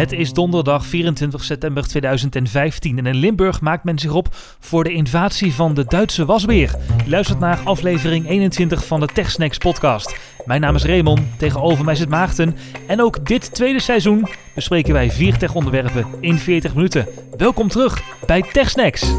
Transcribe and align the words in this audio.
Het 0.00 0.12
is 0.12 0.32
donderdag 0.32 0.86
24 0.86 1.44
september 1.44 1.88
2015 1.88 2.98
en 2.98 3.06
in 3.06 3.16
Limburg 3.16 3.60
maakt 3.60 3.84
men 3.84 3.98
zich 3.98 4.12
op 4.12 4.28
voor 4.58 4.84
de 4.84 4.92
invasie 4.92 5.54
van 5.54 5.74
de 5.74 5.84
Duitse 5.84 6.24
wasbeer. 6.24 6.74
Luistert 7.06 7.38
naar 7.38 7.58
aflevering 7.64 8.28
21 8.28 8.86
van 8.86 9.00
de 9.00 9.06
TechSnacks 9.06 9.58
podcast. 9.58 10.16
Mijn 10.44 10.60
naam 10.60 10.74
is 10.74 10.84
Raymond, 10.84 11.20
tegenover 11.38 11.84
mij 11.84 11.94
zit 11.94 12.08
Maarten 12.08 12.56
en 12.86 13.02
ook 13.02 13.26
dit 13.26 13.54
tweede 13.54 13.80
seizoen 13.80 14.28
bespreken 14.54 14.92
wij 14.92 15.10
vier 15.10 15.38
tech-onderwerpen 15.38 16.06
in 16.20 16.38
40 16.38 16.74
minuten. 16.74 17.06
Welkom 17.36 17.68
terug 17.68 18.02
bij 18.26 18.42
TechSnacks. 18.52 19.12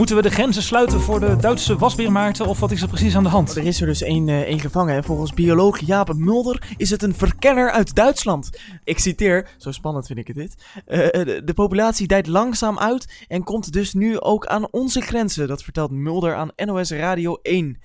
Moeten 0.00 0.18
we 0.18 0.28
de 0.28 0.30
grenzen 0.30 0.62
sluiten 0.62 1.00
voor 1.00 1.20
de 1.20 1.36
Duitse 1.36 1.76
wasbeermaarten 1.76 2.46
of 2.46 2.60
wat 2.60 2.70
is 2.70 2.82
er 2.82 2.88
precies 2.88 3.16
aan 3.16 3.22
de 3.22 3.28
hand? 3.28 3.56
Er 3.56 3.64
is 3.64 3.80
er 3.80 3.86
dus 3.86 4.02
één 4.02 4.28
eh, 4.28 4.60
gevangen 4.60 4.94
en 4.94 5.04
volgens 5.04 5.34
bioloog 5.34 5.78
Jaap 5.80 6.14
Mulder 6.14 6.74
is 6.76 6.90
het 6.90 7.02
een 7.02 7.14
verkenner 7.14 7.70
uit 7.70 7.94
Duitsland. 7.94 8.50
Ik 8.84 8.98
citeer, 8.98 9.48
zo 9.58 9.70
spannend 9.70 10.06
vind 10.06 10.18
ik 10.18 10.26
het 10.26 10.36
dit. 10.36 10.64
Eh, 10.86 10.98
de, 10.98 11.42
de 11.44 11.54
populatie 11.54 12.06
dijt 12.06 12.26
langzaam 12.26 12.78
uit 12.78 13.24
en 13.28 13.42
komt 13.42 13.72
dus 13.72 13.92
nu 13.92 14.20
ook 14.20 14.46
aan 14.46 14.70
onze 14.70 15.00
grenzen. 15.00 15.48
Dat 15.48 15.62
vertelt 15.62 15.90
Mulder 15.90 16.34
aan 16.34 16.50
NOS 16.56 16.90
Radio 16.90 17.38
1. 17.42 17.78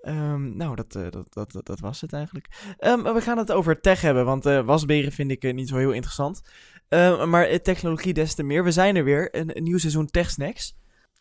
Ehm, 0.00 0.56
nou, 0.56 0.76
dat, 0.76 0.94
eh, 0.94 1.02
dat, 1.10 1.52
dat, 1.52 1.66
dat, 1.66 1.80
was 1.80 2.00
het 2.00 2.12
eigenlijk. 2.12 2.74
Ehm, 2.78 3.02
we 3.02 3.20
gaan 3.20 3.38
het 3.38 3.52
over 3.52 3.80
tech 3.80 4.00
hebben, 4.00 4.24
want 4.24 4.46
eh, 4.46 4.64
wasberen 4.64 5.12
vind 5.12 5.30
ik 5.30 5.44
eh, 5.44 5.54
niet 5.54 5.68
zo 5.68 5.76
heel 5.76 5.92
interessant. 5.92 6.42
Ehm, 6.90 7.28
maar 7.30 7.44
eh, 7.44 7.58
technologie 7.58 8.12
des 8.12 8.34
te 8.34 8.42
meer. 8.42 8.64
We 8.64 8.70
zijn 8.70 8.96
er 8.96 9.04
weer, 9.04 9.28
een, 9.34 9.56
een 9.56 9.62
nieuw 9.62 9.78
seizoen 9.78 10.06
Tech 10.06 10.30
Snacks. 10.30 10.78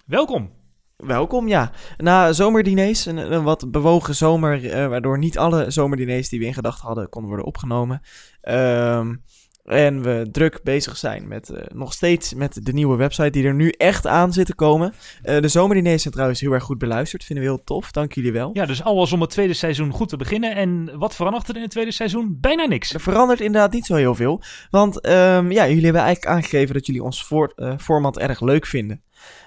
Welkom. 0.09 0.51
Welkom, 0.97 1.47
ja. 1.47 1.71
Na 1.97 2.33
zomerdiners, 2.33 3.05
een, 3.05 3.17
een 3.31 3.43
wat 3.43 3.71
bewogen 3.71 4.15
zomer, 4.15 4.69
eh, 4.69 4.87
waardoor 4.87 5.17
niet 5.17 5.37
alle 5.37 5.71
zomerdiners 5.71 6.29
die 6.29 6.39
we 6.39 6.45
in 6.45 6.53
gedachten 6.53 6.87
hadden 6.87 7.09
konden 7.09 7.29
worden 7.29 7.47
opgenomen. 7.47 8.01
Ehm, 8.41 9.15
en 9.63 10.01
we 10.01 10.27
druk 10.31 10.59
bezig 10.63 10.97
zijn 10.97 11.27
met 11.27 11.49
eh, 11.49 11.63
nog 11.73 11.93
steeds 11.93 12.33
met 12.33 12.65
de 12.65 12.73
nieuwe 12.73 12.95
website 12.95 13.29
die 13.29 13.45
er 13.45 13.53
nu 13.53 13.69
echt 13.69 14.07
aan 14.07 14.33
zit 14.33 14.45
te 14.45 14.55
komen. 14.55 14.93
Eh, 15.21 15.41
de 15.41 15.47
zomerdiners 15.47 16.01
zijn 16.01 16.13
trouwens 16.13 16.39
heel 16.39 16.51
erg 16.51 16.63
goed 16.63 16.77
beluisterd, 16.77 17.23
vinden 17.23 17.45
we 17.45 17.51
heel 17.51 17.63
tof. 17.63 17.91
Dank 17.91 18.13
jullie 18.13 18.31
wel. 18.31 18.49
Ja, 18.53 18.65
dus 18.65 18.83
al 18.83 18.95
was 18.95 19.13
om 19.13 19.21
het 19.21 19.29
tweede 19.29 19.53
seizoen 19.53 19.91
goed 19.91 20.09
te 20.09 20.17
beginnen. 20.17 20.55
En 20.55 20.97
wat 20.97 21.15
verandert 21.15 21.47
er 21.47 21.55
in 21.55 21.61
het 21.61 21.71
tweede 21.71 21.91
seizoen? 21.91 22.37
Bijna 22.39 22.65
niks. 22.65 22.93
Er 22.93 22.99
verandert 22.99 23.39
inderdaad 23.41 23.71
niet 23.71 23.85
zo 23.85 23.95
heel 23.95 24.15
veel. 24.15 24.41
Want 24.69 25.01
ehm, 25.01 25.51
ja, 25.51 25.67
jullie 25.67 25.83
hebben 25.83 26.01
eigenlijk 26.01 26.35
aangegeven 26.35 26.73
dat 26.73 26.85
jullie 26.85 27.03
ons 27.03 27.25
voor, 27.25 27.53
format 27.77 28.17
erg 28.17 28.41
leuk 28.41 28.65
vinden. 28.65 29.03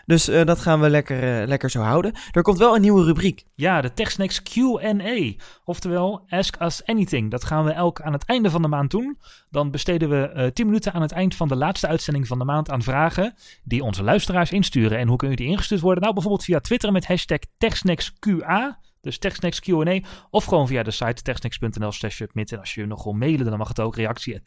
Dus 0.07 0.29
eh, 0.29 0.45
dat 0.45 0.61
gaan 0.61 0.81
we 0.81 0.91
lekker, 0.91 1.41
eh, 1.41 1.47
lekker 1.47 1.71
zo 1.71 1.81
houden. 1.81 2.13
Er 2.31 2.43
komt 2.43 2.59
wel 2.59 2.75
een 2.75 2.81
nieuwe 2.81 3.05
rubriek. 3.05 3.45
Ja, 3.55 3.81
de 3.81 3.93
TechSnacks 3.93 4.43
Q&A. 4.43 5.33
Oftewel, 5.65 6.25
Ask 6.29 6.61
Us 6.61 6.85
Anything. 6.85 7.31
Dat 7.31 7.45
gaan 7.45 7.65
we 7.65 7.71
elk 7.71 8.01
aan 8.01 8.13
het 8.13 8.25
einde 8.25 8.51
van 8.51 8.63
de 8.63 8.69
maand 8.69 8.91
doen. 8.91 9.19
Dan 9.51 9.71
besteden 9.71 10.09
we 10.09 10.29
eh 10.29 10.47
10 10.47 10.67
minuten 10.67 10.93
aan 10.93 11.03
het 11.03 11.13
eind 11.13 11.35
van 11.35 11.49
de 11.49 11.57
laatste 11.57 11.87
uitzending 11.87 12.27
van 12.27 12.39
de 12.39 12.45
maand 12.45 12.71
aan 12.71 12.83
vragen 12.83 13.35
die 13.65 13.85
onze 13.85 14.03
luisteraars 14.03 14.53
insturen. 14.53 14.99
En 14.99 15.09
hoe 15.09 15.17
kunnen 15.17 15.37
die 15.37 15.47
ingestuurd 15.47 15.81
worden? 15.81 16.03
Nou, 16.03 16.15
bijvoorbeeld 16.15 16.45
via 16.45 16.61
Twitter 16.61 16.93
met 16.93 17.07
hashtag 17.07 17.39
TechSnacksQA. 17.59 18.79
Dus 19.03 19.19
TechSnacks 19.19 19.61
Q&A. 19.61 20.01
Of 20.31 20.45
gewoon 20.45 20.67
via 20.67 20.83
de 20.83 20.91
site 20.91 21.23
techsnacks.nl 21.23 21.93
slash 21.93 22.17
submit. 22.17 22.53
En 22.53 22.59
als 22.59 22.75
je 22.75 22.87
nog 22.87 23.05
wil 23.05 23.13
mailen, 23.13 23.47
dan 23.47 23.59
mag 23.59 23.69
het 23.69 23.81
ook. 23.81 23.97
Reactie. 23.97 24.41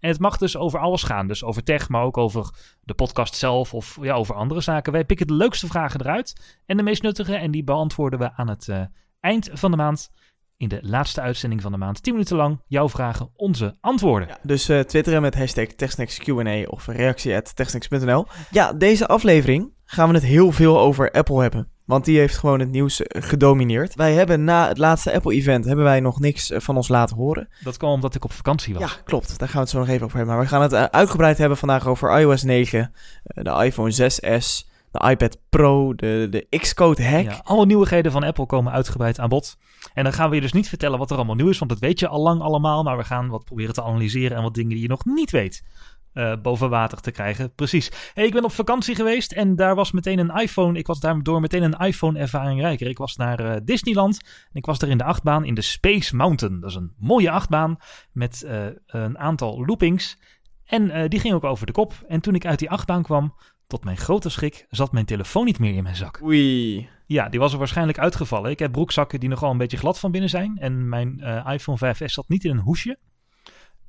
En 0.00 0.08
het 0.08 0.18
mag 0.18 0.36
dus 0.36 0.56
over 0.56 0.78
alles 0.78 1.02
gaan. 1.02 1.26
Dus 1.26 1.44
over 1.44 1.62
tech, 1.62 1.88
maar 1.88 2.02
ook 2.02 2.16
over 2.16 2.54
de 2.80 2.94
podcast 2.94 3.34
zelf. 3.34 3.74
Of 3.74 3.98
ja, 4.00 4.14
over 4.14 4.34
andere 4.34 4.60
zaken. 4.60 4.92
Wij 4.92 5.04
pikken 5.04 5.26
de 5.26 5.34
leukste 5.34 5.66
vragen 5.66 6.00
eruit. 6.00 6.58
En 6.66 6.76
de 6.76 6.82
meest 6.82 7.02
nuttige. 7.02 7.34
En 7.34 7.50
die 7.50 7.64
beantwoorden 7.64 8.18
we 8.18 8.32
aan 8.32 8.48
het 8.48 8.68
eh, 8.68 8.82
eind 9.20 9.50
van 9.52 9.70
de 9.70 9.76
maand. 9.76 10.10
In 10.56 10.68
de 10.68 10.78
laatste 10.82 11.20
uitzending 11.20 11.62
van 11.62 11.72
de 11.72 11.78
maand. 11.78 12.02
10 12.02 12.12
minuten 12.12 12.36
lang. 12.36 12.62
Jouw 12.66 12.88
vragen, 12.88 13.30
onze 13.34 13.76
antwoorden. 13.80 14.38
Dus 14.42 14.68
eh, 14.68 14.80
twitteren 14.80 15.22
met 15.22 15.34
hashtag 15.34 15.66
TechSnacksQ&A 15.66 16.62
of 16.66 16.86
reactie. 16.86 17.32
Ja, 18.50 18.72
deze 18.72 19.06
aflevering 19.06 19.72
gaan 19.84 20.08
we 20.08 20.14
het 20.14 20.24
heel 20.24 20.52
veel 20.52 20.78
over 20.78 21.10
Apple 21.10 21.42
hebben. 21.42 21.73
Want 21.84 22.04
die 22.04 22.18
heeft 22.18 22.38
gewoon 22.38 22.60
het 22.60 22.70
nieuws 22.70 23.02
eh, 23.02 23.22
gedomineerd. 23.22 23.94
Wij 23.94 24.12
hebben 24.12 24.44
na 24.44 24.68
het 24.68 24.78
laatste 24.78 25.12
Apple-event 25.12 25.64
hebben 25.64 25.84
wij 25.84 26.00
nog 26.00 26.20
niks 26.20 26.50
eh, 26.50 26.60
van 26.60 26.76
ons 26.76 26.88
laten 26.88 27.16
horen. 27.16 27.48
Dat 27.62 27.76
kwam 27.76 27.90
omdat 27.90 28.14
ik 28.14 28.24
op 28.24 28.32
vakantie 28.32 28.74
was. 28.74 28.82
Ja, 28.82 29.00
klopt. 29.04 29.38
Daar 29.38 29.48
gaan 29.48 29.56
we 29.56 29.62
het 29.62 29.70
zo 29.70 29.78
nog 29.78 29.88
even 29.88 30.04
over 30.04 30.16
hebben. 30.16 30.34
Maar 30.34 30.44
we 30.44 30.50
gaan 30.50 30.62
het 30.62 30.72
eh, 30.72 30.84
uitgebreid 30.84 31.38
hebben 31.38 31.58
vandaag 31.58 31.86
over 31.86 32.20
iOS 32.20 32.42
9, 32.42 32.92
eh, 33.24 33.44
de 33.44 33.64
iPhone 33.64 33.92
6s, 33.92 34.68
de 34.90 35.10
iPad 35.10 35.38
Pro, 35.48 35.94
de, 35.94 36.26
de 36.30 36.58
Xcode 36.58 37.04
hack. 37.04 37.24
Ja, 37.24 37.40
alle 37.44 37.66
nieuwigheden 37.66 38.12
van 38.12 38.24
Apple 38.24 38.46
komen 38.46 38.72
uitgebreid 38.72 39.18
aan 39.18 39.28
bod. 39.28 39.56
En 39.94 40.04
dan 40.04 40.12
gaan 40.12 40.28
we 40.28 40.34
je 40.34 40.40
dus 40.40 40.52
niet 40.52 40.68
vertellen 40.68 40.98
wat 40.98 41.10
er 41.10 41.16
allemaal 41.16 41.34
nieuw 41.34 41.48
is, 41.48 41.58
want 41.58 41.70
dat 41.70 41.80
weet 41.80 42.00
je 42.00 42.08
al 42.08 42.20
lang 42.20 42.40
allemaal. 42.40 42.82
Maar 42.82 42.96
we 42.96 43.04
gaan 43.04 43.28
wat 43.28 43.44
proberen 43.44 43.74
te 43.74 43.82
analyseren 43.82 44.36
en 44.36 44.42
wat 44.42 44.54
dingen 44.54 44.70
die 44.70 44.82
je 44.82 44.88
nog 44.88 45.04
niet 45.04 45.30
weet 45.30 45.62
eh, 46.14 46.32
boven 46.42 46.70
water 46.70 47.00
te 47.00 47.10
krijgen. 47.10 47.54
Precies. 47.54 47.90
Hey, 48.12 48.24
ik 48.24 48.32
ben 48.32 48.44
op 48.44 48.52
vakantie 48.52 48.94
geweest 48.94 49.32
en 49.32 49.56
daar 49.56 49.74
was 49.74 49.92
meteen 49.92 50.18
een 50.18 50.40
iPhone. 50.40 50.78
Ik 50.78 50.86
was 50.86 51.00
daardoor 51.00 51.40
meteen 51.40 51.62
een 51.62 51.86
iPhone-ervaring 51.86 52.60
rijker. 52.60 52.86
Ik 52.86 52.98
was 52.98 53.16
naar 53.16 53.40
eh, 53.40 53.60
Disneyland 53.64 54.20
en 54.22 54.54
ik 54.54 54.66
was 54.66 54.78
er 54.78 54.88
in 54.88 54.98
de 54.98 55.04
achtbaan 55.04 55.44
in 55.44 55.54
de 55.54 55.60
Space 55.60 56.16
Mountain. 56.16 56.60
Dat 56.60 56.70
is 56.70 56.76
een 56.76 56.92
mooie 56.98 57.30
achtbaan 57.30 57.76
met 58.12 58.42
eh, 58.42 58.66
een 58.86 59.18
aantal 59.18 59.64
loopings. 59.66 60.18
En 60.64 61.08
die 61.08 61.20
ging 61.20 61.34
ook 61.34 61.44
over 61.44 61.66
de 61.66 61.72
kop. 61.72 61.92
En 62.08 62.20
toen 62.20 62.34
ik 62.34 62.46
uit 62.46 62.58
die 62.58 62.70
achtbaan 62.70 63.02
kwam, 63.02 63.34
tot 63.66 63.84
mijn 63.84 63.96
grote 63.96 64.28
schrik, 64.28 64.66
zat 64.70 64.92
mijn 64.92 65.04
telefoon 65.04 65.44
niet 65.44 65.58
meer 65.58 65.74
in 65.74 65.82
mijn 65.82 65.96
zak. 65.96 66.20
Oei. 66.22 66.88
Ja, 67.06 67.28
die 67.28 67.40
was 67.40 67.52
er 67.52 67.58
waarschijnlijk 67.58 67.98
uitgevallen. 67.98 68.50
Ik 68.50 68.58
heb 68.58 68.72
broekzakken 68.72 69.20
die 69.20 69.28
nogal 69.28 69.50
een 69.50 69.58
beetje 69.58 69.76
glad 69.76 69.98
van 69.98 70.10
binnen 70.10 70.30
zijn. 70.30 70.58
En 70.58 70.88
mijn 70.88 71.18
iPhone 71.46 71.94
5S 71.94 72.04
zat 72.04 72.28
niet 72.28 72.44
in 72.44 72.50
een 72.50 72.58
hoesje. 72.58 72.98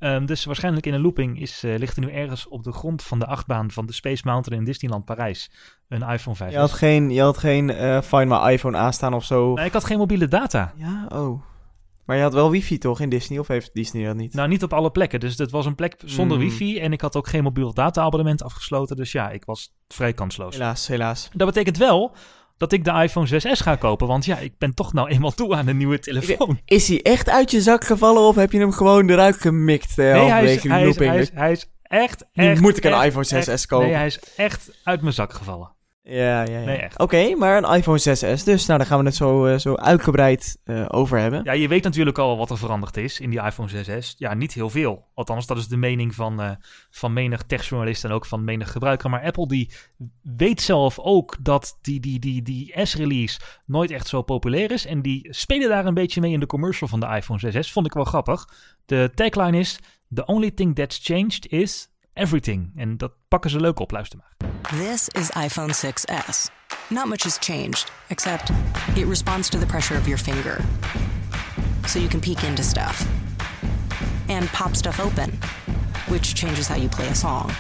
Ehm, 0.06 0.26
dus 0.26 0.46
waarschijnlijk 0.46 0.86
in 0.86 0.94
een 0.94 1.02
looping 1.02 1.42
is, 1.42 1.64
eh, 1.64 1.78
ligt 1.78 1.96
er 1.96 2.02
nu 2.04 2.12
ergens 2.12 2.48
op 2.48 2.64
de 2.64 2.72
grond 2.72 3.04
van 3.04 3.20
de 3.20 3.26
achtbaan 3.26 3.72
van 3.72 3.86
de 3.86 3.94
Space 3.94 4.22
Mountain 4.26 4.60
in 4.60 4.66
Disneyland 4.66 5.06
Parijs 5.06 5.52
een 5.88 6.02
iPhone 6.02 6.36
5S. 6.36 6.52
Je 6.54 6.58
had 6.58 6.72
geen, 6.74 7.10
je 7.10 7.22
had 7.22 7.38
geen 7.38 7.70
eh, 7.70 8.02
Find 8.02 8.28
My 8.28 8.52
iPhone 8.52 8.78
aanstaan 8.78 9.14
of 9.14 9.24
zo? 9.24 9.54
Nee, 9.54 9.66
ik 9.66 9.74
had 9.74 9.84
geen 9.84 9.98
mobiele 9.98 10.28
data. 10.28 10.74
Ja, 10.78 11.06
oh. 11.14 11.42
Maar 12.06 12.16
je 12.16 12.22
had 12.22 12.34
wel 12.34 12.52
wifi 12.52 12.78
toch 12.78 13.00
in 13.00 13.10
Disney? 13.10 13.40
Of 13.40 13.48
heeft 13.48 13.74
Disney 13.74 14.06
dat 14.06 14.16
niet? 14.16 14.34
Nou, 14.34 14.48
niet 14.48 14.64
op 14.64 14.74
alle 14.74 14.92
plekken. 14.92 15.20
Dus 15.20 15.38
het 15.38 15.52
was 15.52 15.66
een 15.66 15.76
plek 15.76 16.02
zonder 16.06 16.38
Mm. 16.38 16.44
wifi. 16.44 16.80
En 16.80 16.92
ik 16.92 17.02
had 17.02 17.16
ook 17.16 17.28
geen 17.28 17.44
mobiel 17.44 17.74
data-abonnement 17.74 18.44
afgesloten. 18.44 18.96
Dus 18.96 19.12
ja, 19.12 19.30
ik 19.30 19.46
was 19.46 19.76
vrij 19.88 20.14
kansloos. 20.14 20.54
Helaas, 20.54 20.88
helaas. 20.88 21.30
Dat 21.34 21.48
betekent 21.48 21.78
wel 21.78 22.16
dat 22.58 22.72
ik 22.72 22.84
de 22.84 22.92
iPhone 22.92 23.28
6S 23.28 23.62
ga 23.62 23.76
kopen. 23.76 24.08
Want 24.08 24.26
ja, 24.26 24.38
ik 24.38 24.58
ben 24.58 24.74
toch 24.74 24.94
nou 24.94 25.10
eenmaal 25.10 25.32
toe 25.32 25.56
aan 25.56 25.68
een 25.68 25.78
nieuwe 25.78 26.00
telefoon. 26.00 26.60
Is 26.66 26.88
hij 26.88 27.02
echt 27.02 27.30
uit 27.30 27.52
je 27.52 27.62
zak 27.62 27.84
gevallen 27.84 28.22
of 28.22 28.36
heb 28.36 28.52
je 28.52 28.60
hem 28.60 28.72
gewoon 28.72 29.10
eruit 29.10 29.36
gemikt? 29.42 30.00
eh, 30.00 30.14
Nee, 30.14 30.30
hij 30.30 30.44
is, 30.54 30.64
hij, 30.64 30.88
is, 30.88 30.98
hij, 30.98 31.18
is, 31.20 31.32
hij 31.34 31.52
is 31.52 31.70
echt, 31.84 32.26
Nu 32.34 32.46
echt... 32.46 32.62
moet 32.62 32.78
ik 32.78 32.84
een 32.84 32.94
echt, 32.94 33.06
iPhone 33.06 33.26
6S 33.44 33.48
echt- 33.48 33.66
kopen. 33.66 33.86
Nee, 33.88 33.96
hij 33.96 34.06
is 34.06 34.20
echt 34.36 34.70
uit 34.84 35.02
mijn 35.02 35.14
zak 35.14 35.34
gevallen. 35.34 35.74
Ja, 36.08 36.44
ja, 36.44 36.60
ja. 36.60 36.66
Nee, 36.66 36.78
echt. 36.78 37.00
Oké, 37.00 37.36
maar 37.36 37.64
een 37.64 37.76
iPhone 37.76 38.00
6S 38.00 38.44
dus. 38.44 38.66
Nou, 38.66 38.80
daar 38.80 38.88
gaan 38.88 39.00
we 39.00 39.06
het 39.06 39.16
zo, 39.16 39.46
eh, 39.46 39.58
zo 39.58 39.76
uitgebreid 39.76 40.58
eh, 40.64 40.86
over 40.88 41.20
hebben. 41.20 41.44
Ja, 41.44 41.52
je 41.52 41.68
weet 41.68 41.84
natuurlijk 41.84 42.18
al 42.18 42.38
wat 42.38 42.50
er 42.50 42.58
veranderd 42.58 42.98
is 42.98 43.20
in 43.20 43.30
die 43.30 43.42
iPhone 43.42 43.70
6S. 43.70 44.16
Ja, 44.18 44.34
niet 44.34 44.54
heel 44.54 44.70
veel. 44.70 45.08
Althans, 45.14 45.46
dat 45.46 45.58
is 45.58 45.68
de 45.68 45.78
mening 45.78 46.16
van, 46.16 46.42
eh, 46.42 46.52
van 46.90 47.14
menig 47.14 47.44
techjournalist 47.44 48.04
en 48.04 48.12
ook 48.12 48.26
van 48.26 48.44
menig 48.44 48.72
gebruiker. 48.72 49.10
Maar 49.10 49.24
Apple 49.24 49.48
die 49.48 49.72
weet 50.22 50.62
zelf 50.62 51.00
ook 51.00 51.36
dat 51.42 51.78
die, 51.82 52.00
die, 52.00 52.20
die, 52.20 52.42
die 52.42 52.74
S-release 52.84 53.40
nooit 53.66 53.92
echt 53.92 54.08
zo 54.08 54.22
populair 54.22 54.72
is. 54.72 54.86
En 54.86 55.02
die 55.02 55.28
spelen 55.30 55.70
daar 55.70 55.86
een 55.86 55.94
beetje 55.94 56.22
mee 56.22 56.32
in 56.32 56.40
de 56.40 56.46
commercial 56.46 56.90
van 56.90 57.00
de 57.00 57.08
iPhone 57.16 57.52
6S. 57.52 57.72
Vond 57.72 57.86
ik 57.86 57.94
wel 57.94 58.04
grappig. 58.04 58.50
De 58.86 59.12
tagline 59.16 59.60
is, 59.60 59.80
the 60.14 60.26
only 60.26 60.52
thing 60.52 60.76
that's 60.76 61.00
changed 61.04 61.48
is 61.48 61.90
everything. 62.14 62.72
En 62.76 62.98
dat 62.98 63.12
pakken 63.28 63.50
ze 63.50 63.60
leuk 63.60 63.80
op, 63.80 63.92
luister 63.92 64.20
maar. 64.20 64.55
This 64.74 65.10
is 65.10 65.30
iPhone 65.36 65.70
6S. 65.70 66.50
Not 66.90 67.08
much 67.08 67.24
has 67.26 67.38
changed, 67.38 67.92
except 68.10 68.52
it 68.98 69.06
responds 69.06 69.48
to 69.52 69.60
the 69.60 69.66
pressure 69.68 69.96
of 69.96 70.08
your 70.08 70.18
finger. 70.18 70.60
So 71.88 72.00
you 72.00 72.10
can 72.10 72.20
peek 72.20 72.44
into 72.44 72.64
stuff. 72.64 73.08
And 74.28 74.48
pop 74.48 74.76
stuff 74.76 75.00
open, 75.00 75.32
which 76.08 76.34
changes 76.34 76.68
how 76.68 76.78
you 76.78 76.90
play 76.90 77.08
a 77.10 77.16
song. 77.16 77.54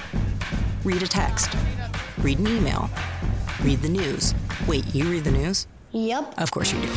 Read 0.83 1.03
a 1.03 1.07
text. 1.07 1.55
Read 2.17 2.39
an 2.39 2.47
email. 2.47 2.89
Read 3.61 3.83
the 3.83 3.89
news. 3.89 4.33
Wait, 4.67 4.93
you 4.95 5.03
read 5.05 5.25
the 5.25 5.31
news? 5.31 5.67
Yep. 5.91 6.33
Of 6.39 6.49
course 6.49 6.73
you 6.73 6.81
do. 6.81 6.91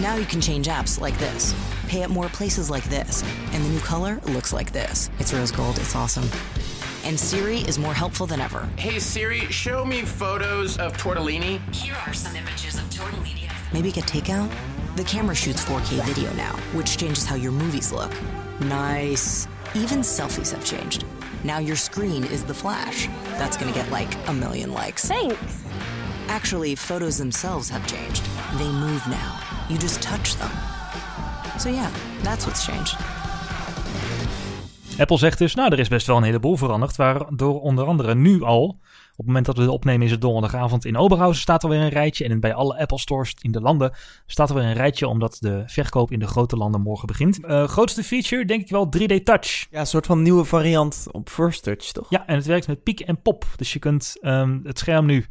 Now 0.00 0.16
you 0.16 0.24
can 0.24 0.40
change 0.40 0.68
apps 0.68 0.98
like 0.98 1.16
this, 1.18 1.54
pay 1.86 2.02
at 2.02 2.08
more 2.08 2.28
places 2.30 2.70
like 2.70 2.84
this, 2.84 3.22
and 3.52 3.62
the 3.62 3.68
new 3.68 3.80
color 3.80 4.20
looks 4.24 4.54
like 4.54 4.72
this. 4.72 5.10
It's 5.18 5.34
rose 5.34 5.52
gold, 5.52 5.76
it's 5.78 5.94
awesome. 5.94 6.28
And 7.04 7.20
Siri 7.20 7.58
is 7.58 7.78
more 7.78 7.92
helpful 7.92 8.26
than 8.26 8.40
ever. 8.40 8.66
Hey 8.78 8.98
Siri, 8.98 9.40
show 9.50 9.84
me 9.84 10.02
photos 10.02 10.78
of 10.78 10.96
tortellini. 10.96 11.60
Here 11.74 11.94
are 12.06 12.14
some 12.14 12.34
images 12.34 12.76
of 12.76 12.84
tortellini. 12.84 13.50
Maybe 13.74 13.92
get 13.92 14.04
takeout? 14.04 14.50
The 14.96 15.04
camera 15.04 15.34
shoots 15.34 15.62
4K 15.64 16.02
video 16.04 16.32
now, 16.32 16.56
which 16.72 16.96
changes 16.96 17.26
how 17.26 17.36
your 17.36 17.52
movies 17.52 17.92
look. 17.92 18.10
Nice. 18.60 19.46
Even 19.74 19.98
selfies 19.98 20.50
have 20.52 20.64
changed. 20.64 21.04
Now 21.44 21.58
your 21.58 21.76
screen 21.76 22.24
is 22.24 22.42
the 22.42 22.54
flash. 22.54 23.06
That's 23.36 23.58
gonna 23.58 23.72
get 23.72 23.90
like 23.90 24.16
a 24.28 24.32
million 24.32 24.72
likes. 24.72 25.04
Thanks. 25.04 25.64
Actually, 26.28 26.74
photos 26.74 27.18
themselves 27.18 27.68
have 27.68 27.86
changed. 27.86 28.24
They 28.54 28.70
move 28.72 29.06
now. 29.08 29.38
You 29.68 29.76
just 29.76 30.00
touch 30.00 30.36
them. 30.36 30.50
So, 31.58 31.68
yeah, 31.68 31.92
that's 32.22 32.46
what's 32.46 32.64
changed. 32.64 32.96
Apple 34.98 35.18
zegt 35.18 35.38
dus, 35.38 35.54
nou, 35.54 35.72
er 35.72 35.78
is 35.78 35.88
best 35.88 36.06
wel 36.06 36.16
een 36.16 36.22
heleboel 36.22 36.56
veranderd, 36.56 36.96
waardoor 36.96 37.60
onder 37.60 37.84
andere 37.84 38.14
nu 38.14 38.42
al, 38.42 38.64
op 38.64 39.16
het 39.16 39.26
moment 39.26 39.46
dat 39.46 39.56
we 39.56 39.62
het 39.62 39.70
opnemen 39.70 40.06
is 40.06 40.10
het 40.10 40.20
donderdagavond, 40.20 40.84
in 40.84 40.96
Oberhausen 40.96 41.42
staat 41.42 41.62
er 41.62 41.68
weer 41.68 41.80
een 41.80 41.88
rijtje 41.88 42.24
en 42.24 42.40
bij 42.40 42.54
alle 42.54 42.78
Apple 42.78 42.98
stores 42.98 43.34
in 43.40 43.52
de 43.52 43.60
landen 43.60 43.92
staat 44.26 44.48
er 44.48 44.54
weer 44.54 44.64
een 44.64 44.72
rijtje, 44.72 45.08
omdat 45.08 45.36
de 45.40 45.62
verkoop 45.66 46.10
in 46.10 46.18
de 46.18 46.26
grote 46.26 46.56
landen 46.56 46.80
morgen 46.80 47.06
begint. 47.06 47.44
Eh, 47.44 47.68
grootste 47.68 48.02
feature, 48.02 48.44
denk 48.44 48.60
ik 48.60 48.70
wel, 48.70 48.88
3D 48.88 49.24
Touch. 49.24 49.66
Ja, 49.70 49.80
een 49.80 49.86
soort 49.86 50.06
van 50.06 50.22
nieuwe 50.22 50.44
variant 50.44 51.06
op 51.10 51.28
First 51.28 51.62
Touch, 51.62 51.92
toch? 51.92 52.06
Ja, 52.10 52.26
en 52.26 52.34
het 52.34 52.46
werkt 52.46 52.66
met 52.66 52.82
piek 52.82 53.00
en 53.00 53.22
pop, 53.22 53.44
dus 53.56 53.72
je 53.72 53.78
kunt 53.78 54.16
ehm, 54.20 54.58
het 54.62 54.78
scherm 54.78 55.06
nu 55.06 55.26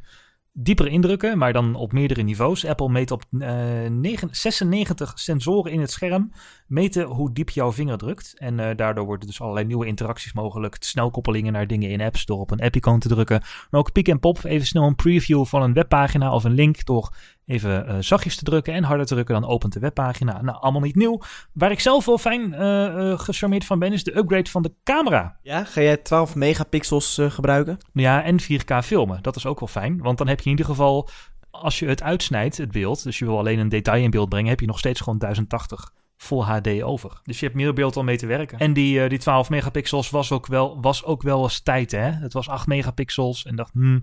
dieper 0.54 0.88
indrukken, 0.88 1.38
maar 1.38 1.54
dan 1.54 1.76
op 1.76 1.92
meerdere 1.92 2.22
niveaus. 2.22 2.66
Apple 2.66 2.90
meet 2.90 3.12
op 3.12 3.24
eh, 3.40 3.50
negen- 3.90 4.36
96 4.36 5.20
sensoren 5.20 5.72
in 5.72 5.80
het 5.80 5.92
scherm, 5.92 6.32
meten 6.68 7.06
hoe 7.06 7.34
diep 7.34 7.50
jouw 7.50 7.72
vinger 7.72 7.98
drukt. 7.98 8.34
En 8.38 8.60
eh, 8.60 8.76
daardoor 8.76 9.06
worden 9.06 9.28
dus 9.28 9.42
allerlei 9.42 9.66
nieuwe 9.66 9.86
interacties 9.86 10.34
mogelijk. 10.34 10.76
Snelkoppelingen 10.80 11.54
naar 11.54 11.68
dingen 11.68 11.90
in 11.90 12.02
apps 12.02 12.26
door 12.26 12.40
op 12.40 12.52
een 12.52 12.62
app-icoon 12.62 13.00
te 13.00 13.08
drukken. 13.08 13.42
Maar 13.70 13.80
ook 13.80 13.92
piek 13.92 14.08
en 14.08 14.20
pop, 14.20 14.44
even 14.44 14.68
snel 14.68 14.84
een 14.84 14.96
preview 14.96 15.46
van 15.46 15.62
een 15.62 15.74
webpagina 15.74 16.34
of 16.34 16.44
een 16.44 16.54
link 16.54 16.86
door 16.86 17.14
even 17.46 17.88
eh, 17.88 17.96
zachtjes 18.00 18.36
te 18.36 18.44
drukken 18.44 18.74
en 18.74 18.84
harder 18.84 19.06
te 19.06 19.14
drukken, 19.14 19.42
dan 19.42 19.50
opent 19.50 19.74
de 19.74 19.80
webpagina. 19.80 20.42
Nou, 20.42 20.58
allemaal 20.60 20.82
niet 20.82 20.96
nieuw. 20.96 21.22
Waar 21.54 21.72
ik 21.72 21.80
zelf 21.80 22.06
wel 22.06 22.18
fijn 22.18 22.54
eh, 22.54 23.20
gecharmeerd 23.20 23.66
van 23.66 23.80
ben, 23.80 23.94
is 23.94 24.04
de 24.04 24.18
upgrade 24.18 24.50
van 24.50 24.62
de 24.62 24.74
camera. 24.84 25.38
Ja, 25.42 25.64
ga 25.64 25.82
jij 25.82 25.98
12 25.98 26.36
megapixels 26.36 27.22
gebruiken? 27.28 27.78
Ja, 27.94 28.24
en 28.24 28.42
4K 28.42 28.78
filmen. 28.84 29.22
Dat 29.22 29.36
is 29.36 29.46
ook 29.46 29.60
wel 29.60 29.70
fijn. 29.70 30.02
Want 30.02 30.18
dan 30.18 30.28
heb 30.28 30.38
je 30.38 30.46
in 30.46 30.52
ieder 30.52 30.66
geval, 30.66 31.10
als 31.52 31.80
je 31.80 31.88
het 31.88 32.04
uitsnijdt, 32.04 32.58
het 32.58 32.72
beeld, 32.72 33.04
dus 33.04 33.20
je 33.20 33.26
wil 33.26 33.38
alleen 33.38 33.60
een 33.60 33.70
detail 33.70 34.04
in 34.04 34.12
beeld 34.12 34.30
brengen, 34.30 34.50
heb 34.50 34.60
je 34.60 34.66
nog 34.66 34.80
steeds 34.80 35.00
gewoon 35.00 35.20
1080 35.20 35.92
Full 36.18 36.42
HD 36.42 36.82
over. 36.84 37.22
Dus 37.24 37.40
je 37.40 37.46
hebt 37.46 37.58
meer 37.58 37.74
beeld 37.74 37.98
om 37.98 38.06
mee 38.06 38.18
te 38.18 38.26
werken. 38.26 38.60
En 38.60 38.74
die, 38.74 39.10
die 39.10 39.20
12 39.20 39.50
megapixels 39.50 40.10
was 40.10 40.32
ook, 40.32 40.48
wel, 40.48 40.82
was 40.82 41.04
ook 41.04 41.22
wel 41.22 41.44
eens 41.44 41.60
tijd, 41.60 41.92
hè? 41.92 42.10
Het 42.12 42.34
was 42.34 42.50
8 42.50 42.68
megapixels 42.68 43.46
en 43.46 43.56
dacht, 43.56 43.72
hmm, 43.74 44.02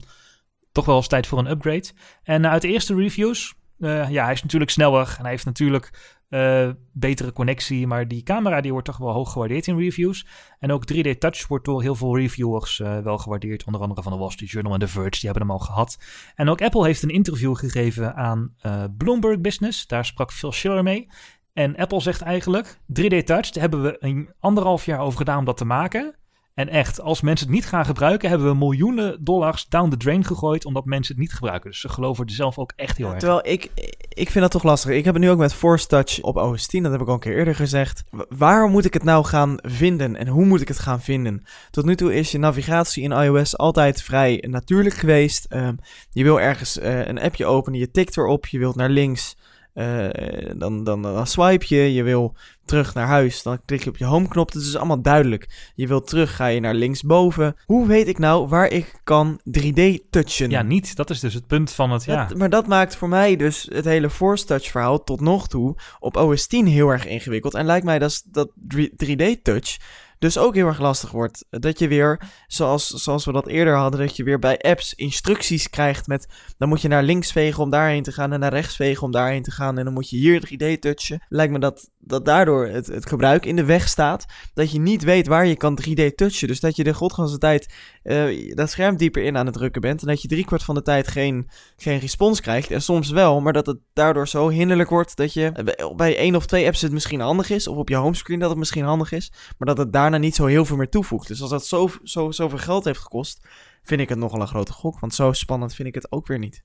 toch 0.72 0.84
wel 0.84 0.96
eens 0.96 1.08
tijd 1.08 1.26
voor 1.26 1.38
een 1.38 1.50
upgrade. 1.50 1.90
En 2.22 2.48
uit 2.48 2.62
de 2.62 2.68
eerste 2.68 2.94
reviews, 2.94 3.54
eh, 3.78 4.10
ja, 4.10 4.24
hij 4.24 4.32
is 4.32 4.42
natuurlijk 4.42 4.70
sneller 4.70 5.14
en 5.16 5.22
hij 5.22 5.30
heeft 5.30 5.44
natuurlijk 5.44 5.90
eh, 6.30 6.70
betere 6.92 7.32
connectie, 7.32 7.86
maar 7.86 8.08
die 8.08 8.22
camera 8.22 8.60
die 8.60 8.72
wordt 8.72 8.86
toch 8.86 8.96
wel 8.96 9.12
hoog 9.12 9.32
gewaardeerd 9.32 9.66
in 9.66 9.78
reviews. 9.78 10.26
En 10.58 10.72
ook 10.72 10.84
3D 10.92 11.18
Touch 11.18 11.48
wordt 11.48 11.64
door 11.64 11.82
heel 11.82 11.94
veel 11.94 12.16
reviewers 12.16 12.80
eh, 12.80 12.98
wel 12.98 13.18
gewaardeerd, 13.18 13.64
onder 13.64 13.80
andere 13.80 14.02
van 14.02 14.12
de 14.12 14.18
Wall 14.18 14.30
Street 14.30 14.50
Journal 14.50 14.72
en 14.72 14.78
The 14.78 14.88
Verge, 14.88 15.10
die 15.10 15.30
hebben 15.30 15.42
hem 15.42 15.50
al 15.50 15.58
gehad. 15.58 15.98
En 16.34 16.48
ook 16.48 16.62
Apple 16.62 16.84
heeft 16.84 17.02
een 17.02 17.08
interview 17.08 17.56
gegeven 17.56 18.14
aan 18.14 18.54
eh, 18.60 18.84
Bloomberg 18.96 19.40
Business, 19.40 19.86
daar 19.86 20.04
sprak 20.04 20.32
Phil 20.32 20.52
Schiller 20.52 20.82
mee. 20.82 21.08
En 21.52 21.76
Apple 21.76 22.00
zegt 22.00 22.22
eigenlijk, 22.22 22.78
3D 23.00 23.24
Touch, 23.24 23.50
daar 23.50 23.62
hebben 23.62 23.82
we 23.82 23.96
een 23.98 24.34
anderhalf 24.38 24.84
jaar 24.84 25.00
over 25.00 25.18
gedaan 25.18 25.38
om 25.38 25.44
dat 25.44 25.56
te 25.56 25.64
maken. 25.64 26.14
En 26.60 26.68
echt, 26.68 27.00
als 27.00 27.20
mensen 27.20 27.46
het 27.46 27.54
niet 27.54 27.66
gaan 27.66 27.84
gebruiken, 27.84 28.28
hebben 28.28 28.48
we 28.48 28.54
miljoenen 28.56 29.24
dollars 29.24 29.66
down 29.68 29.90
the 29.90 29.96
drain 29.96 30.24
gegooid 30.24 30.64
omdat 30.64 30.84
mensen 30.84 31.14
het 31.14 31.22
niet 31.22 31.32
gebruiken. 31.32 31.70
Dus 31.70 31.80
ze 31.80 31.88
geloven 31.88 32.26
er 32.26 32.32
zelf 32.32 32.58
ook 32.58 32.72
echt 32.76 32.96
heel 32.96 33.06
erg. 33.06 33.14
in. 33.14 33.20
Terwijl 33.20 33.46
ik, 33.46 33.70
ik 34.08 34.30
vind 34.30 34.40
dat 34.40 34.50
toch 34.50 34.62
lastig. 34.62 34.90
Ik 34.94 35.04
heb 35.04 35.14
het 35.14 35.22
nu 35.22 35.30
ook 35.30 35.38
met 35.38 35.54
Force 35.54 35.86
Touch 35.86 36.20
op 36.20 36.36
OS 36.36 36.66
10, 36.66 36.82
dat 36.82 36.92
heb 36.92 37.00
ik 37.00 37.06
al 37.06 37.14
een 37.14 37.20
keer 37.20 37.36
eerder 37.36 37.54
gezegd. 37.54 38.02
Wa- 38.10 38.24
Waar 38.28 38.68
moet 38.68 38.84
ik 38.84 38.92
het 38.94 39.04
nou 39.04 39.24
gaan 39.24 39.54
vinden 39.62 40.16
en 40.16 40.26
hoe 40.26 40.44
moet 40.44 40.60
ik 40.60 40.68
het 40.68 40.78
gaan 40.78 41.00
vinden? 41.00 41.44
Tot 41.70 41.84
nu 41.84 41.96
toe 41.96 42.14
is 42.14 42.30
je 42.32 42.38
navigatie 42.38 43.02
in 43.02 43.10
iOS 43.12 43.56
altijd 43.58 44.02
vrij 44.02 44.44
natuurlijk 44.48 44.94
geweest. 44.94 45.44
Ehm, 45.44 45.74
je 46.10 46.22
wil 46.22 46.40
ergens 46.40 46.78
eh, 46.78 47.06
een 47.06 47.20
appje 47.20 47.46
openen, 47.46 47.78
je 47.78 47.90
tikt 47.90 48.16
erop, 48.16 48.46
je 48.46 48.58
wilt 48.58 48.76
naar 48.76 48.88
links, 48.90 49.36
eh, 49.80 50.50
dan, 50.56 50.84
dan, 50.84 51.02
dan 51.02 51.26
swipe 51.26 51.64
je. 51.68 51.92
Je 51.94 52.02
wil 52.02 52.34
terug 52.64 52.94
naar 52.94 53.06
huis, 53.06 53.42
dan 53.42 53.60
klik 53.64 53.84
je 53.84 53.90
op 53.90 53.96
je 53.96 54.04
home-knop. 54.04 54.52
Dat 54.52 54.62
is 54.62 54.76
allemaal 54.76 55.02
duidelijk. 55.02 55.70
Je 55.74 55.86
wilt 55.86 56.06
terug, 56.06 56.36
ga 56.36 56.46
je 56.46 56.60
naar 56.60 56.74
linksboven. 56.74 57.56
Hoe 57.64 57.86
weet 57.86 58.08
ik 58.08 58.18
nou 58.18 58.48
waar 58.48 58.68
ik 58.70 59.00
kan 59.04 59.40
3D-touchen? 59.58 60.50
Ja, 60.50 60.62
niet. 60.62 60.96
Dat 60.96 61.10
is 61.10 61.20
dus 61.20 61.34
het 61.34 61.46
punt 61.46 61.70
van 61.72 61.90
het, 61.90 62.04
ja. 62.04 62.24
Dat- 62.26 62.38
maar 62.38 62.50
dat 62.50 62.66
maakt 62.66 62.96
voor 62.96 63.08
mij 63.08 63.36
dus 63.36 63.68
het 63.72 63.84
hele 63.84 64.10
Force 64.10 64.44
Touch 64.44 64.66
verhaal 64.70 65.04
tot 65.04 65.20
nog 65.20 65.48
toe 65.48 65.74
op 65.98 66.16
OS 66.16 66.46
10 66.46 66.66
heel 66.66 66.88
erg 66.88 67.06
ingewikkeld. 67.06 67.54
En 67.54 67.66
lijkt 67.66 67.84
mij 67.84 67.98
dat, 67.98 68.22
dat 68.30 68.50
3D 68.96 69.42
Touch 69.42 69.76
dus 70.20 70.38
ook 70.38 70.54
heel 70.54 70.66
erg 70.66 70.78
lastig 70.78 71.10
wordt. 71.10 71.44
Dat 71.50 71.78
je 71.78 71.88
weer, 71.88 72.20
zoals, 72.46 72.88
zoals 72.88 73.24
we 73.24 73.32
dat 73.32 73.46
eerder 73.46 73.74
hadden, 73.74 74.00
dat 74.00 74.16
je 74.16 74.24
weer 74.24 74.38
bij 74.38 74.58
apps 74.58 74.94
instructies 74.94 75.70
krijgt 75.70 76.06
met... 76.06 76.28
Dan 76.58 76.68
moet 76.68 76.80
je 76.80 76.88
naar 76.88 77.02
links 77.02 77.32
vegen 77.32 77.62
om 77.62 77.70
daarheen 77.70 78.02
te 78.02 78.12
gaan 78.12 78.32
en 78.32 78.40
naar 78.40 78.52
rechts 78.52 78.76
vegen 78.76 79.02
om 79.02 79.10
daarheen 79.10 79.42
te 79.42 79.50
gaan. 79.50 79.78
En 79.78 79.84
dan 79.84 79.92
moet 79.92 80.10
je 80.10 80.16
hier 80.16 80.46
3D 80.46 80.78
touchen. 80.78 81.22
Lijkt 81.28 81.52
me 81.52 81.58
dat, 81.58 81.90
dat 82.02 82.24
daardoor 82.24 82.66
het, 82.66 82.86
het 82.86 83.06
gebruik 83.08 83.46
in 83.46 83.56
de 83.56 83.64
weg 83.64 83.88
staat. 83.88 84.24
Dat 84.54 84.72
je 84.72 84.80
niet 84.80 85.02
weet 85.02 85.26
waar 85.26 85.46
je 85.46 85.56
kan 85.56 85.78
3D 85.80 86.14
touchen. 86.14 86.48
Dus 86.48 86.60
dat 86.60 86.76
je 86.76 86.84
de 86.84 86.94
godganse 86.94 87.38
tijd 87.38 87.74
eh, 88.02 88.54
dat 88.54 88.70
scherm 88.70 88.96
dieper 88.96 89.22
in 89.22 89.36
aan 89.36 89.46
het 89.46 89.54
drukken 89.54 89.80
bent. 89.80 90.00
En 90.00 90.06
dat 90.06 90.22
je 90.22 90.28
driekwart 90.28 90.62
van 90.62 90.74
de 90.74 90.82
tijd 90.82 91.08
geen, 91.08 91.48
geen 91.76 91.98
respons 91.98 92.40
krijgt. 92.40 92.70
En 92.70 92.82
soms 92.82 93.10
wel, 93.10 93.40
maar 93.40 93.52
dat 93.52 93.66
het 93.66 93.78
daardoor 93.92 94.28
zo 94.28 94.48
hinderlijk 94.48 94.90
wordt 94.90 95.16
dat 95.16 95.32
je 95.32 95.46
eh, 95.54 95.64
bij- 95.64 95.92
bij 95.96 96.16
één 96.16 96.36
of 96.36 96.46
twee 96.46 96.66
apps 96.66 96.80
het 96.80 96.92
misschien 96.92 97.20
handig 97.20 97.50
is. 97.50 97.66
Of 97.68 97.76
op 97.76 97.88
je 97.88 97.96
homescreen 97.96 98.38
dat 98.38 98.50
het 98.50 98.58
misschien 98.58 98.84
handig 98.84 99.12
is. 99.12 99.32
Maar 99.58 99.68
dat 99.74 99.78
het 99.78 99.92
daarna 99.92 100.16
niet 100.16 100.34
zo 100.34 100.46
heel 100.46 100.64
veel 100.64 100.76
meer 100.76 100.88
toevoegt. 100.88 101.28
Dus 101.28 101.40
als 101.40 101.50
dat 101.50 101.66
zo, 101.66 101.88
zo, 102.02 102.30
zoveel 102.30 102.58
geld 102.58 102.84
heeft 102.84 103.00
gekost, 103.00 103.46
vind 103.82 104.00
ik 104.00 104.08
het 104.08 104.18
nogal 104.18 104.40
een 104.40 104.46
grote 104.48 104.72
gok. 104.72 105.00
Want 105.00 105.14
zo 105.14 105.32
spannend 105.32 105.74
vind 105.74 105.88
ik 105.88 105.94
het 105.94 106.12
ook 106.12 106.26
weer 106.26 106.38
niet. 106.38 106.64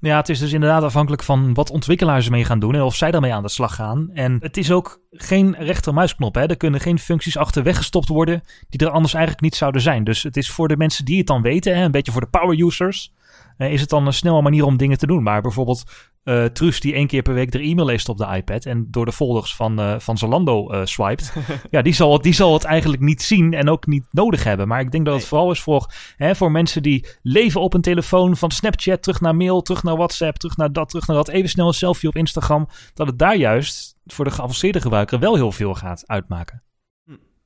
Ja, 0.00 0.16
het 0.16 0.28
is 0.28 0.38
dus 0.38 0.52
inderdaad 0.52 0.82
afhankelijk 0.82 1.22
van 1.22 1.54
wat 1.54 1.70
ontwikkelaars 1.70 2.24
ermee 2.24 2.44
gaan 2.44 2.58
doen 2.58 2.74
en 2.74 2.82
of 2.82 2.94
zij 2.94 3.10
daarmee 3.10 3.34
aan 3.34 3.42
de 3.42 3.48
slag 3.48 3.74
gaan. 3.74 4.10
En 4.12 4.36
het 4.40 4.56
is 4.56 4.70
ook 4.70 5.00
geen 5.10 5.54
rechtermuisknop. 5.58 6.34
Hè. 6.34 6.46
Er 6.46 6.56
kunnen 6.56 6.80
geen 6.80 6.98
functies 6.98 7.36
achter 7.36 7.62
weggestopt 7.62 8.08
worden 8.08 8.42
die 8.68 8.86
er 8.86 8.92
anders 8.92 9.14
eigenlijk 9.14 9.44
niet 9.44 9.54
zouden 9.54 9.80
zijn. 9.80 10.04
Dus 10.04 10.22
het 10.22 10.36
is 10.36 10.50
voor 10.50 10.68
de 10.68 10.76
mensen 10.76 11.04
die 11.04 11.18
het 11.18 11.26
dan 11.26 11.42
weten, 11.42 11.76
hè, 11.76 11.84
een 11.84 11.90
beetje 11.90 12.12
voor 12.12 12.20
de 12.20 12.38
power 12.38 12.64
users, 12.64 13.12
is 13.56 13.80
het 13.80 13.90
dan 13.90 14.06
een 14.06 14.12
snelle 14.12 14.42
manier 14.42 14.64
om 14.64 14.76
dingen 14.76 14.98
te 14.98 15.06
doen. 15.06 15.22
Maar 15.22 15.42
bijvoorbeeld 15.42 15.84
eh 16.24 16.44
Truus 16.44 16.80
die 16.80 16.94
één 16.94 17.06
keer 17.06 17.22
per 17.22 17.34
week 17.34 17.52
de 17.52 17.58
e-mail 17.58 17.86
leest 17.86 18.08
op 18.08 18.18
de 18.18 18.26
iPad 18.36 18.64
en 18.64 18.86
door 18.90 19.04
de 19.04 19.12
folders 19.12 19.56
van, 19.56 19.78
eh, 19.78 19.98
van 19.98 20.18
Zalando 20.18 20.70
eh 20.70 20.84
swipet, 20.84 21.34
ja, 21.70 21.82
die 21.82 21.92
zal, 21.92 22.12
het, 22.12 22.22
die 22.22 22.32
zal 22.32 22.52
het 22.52 22.64
eigenlijk 22.64 23.02
niet 23.02 23.22
zien 23.22 23.54
en 23.54 23.68
ook 23.68 23.86
niet 23.86 24.06
nodig 24.10 24.44
hebben. 24.44 24.68
Maar 24.68 24.80
ik 24.80 24.90
denk 24.90 25.04
dat 25.04 25.14
het 25.14 25.24
vooral 25.24 25.50
is 25.50 25.60
voor, 25.60 25.92
hè, 26.16 26.34
voor 26.34 26.50
mensen 26.50 26.82
die 26.82 27.06
leven 27.22 27.60
op 27.60 27.74
een 27.74 27.80
telefoon 27.80 28.36
van 28.36 28.50
Snapchat 28.50 29.02
terug 29.02 29.20
naar 29.20 29.36
mail, 29.36 29.62
terug 29.62 29.82
naar 29.82 29.96
WhatsApp, 29.96 30.36
terug 30.36 30.56
naar 30.56 30.72
dat, 30.72 30.88
terug 30.88 31.06
naar 31.06 31.16
dat, 31.16 31.28
even 31.28 31.48
snel 31.48 31.66
een 31.66 31.74
selfie 31.74 32.08
op 32.08 32.16
Instagram, 32.16 32.68
dat 32.94 33.06
het 33.06 33.18
daar 33.18 33.36
juist 33.36 33.96
voor 34.06 34.24
de 34.24 34.30
geavanceerde 34.30 34.80
gebruiker 34.80 35.18
wel 35.18 35.34
heel 35.34 35.52
veel 35.52 35.74
gaat 35.74 36.06
uitmaken. 36.06 36.62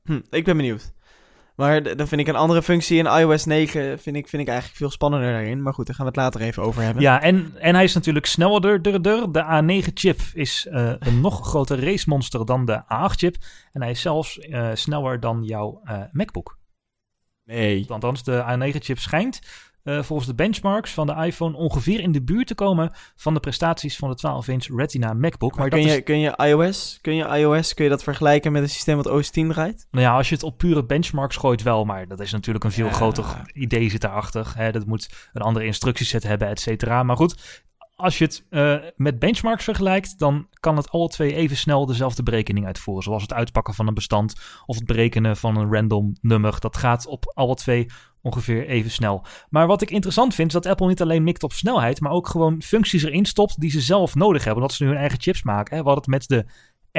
Hm, 0.04 0.20
ik 0.30 0.44
ben 0.44 0.56
benieuwd. 0.56 0.94
Maar 1.58 1.96
dan 1.96 2.08
vind 2.08 2.20
ik 2.20 2.26
een 2.26 2.36
andere 2.36 2.62
functie 2.62 2.98
in 2.98 3.06
iOS 3.06 3.44
9 3.44 3.98
vind 3.98 4.16
ik, 4.16 4.28
vind 4.28 4.42
ik 4.42 4.48
eigenlijk 4.48 4.78
veel 4.78 4.90
spannender 4.90 5.32
daarin. 5.32 5.62
Maar 5.62 5.74
goed, 5.74 5.86
daar 5.86 5.94
gaan 5.94 6.04
we 6.04 6.10
het 6.10 6.20
later 6.20 6.40
even 6.40 6.62
over 6.62 6.82
hebben. 6.82 7.02
Ja, 7.02 7.22
en, 7.22 7.52
en 7.58 7.74
hij 7.74 7.84
is 7.84 7.94
natuurlijk 7.94 8.26
sneller. 8.26 8.82
De 8.82 9.62
A9-chip 9.62 10.20
is 10.32 10.66
eh, 10.70 10.92
een 10.98 11.20
nog 11.20 11.46
groter 11.46 11.84
racemonster 11.84 12.46
dan 12.46 12.64
de 12.64 12.82
A8-chip. 12.82 13.36
En 13.72 13.82
hij 13.82 13.90
is 13.90 14.00
zelfs 14.00 14.38
eh, 14.38 14.70
sneller 14.74 15.20
dan 15.20 15.44
jouw 15.44 15.80
eh, 15.84 16.00
MacBook. 16.12 16.58
Nee. 17.44 17.86
Althans, 17.88 18.22
de 18.22 18.44
A9-chip 18.44 18.98
schijnt 18.98 19.40
eh, 19.88 20.02
volgens 20.02 20.28
de 20.28 20.34
benchmarks 20.34 20.92
van 20.92 21.06
de 21.06 21.14
iPhone 21.14 21.56
ongeveer 21.56 22.00
in 22.00 22.12
de 22.12 22.22
buurt 22.22 22.46
te 22.46 22.54
komen 22.54 22.90
van 23.16 23.34
de 23.34 23.40
prestaties 23.40 23.96
van 23.96 24.10
de 24.10 24.16
12-inch 24.16 24.76
Retina 24.76 25.12
MacBook. 25.12 25.56
Maar 25.56 25.68
kun 25.68 25.78
is- 25.78 25.94
je, 25.94 26.02
kun 26.02 26.18
je 26.18 26.36
iOS, 26.36 26.98
kun 27.00 27.14
je 27.14 27.24
iOS, 27.24 27.74
kun 27.74 27.84
je 27.84 27.90
dat 27.90 28.02
vergelijken 28.02 28.52
met 28.52 28.62
een 28.62 28.68
systeem 28.68 28.96
wat 28.96 29.06
OS 29.06 29.30
10 29.30 29.48
draait? 29.48 29.86
Nou 29.90 30.04
ja, 30.04 30.12
als 30.16 30.28
je 30.28 30.34
het 30.34 30.44
op 30.44 30.58
pure 30.58 30.84
benchmarks 30.84 31.36
gooit 31.36 31.62
wel, 31.62 31.84
maar 31.84 32.06
dat 32.08 32.20
is 32.20 32.32
natuurlijk 32.32 32.64
een 32.64 32.72
veel 32.72 32.86
Ja. 32.86 32.92
groter 32.92 33.24
idee 33.52 33.90
zit 33.90 34.00
daarachter. 34.00 34.52
Hè, 34.54 34.72
dat 34.72 34.86
moet 34.86 35.28
een 35.32 35.42
andere 35.42 35.64
instructieset 35.64 36.22
hebben, 36.22 36.48
et 36.48 36.60
cetera. 36.60 37.02
Maar 37.02 37.16
goed, 37.16 37.62
als 37.96 38.18
je 38.18 38.24
het 38.24 38.44
eh, 38.50 38.74
met 38.96 39.18
benchmarks 39.18 39.64
vergelijkt, 39.64 40.18
dan 40.18 40.46
kan 40.60 40.76
het 40.76 40.90
alle 40.90 41.08
twee 41.08 41.34
even 41.34 41.56
snel 41.56 41.86
dezelfde 41.86 42.22
berekening 42.22 42.66
uitvoeren. 42.66 43.04
Zoals 43.04 43.22
het 43.22 43.32
uitpakken 43.32 43.74
van 43.74 43.86
een 43.86 43.94
bestand 43.94 44.34
of 44.66 44.76
het 44.76 44.84
berekenen 44.86 45.36
van 45.36 45.56
een 45.56 45.72
random 45.74 46.12
nummer. 46.20 46.56
Dat 46.60 46.76
gaat 46.76 47.06
op 47.06 47.32
alle 47.34 47.54
twee 47.54 47.86
ongeveer 48.28 48.66
even 48.66 48.90
snel. 48.90 49.24
Maar 49.50 49.66
wat 49.66 49.82
ik 49.82 49.90
interessant 49.90 50.34
vind, 50.34 50.48
is 50.48 50.54
dat 50.54 50.66
Apple 50.66 50.86
niet 50.86 51.02
alleen 51.02 51.22
mikt 51.22 51.42
op 51.42 51.52
snelheid, 51.52 52.00
maar 52.00 52.12
ook 52.12 52.28
gewoon 52.28 52.62
functies 52.62 53.02
erin 53.02 53.24
stopt 53.24 53.60
die 53.60 53.70
ze 53.70 53.80
zelf 53.80 54.14
nodig 54.14 54.44
hebben. 54.44 54.62
Dat 54.62 54.72
ze 54.72 54.82
nu 54.82 54.88
hun 54.88 54.98
eigen 54.98 55.20
chips 55.20 55.42
maken. 55.42 55.76
Hè. 55.76 55.82
We 55.82 55.88
hadden 55.88 56.12
het 56.12 56.28
met 56.28 56.28
de 56.28 56.46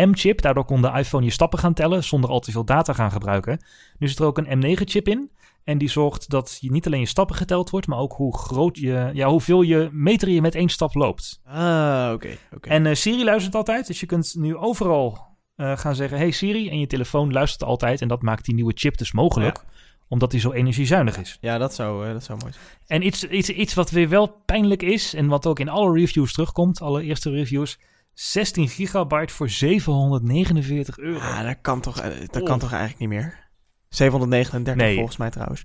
M-chip. 0.05 0.41
Daardoor 0.41 0.65
kon 0.65 0.81
de 0.81 0.91
iPhone 0.91 1.25
je 1.25 1.31
stappen 1.31 1.59
gaan 1.59 1.74
tellen 1.74 2.03
zonder 2.03 2.29
al 2.29 2.39
te 2.39 2.51
veel 2.51 2.65
data 2.65 2.93
gaan 2.93 3.12
gebruiken. 3.12 3.59
Nu 3.98 4.07
zit 4.07 4.19
er 4.19 4.25
ook 4.25 4.38
een 4.38 4.77
M9-chip 4.77 5.07
in. 5.07 5.31
En 5.63 5.77
die 5.77 5.89
zorgt 5.89 6.29
dat 6.29 6.57
je 6.62 6.71
niet 6.71 6.86
alleen 6.86 7.00
je 7.00 7.05
stappen 7.05 7.36
geteld 7.36 7.69
wordt, 7.69 7.88
maar 7.88 8.00
ook 8.00 8.13
hoe 8.13 8.38
groot 8.38 8.77
je, 8.77 9.09
ja, 9.13 9.27
hoeveel 9.27 9.62
je 9.62 9.89
meter 9.91 10.29
je 10.29 10.41
met 10.41 10.55
één 10.55 10.69
stap 10.69 10.93
loopt. 10.93 11.41
Ah, 11.43 12.12
oké. 12.13 12.38
oké. 12.55 12.69
En 12.69 12.86
eh, 12.86 12.95
Siri 12.95 13.24
luistert 13.24 13.55
altijd, 13.55 13.88
dus 13.88 14.00
je 14.00 14.05
kunt 14.05 14.36
nu 14.38 14.55
overal 14.55 15.27
eh, 15.55 15.77
gaan 15.77 15.95
zeggen: 15.95 16.17
Hey 16.17 16.31
Siri, 16.31 16.69
en 16.69 16.79
je 16.79 16.88
telefoon 16.88 17.31
luistert 17.31 17.63
altijd. 17.63 18.01
En 18.01 18.07
dat 18.07 18.21
maakt 18.21 18.45
die 18.45 18.55
nieuwe 18.55 18.74
chip 18.75 18.98
dus 18.98 19.12
mogelijk, 19.12 19.63
omdat 20.09 20.31
die 20.31 20.39
zo 20.39 20.51
energiezuinig 20.51 21.17
is. 21.17 21.37
Ja, 21.41 21.57
dat 21.57 21.73
zou, 21.75 22.07
eh, 22.07 22.13
dat 22.13 22.23
zou 22.23 22.39
mooi 22.41 22.53
zijn. 22.53 22.65
En 22.87 23.05
iets, 23.07 23.23
iets, 23.23 23.49
iets 23.49 23.73
wat 23.73 23.89
weer 23.91 24.09
wel 24.09 24.27
pijnlijk 24.45 24.81
is, 24.81 25.13
en 25.13 25.27
wat 25.27 25.45
ook 25.45 25.59
in 25.59 25.69
alle 25.69 25.93
reviews 25.99 26.33
terugkomt, 26.33 26.81
alle 26.81 27.03
eerste 27.03 27.29
reviews, 27.29 27.79
16 28.13 28.67
gigabyte 28.69 29.33
voor 29.33 29.49
749 29.49 30.97
euro. 30.97 31.19
Ah, 31.19 31.43
dat 31.43 31.57
kan 31.61 31.81
toch, 31.81 31.99
eh, 31.99 32.19
dat 32.19 32.41
Oh. 32.41 32.47
kan 32.47 32.59
toch 32.59 32.71
eigenlijk 32.71 32.99
niet 32.99 33.09
meer? 33.19 33.47
739 33.89 34.83
Nee. 34.85 34.95
volgens 34.95 35.17
mij 35.17 35.29
trouwens. 35.29 35.63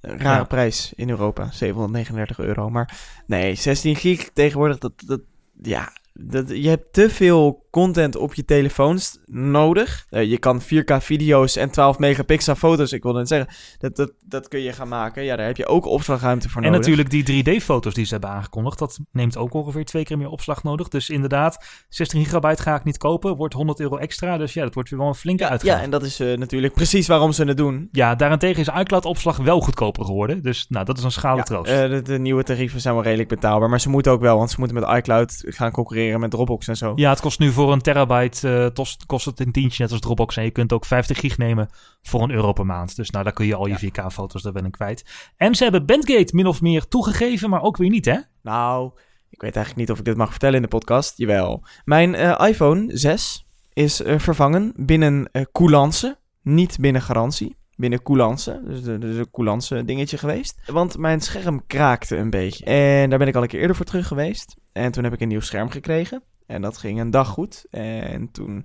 Een 0.00 0.18
Rare 0.18 0.38
Ja. 0.38 0.44
prijs 0.44 0.92
in 0.96 1.10
Europa, 1.10 1.50
739 1.50 2.38
euro. 2.38 2.70
Maar 2.70 2.98
nee, 3.26 3.54
16 3.54 3.96
gig 3.96 4.30
tegenwoordig, 4.32 4.78
dat, 4.78 4.92
dat, 5.06 5.20
ja, 5.62 5.92
dat, 6.20 6.48
je 6.48 6.68
hebt 6.68 6.92
te 6.92 7.10
veel 7.10 7.66
content 7.70 8.16
op 8.16 8.34
je 8.34 8.44
telefoons 8.44 9.18
nodig. 9.26 10.06
Eh, 10.10 10.30
je 10.30 10.38
kan 10.38 10.60
4K 10.62 10.96
video's 11.02 11.56
en 11.56 11.70
12 11.70 11.98
megapixel 11.98 12.54
foto's, 12.54 12.92
ik 12.92 13.02
wilde 13.02 13.18
net 13.18 13.28
zeggen, 13.28 13.48
dat, 13.78 13.96
dat, 13.96 14.12
dat 14.26 14.48
kun 14.48 14.60
je 14.60 14.72
gaan 14.72 14.88
maken. 14.88 15.24
Ja, 15.24 15.36
daar 15.36 15.46
heb 15.46 15.56
je 15.56 15.66
ook 15.66 15.86
opslagruimte 15.86 16.48
voor 16.48 16.62
En 16.62 16.70
nodig. 16.72 16.86
natuurlijk 16.86 17.10
die 17.26 17.44
3D-foto's 17.60 17.94
die 17.94 18.04
ze 18.04 18.12
hebben 18.12 18.30
aangekondigd. 18.30 18.78
Dat 18.78 18.98
neemt 19.12 19.36
ook 19.36 19.54
ongeveer 19.54 19.84
twee 19.84 20.04
keer 20.04 20.18
meer 20.18 20.28
opslag 20.28 20.62
nodig. 20.62 20.88
Dus 20.88 21.10
inderdaad, 21.10 21.64
16 21.88 22.24
gigabyte 22.24 22.62
ga 22.62 22.74
ik 22.74 22.84
niet 22.84 22.98
kopen. 22.98 23.36
Wordt 23.36 23.54
100 23.54 23.80
euro 23.80 23.96
extra. 23.96 24.36
Dus 24.38 24.52
ja, 24.52 24.62
dat 24.64 24.74
wordt 24.74 24.90
weer 24.90 24.98
wel 24.98 25.08
een 25.08 25.14
flinke 25.14 25.42
Ja, 25.42 25.48
uitgave. 25.50 25.76
ja, 25.76 25.82
en 25.82 25.90
dat 25.90 26.02
is 26.02 26.20
eh, 26.20 26.36
natuurlijk 26.38 26.74
precies 26.74 27.06
waarom 27.06 27.32
ze 27.32 27.44
het 27.44 27.56
doen. 27.56 27.88
Ja, 27.92 28.14
daarentegen 28.14 28.60
is 28.60 28.80
iCloud-opslag 28.80 29.36
wel 29.36 29.60
goedkoper 29.60 30.04
geworden. 30.04 30.42
Dus 30.42 30.66
nou, 30.68 30.84
dat 30.84 30.98
is 30.98 31.04
een 31.04 31.10
schade 31.12 31.36
Ja, 31.36 31.42
troost. 31.42 31.70
eh, 31.70 31.88
de, 31.90 32.02
de 32.02 32.18
nieuwe 32.18 32.42
tarieven 32.42 32.80
zijn 32.80 32.94
wel 32.94 33.02
redelijk 33.02 33.28
betaalbaar. 33.28 33.68
Maar 33.68 33.80
ze 33.80 33.88
moeten 33.88 34.12
ook 34.12 34.20
wel, 34.20 34.36
want 34.36 34.50
ze 34.50 34.56
moeten 34.58 34.80
met 34.80 34.88
iCloud 34.96 35.42
gaan 35.46 35.70
concurreren 35.70 36.07
met 36.16 36.30
Dropbox 36.30 36.68
en 36.68 36.76
zo. 36.76 36.92
ja, 36.96 37.10
het 37.10 37.20
kost 37.20 37.38
nu 37.38 37.52
voor 37.52 37.72
een 37.72 37.80
terabyte 37.80 38.64
eh, 38.64 38.74
kost, 38.74 39.06
kost 39.06 39.24
het 39.24 39.40
een 39.40 39.52
tientje 39.52 39.82
net 39.82 39.92
als 39.92 40.00
Dropbox. 40.00 40.36
En 40.36 40.44
je 40.44 40.50
kunt 40.50 40.72
ook 40.72 40.84
50 40.84 41.20
gig 41.20 41.38
nemen 41.38 41.68
voor 42.02 42.22
een 42.22 42.30
euro 42.30 42.52
per 42.52 42.66
maand. 42.66 42.96
Dus 42.96 43.10
nou, 43.10 43.24
daar 43.24 43.32
kun 43.32 43.46
je 43.46 43.54
al 43.54 43.66
je 43.66 43.90
4K-foto's, 43.90 44.42
daar 44.42 44.52
ben 44.52 44.64
ik 44.64 44.72
kwijt. 44.72 45.30
En 45.36 45.54
ze 45.54 45.62
hebben 45.62 45.86
Bandgate 45.86 46.34
min 46.34 46.46
of 46.46 46.60
meer 46.60 46.88
toegegeven, 46.88 47.50
maar 47.50 47.62
ook 47.62 47.76
weer 47.76 47.90
niet, 47.90 48.04
hè? 48.04 48.18
Nou, 48.42 48.90
ik 49.30 49.40
weet 49.40 49.56
eigenlijk 49.56 49.76
niet 49.76 49.90
of 49.90 49.98
ik 49.98 50.04
dit 50.04 50.16
mag 50.16 50.30
vertellen 50.30 50.56
in 50.56 50.62
de 50.62 50.68
podcast. 50.68 51.18
Jawel. 51.18 51.64
Mijn 51.84 52.14
eh, 52.14 52.48
iPhone 52.48 52.96
6 52.96 53.46
is 53.72 54.02
eh, 54.02 54.18
vervangen 54.18 54.72
binnen 54.76 55.30
coulance, 55.52 56.18
niet 56.42 56.76
binnen 56.80 57.02
garantie. 57.02 57.57
Binnen 57.78 58.02
coulance, 58.02 58.60
dus, 58.64 58.82
de, 58.82 58.98
dus 58.98 59.16
een 59.16 59.30
coulance 59.30 59.84
dingetje 59.84 60.18
geweest. 60.18 60.60
Want 60.66 60.98
mijn 60.98 61.20
scherm 61.20 61.66
kraakte 61.66 62.16
een 62.16 62.30
beetje. 62.30 62.64
En 62.64 63.10
daar 63.10 63.18
ben 63.18 63.28
ik 63.28 63.34
al 63.34 63.42
een 63.42 63.48
keer 63.48 63.60
eerder 63.60 63.76
voor 63.76 63.84
terug 63.84 64.06
geweest. 64.06 64.56
En 64.72 64.92
toen 64.92 65.04
heb 65.04 65.12
ik 65.12 65.20
een 65.20 65.28
nieuw 65.28 65.40
scherm 65.40 65.70
gekregen. 65.70 66.22
En 66.46 66.62
dat 66.62 66.78
ging 66.78 67.00
een 67.00 67.10
dag 67.10 67.28
goed. 67.28 67.66
En 67.70 68.30
toen 68.30 68.64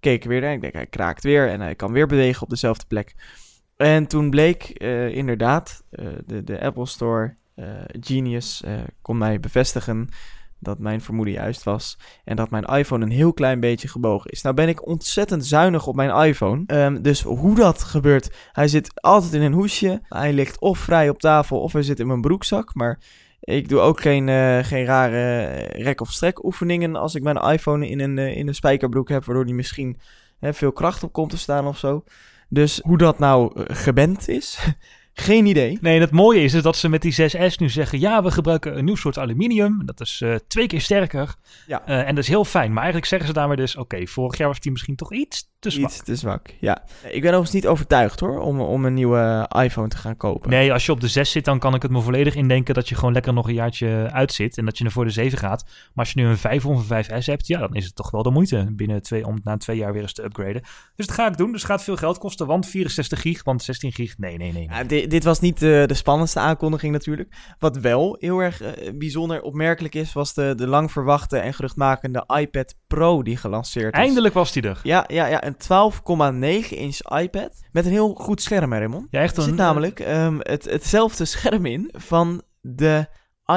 keek 0.00 0.22
ik 0.22 0.28
weer 0.28 0.40
naar. 0.40 0.52
Ik 0.52 0.60
denk, 0.60 0.74
hij 0.74 0.86
kraakt 0.86 1.22
weer 1.22 1.48
en 1.48 1.60
hij 1.60 1.74
kan 1.74 1.92
weer 1.92 2.06
bewegen 2.06 2.42
op 2.42 2.48
dezelfde 2.48 2.84
plek. 2.86 3.14
En 3.76 4.06
toen 4.06 4.30
bleek 4.30 4.62
eh, 4.62 5.08
inderdaad, 5.08 5.84
eh, 5.90 6.06
de, 6.26 6.44
de 6.44 6.60
Apple 6.60 6.86
Store 6.86 7.36
eh, 7.54 7.66
Genius 8.00 8.62
kon 9.02 9.18
mij 9.18 9.40
bevestigen 9.40 10.08
dat 10.64 10.78
mijn 10.78 11.00
vermoeden 11.00 11.34
juist 11.34 11.62
was. 11.62 11.98
En 12.24 12.36
dat 12.36 12.50
mijn 12.50 12.64
iPhone 12.64 13.04
een 13.04 13.10
heel 13.10 13.32
klein 13.32 13.60
beetje 13.60 13.88
gebogen 13.88 14.30
is. 14.30 14.42
Nou 14.42 14.54
ben 14.54 14.68
ik 14.68 14.86
ontzettend 14.86 15.46
zuinig 15.46 15.86
op 15.86 15.94
mijn 15.94 16.26
iPhone. 16.26 16.62
Ehm, 16.66 17.02
dus 17.02 17.22
hoe 17.22 17.54
dat 17.54 17.82
gebeurt, 17.82 18.30
hij 18.52 18.68
zit 18.68 19.02
altijd 19.02 19.32
in 19.32 19.42
een 19.42 19.52
hoesje. 19.52 20.00
Hij 20.08 20.32
ligt 20.32 20.60
of 20.60 20.78
vrij 20.78 21.08
op 21.08 21.18
tafel 21.18 21.60
of 21.60 21.72
hij 21.72 21.82
zit 21.82 22.00
in 22.00 22.06
mijn 22.06 22.20
broekzak. 22.20 22.74
Maar 22.74 22.98
ik 23.40 23.68
doe 23.68 23.80
ook 23.80 24.00
geen, 24.00 24.28
eh, 24.28 24.58
geen 24.62 24.84
rare 24.84 25.44
rek- 25.82 26.00
of 26.00 26.10
strek 26.10 26.44
oefeningen 26.44 26.96
als 26.96 27.14
ik 27.14 27.22
mijn 27.22 27.36
iPhone 27.36 27.88
in 27.88 28.00
een, 28.00 28.18
eh, 28.18 28.36
in 28.36 28.48
een 28.48 28.54
spijkerbroek 28.54 29.08
heb. 29.08 29.24
Waardoor 29.24 29.44
die 29.44 29.54
misschien 29.54 30.00
veel 30.40 30.72
kracht 30.72 31.02
op 31.02 31.12
komt 31.12 31.30
te 31.30 31.38
staan 31.38 31.66
of 31.66 31.78
zo. 31.78 32.04
Dus 32.48 32.80
hoe 32.82 32.98
dat 32.98 33.18
nou 33.18 33.52
eh, 33.54 33.76
geband 33.76 34.28
is, 34.28 34.58
geen 35.14 35.46
idee. 35.46 35.78
Nee, 35.80 35.94
en 35.94 36.00
het 36.00 36.10
mooie 36.10 36.42
is, 36.42 36.54
is 36.54 36.62
dat 36.62 36.76
ze 36.76 36.88
met 36.88 37.02
die 37.02 37.12
6S 37.12 37.54
nu 37.56 37.70
zeggen... 37.70 38.00
ja, 38.00 38.22
we 38.22 38.30
gebruiken 38.30 38.78
een 38.78 38.84
nieuw 38.84 38.96
soort 38.96 39.18
aluminium. 39.18 39.82
Dat 39.84 40.00
is 40.00 40.20
eh, 40.20 40.34
twee 40.48 40.66
keer 40.66 40.80
sterker. 40.80 41.34
Ja. 41.66 41.86
Eh, 41.86 41.98
en 41.98 42.14
dat 42.14 42.24
is 42.24 42.30
heel 42.30 42.44
fijn. 42.44 42.68
Maar 42.68 42.82
eigenlijk 42.82 43.06
zeggen 43.06 43.28
ze 43.28 43.34
daarmee 43.34 43.56
dus... 43.56 43.76
oké, 43.76 44.06
vorig 44.06 44.38
jaar 44.38 44.48
was 44.48 44.60
die 44.60 44.72
misschien 44.72 44.96
toch 44.96 45.12
iets 45.12 45.52
te 45.64 45.70
zwak. 45.70 45.90
Iets 45.90 46.02
te 46.02 46.16
zwak, 46.16 46.48
ja. 46.60 46.82
Ik 47.02 47.20
ben 47.20 47.30
overigens 47.30 47.50
niet 47.50 47.66
overtuigd 47.66 48.20
hoor, 48.20 48.38
om, 48.40 48.60
om 48.60 48.84
een 48.84 48.94
nieuwe 48.94 49.48
iPhone 49.62 49.88
te 49.88 49.96
gaan 49.96 50.16
kopen. 50.16 50.50
Nee, 50.50 50.72
als 50.72 50.86
je 50.86 50.92
op 50.92 51.00
de 51.00 51.08
6 51.08 51.30
zit, 51.30 51.44
dan 51.44 51.58
kan 51.58 51.74
ik 51.74 51.82
het 51.82 51.90
me 51.90 52.00
volledig 52.00 52.34
indenken... 52.34 52.74
dat 52.74 52.88
je 52.88 52.94
gewoon 52.94 53.12
lekker 53.12 53.32
nog 53.32 53.48
een 53.48 53.54
jaartje 53.54 54.08
uitzit... 54.12 54.58
en 54.58 54.64
dat 54.64 54.78
je 54.78 54.84
er 54.84 54.90
voor 54.90 55.04
de 55.04 55.10
7 55.10 55.38
gaat. 55.38 55.64
Maar 55.64 56.04
als 56.04 56.12
je 56.12 56.20
nu 56.20 56.26
een 56.26 56.36
5 56.36 56.66
of 56.66 56.90
een 56.90 57.04
5S 57.04 57.24
hebt... 57.24 57.46
ja, 57.46 57.58
dan 57.58 57.74
is 57.74 57.84
het 57.84 57.94
toch 57.94 58.10
wel 58.10 58.22
de 58.22 58.30
moeite 58.30 58.66
binnen 58.72 59.02
twee, 59.02 59.26
om 59.26 59.40
na 59.44 59.56
twee 59.56 59.76
jaar 59.76 59.92
weer 59.92 60.02
eens 60.02 60.12
te 60.12 60.24
upgraden. 60.24 60.62
Dus 60.96 61.06
dat 61.06 61.14
ga 61.14 61.26
ik 61.26 61.36
doen. 61.36 61.52
Dus 61.52 61.62
het 61.62 61.70
gaat 61.70 61.82
veel 61.84 61.96
geld 61.96 62.18
kosten. 62.18 62.46
Want 62.46 62.66
64 62.66 63.20
gig, 63.20 63.44
want 63.44 63.62
16 63.62 63.92
gig... 63.92 64.18
nee, 64.18 64.36
nee, 64.36 64.52
nee. 64.52 64.68
nee. 64.68 64.78
Ja, 64.78 64.84
di- 64.84 65.06
dit 65.06 65.24
was 65.24 65.40
niet 65.40 65.62
eh, 65.62 65.86
de 65.86 65.94
spannendste 65.94 66.38
aankondiging 66.40 66.92
natuurlijk. 66.92 67.34
Wat 67.58 67.76
wel 67.76 68.16
heel 68.20 68.38
erg 68.38 68.60
eh, 68.60 68.92
bijzonder 68.94 69.42
opmerkelijk 69.42 69.94
is, 69.94 70.12
was 70.12 70.34
de, 70.34 70.54
de 70.56 70.66
lang 70.66 70.92
verwachte 70.92 71.38
en 71.38 71.54
geruchtmakende 71.54 72.24
iPad 72.40 72.74
Pro 72.86 73.22
die 73.22 73.36
gelanceerd 73.36 73.94
is. 73.94 74.00
Eindelijk 74.00 74.34
was 74.34 74.52
die 74.52 74.62
er. 74.62 74.80
Ja, 74.82 75.04
ja, 75.06 75.26
ja, 75.26 75.42
een 75.58 76.62
12,9 76.64 76.68
inch 76.68 76.98
iPad 77.20 77.62
met 77.72 77.84
een 77.84 77.90
heel 77.90 78.14
goed 78.14 78.42
scherm, 78.42 78.72
hè, 78.72 78.78
Raymond. 78.78 79.06
Ja, 79.10 79.20
echt 79.20 79.36
Er 79.36 79.42
zit 79.42 79.50
een... 79.50 79.56
namelijk 79.56 80.00
ehm, 80.00 80.38
het, 80.38 80.64
hetzelfde 80.64 81.24
scherm 81.24 81.66
in 81.66 81.90
van 81.92 82.42
de 82.60 83.06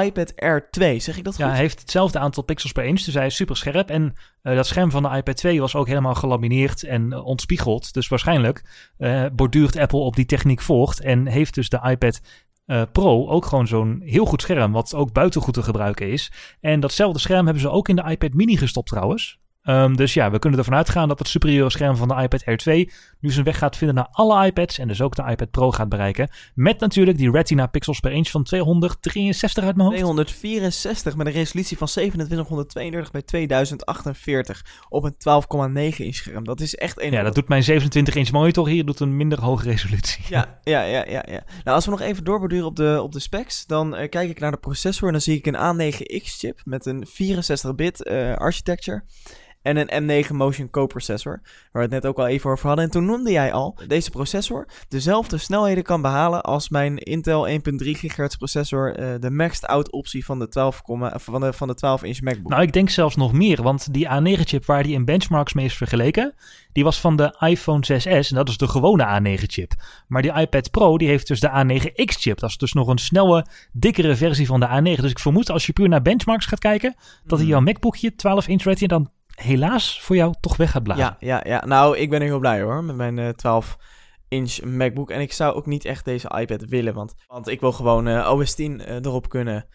iPad 0.04 0.32
Air 0.36 0.70
2. 0.70 0.98
Zeg 0.98 1.16
ik 1.16 1.24
dat 1.24 1.34
goed? 1.34 1.44
Ja, 1.44 1.50
hij 1.50 1.60
heeft 1.60 1.80
hetzelfde 1.80 2.18
aantal 2.18 2.42
pixels 2.42 2.72
per 2.72 2.84
inch, 2.84 3.00
dus 3.00 3.14
hij 3.14 3.26
is 3.26 3.36
super 3.36 3.56
scherp. 3.56 3.90
En 3.90 4.14
eh, 4.42 4.54
dat 4.54 4.66
scherm 4.66 4.90
van 4.90 5.02
de 5.02 5.16
iPad 5.16 5.36
2 5.36 5.60
was 5.60 5.74
ook 5.74 5.86
helemaal 5.86 6.14
gelamineerd 6.14 6.82
en 6.82 7.12
eh, 7.12 7.26
ontspiegeld. 7.26 7.92
Dus 7.92 8.08
waarschijnlijk 8.08 8.88
eh, 8.96 9.24
borduurt 9.32 9.76
Apple 9.76 9.98
op 9.98 10.16
die 10.16 10.26
techniek 10.26 10.60
voort 10.60 11.00
en 11.00 11.26
heeft 11.26 11.54
dus 11.54 11.68
de 11.68 11.80
iPad 11.90 12.20
eh, 12.68 12.82
Pro 12.92 13.28
ook 13.28 13.46
gewoon 13.46 13.66
zo'n 13.66 14.00
heel 14.04 14.24
goed 14.24 14.42
scherm, 14.42 14.72
wat 14.72 14.94
ook 14.94 15.12
buiten 15.12 15.40
goed 15.40 15.54
te 15.54 15.62
gebruiken 15.62 16.10
is. 16.10 16.32
En 16.60 16.80
datzelfde 16.80 17.18
scherm 17.18 17.44
hebben 17.44 17.62
ze 17.62 17.70
ook 17.70 17.88
in 17.88 17.96
de 17.96 18.10
iPad 18.10 18.32
mini 18.32 18.56
gestopt 18.56 18.88
trouwens. 18.88 19.38
Ehm, 19.68 19.94
dus 19.94 20.14
ja, 20.14 20.30
we 20.30 20.38
kunnen 20.38 20.58
ervan 20.58 20.74
uitgaan 20.74 21.08
dat 21.08 21.18
het 21.18 21.28
superieure 21.28 21.70
scherm 21.70 21.96
van 21.96 22.08
de 22.08 22.14
iPad 22.14 22.44
Air 22.44 22.56
2 22.56 22.90
nu 23.20 23.30
zijn 23.30 23.44
weg 23.44 23.58
gaat 23.58 23.76
vinden 23.76 23.96
naar 23.96 24.08
alle 24.10 24.46
iPads 24.46 24.78
en 24.78 24.88
dus 24.88 25.00
ook 25.00 25.16
de 25.16 25.24
iPad 25.28 25.50
Pro 25.50 25.70
gaat 25.70 25.88
bereiken. 25.88 26.28
Met 26.54 26.80
natuurlijk 26.80 27.18
die 27.18 27.30
Retina 27.30 27.66
pixels 27.66 28.00
per 28.00 28.12
inch 28.12 28.28
van 28.28 28.42
263 28.42 29.64
uit 29.64 29.76
mijn 29.76 29.88
hoofd. 29.88 30.00
264 30.00 31.16
met 31.16 31.26
een 31.26 31.32
resolutie 31.32 31.76
van 31.76 31.86
2732 31.86 33.10
bij 33.10 33.22
2048 33.22 34.64
op 34.88 35.04
een 35.04 35.14
12,9 35.92 35.96
inch 35.96 36.14
scherm. 36.14 36.44
Dat 36.44 36.60
is 36.60 36.74
echt 36.74 36.98
enorm. 36.98 37.14
Ja, 37.14 37.22
dat 37.22 37.34
doet 37.34 37.48
mijn 37.48 37.62
27 37.62 38.14
inch 38.14 38.30
monitor 38.30 38.68
hier 38.68 38.84
doet 38.84 39.00
een 39.00 39.16
minder 39.16 39.40
hoge 39.40 39.64
resolutie. 39.64 40.24
Ja, 40.28 40.60
ja, 40.62 40.82
ja, 40.82 41.04
ja, 41.08 41.24
ja. 41.26 41.42
Nou, 41.64 41.76
als 41.76 41.84
we 41.84 41.90
nog 41.90 42.00
even 42.00 42.24
doorborduren 42.24 42.66
op 42.66 42.76
de, 42.76 42.98
op 43.02 43.12
de 43.12 43.20
specs, 43.20 43.66
dan 43.66 43.96
eh, 43.96 44.08
kijk 44.08 44.30
ik 44.30 44.40
naar 44.40 44.50
de 44.50 44.56
processor 44.56 45.06
en 45.06 45.12
dan 45.12 45.22
zie 45.22 45.36
ik 45.36 45.46
een 45.46 45.92
A9X-chip 45.92 46.60
met 46.64 46.86
een 46.86 47.06
64-bit 47.06 48.04
eh, 48.04 48.34
architecture. 48.34 49.02
En 49.62 49.76
een 49.76 50.24
M9 50.24 50.34
Motion 50.34 50.70
Co-processor, 50.70 51.40
waar 51.42 51.68
we 51.72 51.80
het 51.80 51.90
net 51.90 52.06
ook 52.06 52.18
al 52.18 52.26
even 52.26 52.50
over 52.50 52.66
hadden. 52.66 52.84
En 52.84 52.90
toen 52.90 53.04
noemde 53.04 53.30
jij 53.30 53.52
al, 53.52 53.78
deze 53.86 54.10
processor 54.10 54.68
dezelfde 54.88 55.38
snelheden 55.38 55.84
kan 55.84 56.02
behalen 56.02 56.42
als 56.42 56.68
mijn 56.68 56.98
Intel 56.98 57.48
1.3 57.48 57.56
GHz 57.78 58.36
processor, 58.36 58.96
eh, 58.96 59.20
de 59.20 59.30
maxed 59.30 59.66
out 59.66 59.92
optie 59.92 60.24
van 60.24 60.38
de 60.38 60.48
12, 60.48 60.82
van 61.14 61.40
de, 61.40 61.52
van 61.52 61.68
de 61.68 61.74
12 61.74 62.02
inch 62.02 62.20
MacBook. 62.20 62.50
Nou, 62.50 62.62
ik 62.62 62.72
denk 62.72 62.90
zelfs 62.90 63.16
nog 63.16 63.32
meer, 63.32 63.62
want 63.62 63.92
die 63.92 64.08
A9-chip 64.08 64.64
waar 64.64 64.82
die 64.82 64.94
in 64.94 65.04
benchmarks 65.04 65.52
mee 65.52 65.64
is 65.64 65.76
vergeleken, 65.76 66.34
die 66.72 66.84
was 66.84 67.00
van 67.00 67.16
de 67.16 67.36
iPhone 67.38 67.84
6S 67.86 68.28
en 68.28 68.34
dat 68.34 68.48
is 68.48 68.56
de 68.56 68.68
gewone 68.68 69.20
A9-chip. 69.20 69.72
Maar 70.06 70.22
die 70.22 70.32
iPad 70.32 70.70
Pro, 70.70 70.98
die 70.98 71.08
heeft 71.08 71.26
dus 71.26 71.40
de 71.40 71.48
A9X-chip. 71.48 72.38
Dat 72.38 72.50
is 72.50 72.56
dus 72.56 72.72
nog 72.72 72.88
een 72.88 72.98
snelle, 72.98 73.46
dikkere 73.72 74.16
versie 74.16 74.46
van 74.46 74.60
de 74.60 74.66
A9. 74.66 75.00
Dus 75.00 75.10
ik 75.10 75.18
vermoed 75.18 75.50
als 75.50 75.66
je 75.66 75.72
puur 75.72 75.88
naar 75.88 76.02
benchmarks 76.02 76.46
gaat 76.46 76.58
kijken, 76.58 76.94
dat 77.24 77.38
hij 77.38 77.48
jouw 77.48 77.60
MacBookje 77.60 78.14
12 78.14 78.48
inch 78.48 78.62
retina 78.62 78.86
dan 78.88 79.10
helaas 79.38 80.00
voor 80.00 80.16
jou 80.16 80.34
toch 80.40 80.56
weg 80.56 80.70
gaat 80.70 80.82
blazen. 80.82 81.16
Ja, 81.20 81.40
ja, 81.44 81.52
ja. 81.54 81.66
Nou, 81.66 81.96
ik 81.96 82.10
ben 82.10 82.20
er 82.20 82.26
heel 82.26 82.38
blij 82.38 82.62
hoor 82.62 82.84
met 82.84 82.96
mijn 82.96 83.18
eh 83.18 83.28
12 83.28 83.76
inch 84.28 84.62
MacBook. 84.62 85.10
En 85.10 85.20
ik 85.20 85.32
zou 85.32 85.54
ook 85.54 85.66
niet 85.66 85.84
echt 85.84 86.04
deze 86.04 86.34
iPad 86.38 86.64
willen, 86.64 86.94
want, 86.94 87.14
want 87.26 87.48
ik 87.48 87.60
wil 87.60 87.72
gewoon 87.72 88.08
eh, 88.08 88.32
OS 88.32 88.54
10 88.54 88.80
eh, 88.80 88.94
erop 88.94 89.28
kunnen 89.28 89.66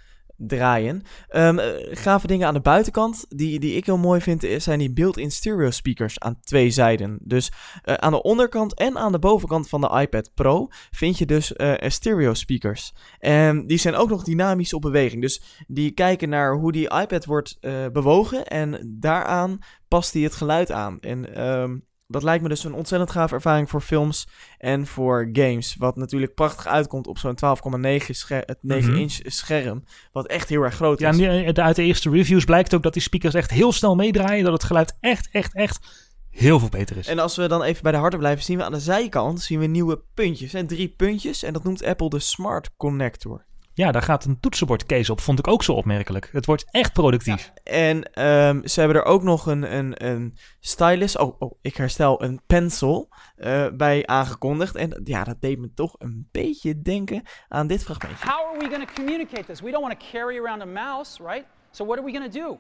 draaien. 0.48 1.02
Ehm 1.28 1.60
eh, 1.60 1.68
gave 1.98 2.28
dingen 2.28 2.48
aan 2.48 2.54
de 2.54 2.60
buitenkant, 2.62 3.26
die, 3.30 3.60
die 3.60 3.76
ik 3.76 3.86
heel 3.86 3.98
mooi 3.98 4.22
vind, 4.22 4.44
is- 4.44 4.64
zijn 4.64 4.80
die 4.80 4.94
built-in 4.94 5.32
stereo 5.32 5.70
speakers 5.72 6.20
aan 6.20 6.40
twee 6.42 6.70
zijden. 6.70 7.20
Dus 7.22 7.52
eh, 7.84 7.94
aan 7.94 8.12
de 8.12 8.22
onderkant 8.22 8.74
en 8.80 8.98
aan 8.98 9.12
de 9.12 9.20
bovenkant 9.20 9.70
van 9.70 9.82
de 9.82 10.00
iPad 10.02 10.32
Pro 10.34 10.68
vind 10.92 11.18
je 11.18 11.26
dus 11.26 11.54
eh, 11.54 11.90
stereo 11.90 12.34
speakers. 12.34 12.94
En 13.20 13.68
die 13.68 13.78
zijn 13.78 13.96
ook 13.96 14.10
nog 14.10 14.24
dynamisch 14.24 14.74
op 14.74 14.82
beweging. 14.82 15.22
Dus 15.22 15.42
die 15.68 15.92
kijken 15.92 16.30
naar 16.30 16.56
hoe 16.56 16.72
die 16.72 16.90
iPad 17.02 17.26
wordt 17.26 17.58
eh, 17.60 17.86
bewogen 17.94 18.46
en 18.46 18.96
daaraan 19.00 19.58
past 19.88 20.14
hij 20.14 20.22
het 20.22 20.36
geluid 20.36 20.72
aan. 20.72 21.00
En 21.00 21.36
ehm, 21.36 21.78
dat 22.08 22.24
lijkt 22.24 22.44
me 22.44 22.50
dus 22.50 22.64
een 22.64 22.74
ontzettend 22.74 23.12
gave 23.12 23.34
ervaring 23.34 23.70
voor 23.70 23.82
films 23.82 24.28
en 24.58 24.88
voor 24.88 25.30
games. 25.34 25.76
Wat 25.76 25.96
natuurlijk 25.96 26.34
prachtig 26.34 26.68
uitkomt 26.68 27.08
op 27.08 27.18
zo'n 27.18 27.36
12,9 27.36 28.16
scher- 28.16 28.44
het 28.46 28.58
9 28.62 28.90
Mhm. 28.92 29.00
inch 29.00 29.20
scherm. 29.24 29.84
Wat 30.12 30.28
echt 30.28 30.50
heel 30.50 30.62
erg 30.62 30.76
groot 30.76 31.00
Ja, 31.00 31.10
is. 31.10 31.18
die- 31.18 31.28
eh, 31.54 31.64
uit 31.66 31.76
de 31.76 31.84
eerste 31.84 32.10
reviews 32.10 32.44
blijkt 32.46 32.74
ook 32.76 32.84
dat 32.84 32.94
die 32.94 33.02
speakers 33.02 33.34
echt 33.34 33.52
heel 33.52 33.72
snel 33.72 33.96
meedraaien. 33.96 34.44
Dat 34.44 34.54
het 34.54 34.64
geluid 34.64 34.98
echt, 35.00 35.30
echt, 35.32 35.56
echt 35.56 36.12
heel 36.30 36.60
veel 36.60 36.70
beter 36.70 36.98
is. 36.98 37.08
En 37.08 37.20
als 37.20 37.36
we 37.36 37.48
dan 37.48 37.64
even 37.64 37.84
bij 37.84 37.92
de 37.92 37.98
harde 37.98 38.18
blijven, 38.18 38.44
zien 38.44 38.58
we 38.58 38.64
aan 38.64 38.72
de 38.72 38.80
zijkant 38.80 39.42
zien 39.42 39.60
we 39.60 39.66
nieuwe 39.66 40.02
puntjes. 40.14 40.54
En 40.54 40.68
drie 40.68 40.88
puntjes. 40.90 41.44
En 41.44 41.54
dat 41.54 41.64
noemt 41.64 41.84
Apple 41.84 42.10
de 42.10 42.20
Smart 42.20 42.70
Connector. 42.78 43.46
Ja, 43.74 43.92
daar 43.92 44.01
gaat 44.01 44.25
een 44.25 44.39
toetsenbordcase 44.39 45.12
op. 45.12 45.22
Vond 45.22 45.39
ik 45.39 45.48
ook 45.48 45.63
zo 45.63 45.74
opmerkelijk. 45.74 46.30
Het 46.32 46.46
wordt 46.46 46.65
echt 46.72 46.94
productief. 46.94 47.51
En 47.63 48.13
ehm, 48.13 48.68
ze 48.68 48.80
hebben 48.80 48.98
er 48.98 49.06
ook 49.06 49.24
nog 49.24 49.46
een, 49.46 49.75
een, 49.75 50.06
een 50.06 50.38
stylus, 50.60 51.18
oh, 51.18 51.36
oh, 51.42 51.58
ik 51.62 51.77
herstel, 51.77 52.24
een 52.24 52.42
pencil 52.48 53.10
eh, 53.36 53.68
bij 53.74 54.06
aangekondigd. 54.06 54.75
En 54.75 55.01
ja, 55.03 55.24
dat 55.24 55.42
deed 55.42 55.60
me 55.60 55.74
toch 55.74 55.96
een 55.98 56.27
beetje 56.32 56.82
denken 56.82 57.24
aan 57.48 57.68
dit 57.68 57.84
fragmentje. 57.84 58.25
How 58.25 58.46
are 58.46 58.60
we 58.60 58.70
going 58.70 58.88
to 58.88 58.94
communicate 58.94 59.46
this? 59.46 59.62
We 59.62 59.72
don't 59.72 59.88
want 59.88 60.00
to 60.00 60.06
carry 60.12 60.38
around 60.38 60.62
a 60.62 60.65
mouse, 60.65 61.24
right? 61.24 61.46
So 61.72 61.86
what 61.86 61.98
are 61.98 62.06
we 62.06 62.12
going 62.18 62.32
to 62.32 62.39
do? 62.39 62.58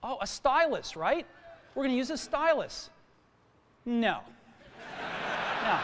Oh, 0.00 0.22
a 0.22 0.26
stylus, 0.26 0.94
right? 0.94 1.24
We're 1.74 1.86
going 1.86 1.92
to 1.92 1.98
use 1.98 2.12
a 2.12 2.16
stylus. 2.16 2.90
No. 3.84 4.18
No. 5.62 5.76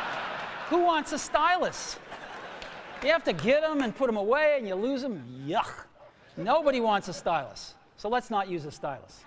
Who 0.69 0.85
wants 0.85 1.13
a 1.13 1.19
stylus? 1.19 1.99
You 3.03 3.11
have 3.11 3.25
to 3.25 3.33
get 3.33 3.63
them 3.63 3.83
and 3.83 3.95
put 3.95 4.07
them 4.07 4.17
away 4.17 4.57
and 4.59 4.67
you 4.67 4.75
lose 4.75 5.03
them. 5.03 5.23
Yuck. 5.47 5.85
Nobody 6.37 6.81
wants 6.81 7.09
a 7.09 7.13
stylus. 7.13 7.75
So 7.97 8.09
let's 8.09 8.31
not 8.31 8.49
use 8.49 8.65
a 8.65 8.71
stylus. 8.71 9.25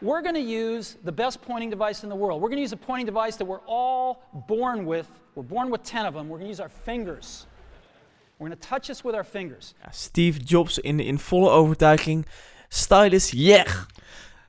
We're 0.00 0.22
going 0.22 0.34
to 0.34 0.40
use 0.40 0.96
the 1.02 1.10
best 1.10 1.42
pointing 1.42 1.70
device 1.70 2.04
in 2.04 2.08
the 2.08 2.14
world. 2.14 2.40
We're 2.40 2.48
going 2.48 2.58
to 2.58 2.62
use 2.62 2.72
a 2.72 2.76
pointing 2.76 3.06
device 3.06 3.36
that 3.36 3.44
we're 3.44 3.64
all 3.66 4.22
born 4.46 4.86
with. 4.86 5.08
We're 5.34 5.42
born 5.42 5.70
with 5.70 5.82
10 5.82 6.06
of 6.06 6.14
them. 6.14 6.28
We're 6.28 6.38
going 6.38 6.46
to 6.46 6.50
use 6.50 6.60
our 6.60 6.68
fingers. 6.68 7.46
We're 8.38 8.48
going 8.48 8.58
to 8.58 8.68
touch 8.68 8.88
this 8.88 9.02
with 9.02 9.16
our 9.16 9.24
fingers. 9.24 9.74
Steve 9.90 10.44
Jobs 10.44 10.78
in, 10.78 11.00
in 11.00 11.18
volle 11.18 11.48
overtuiging. 11.48 12.24
Stylus, 12.70 13.34
yeah! 13.34 13.64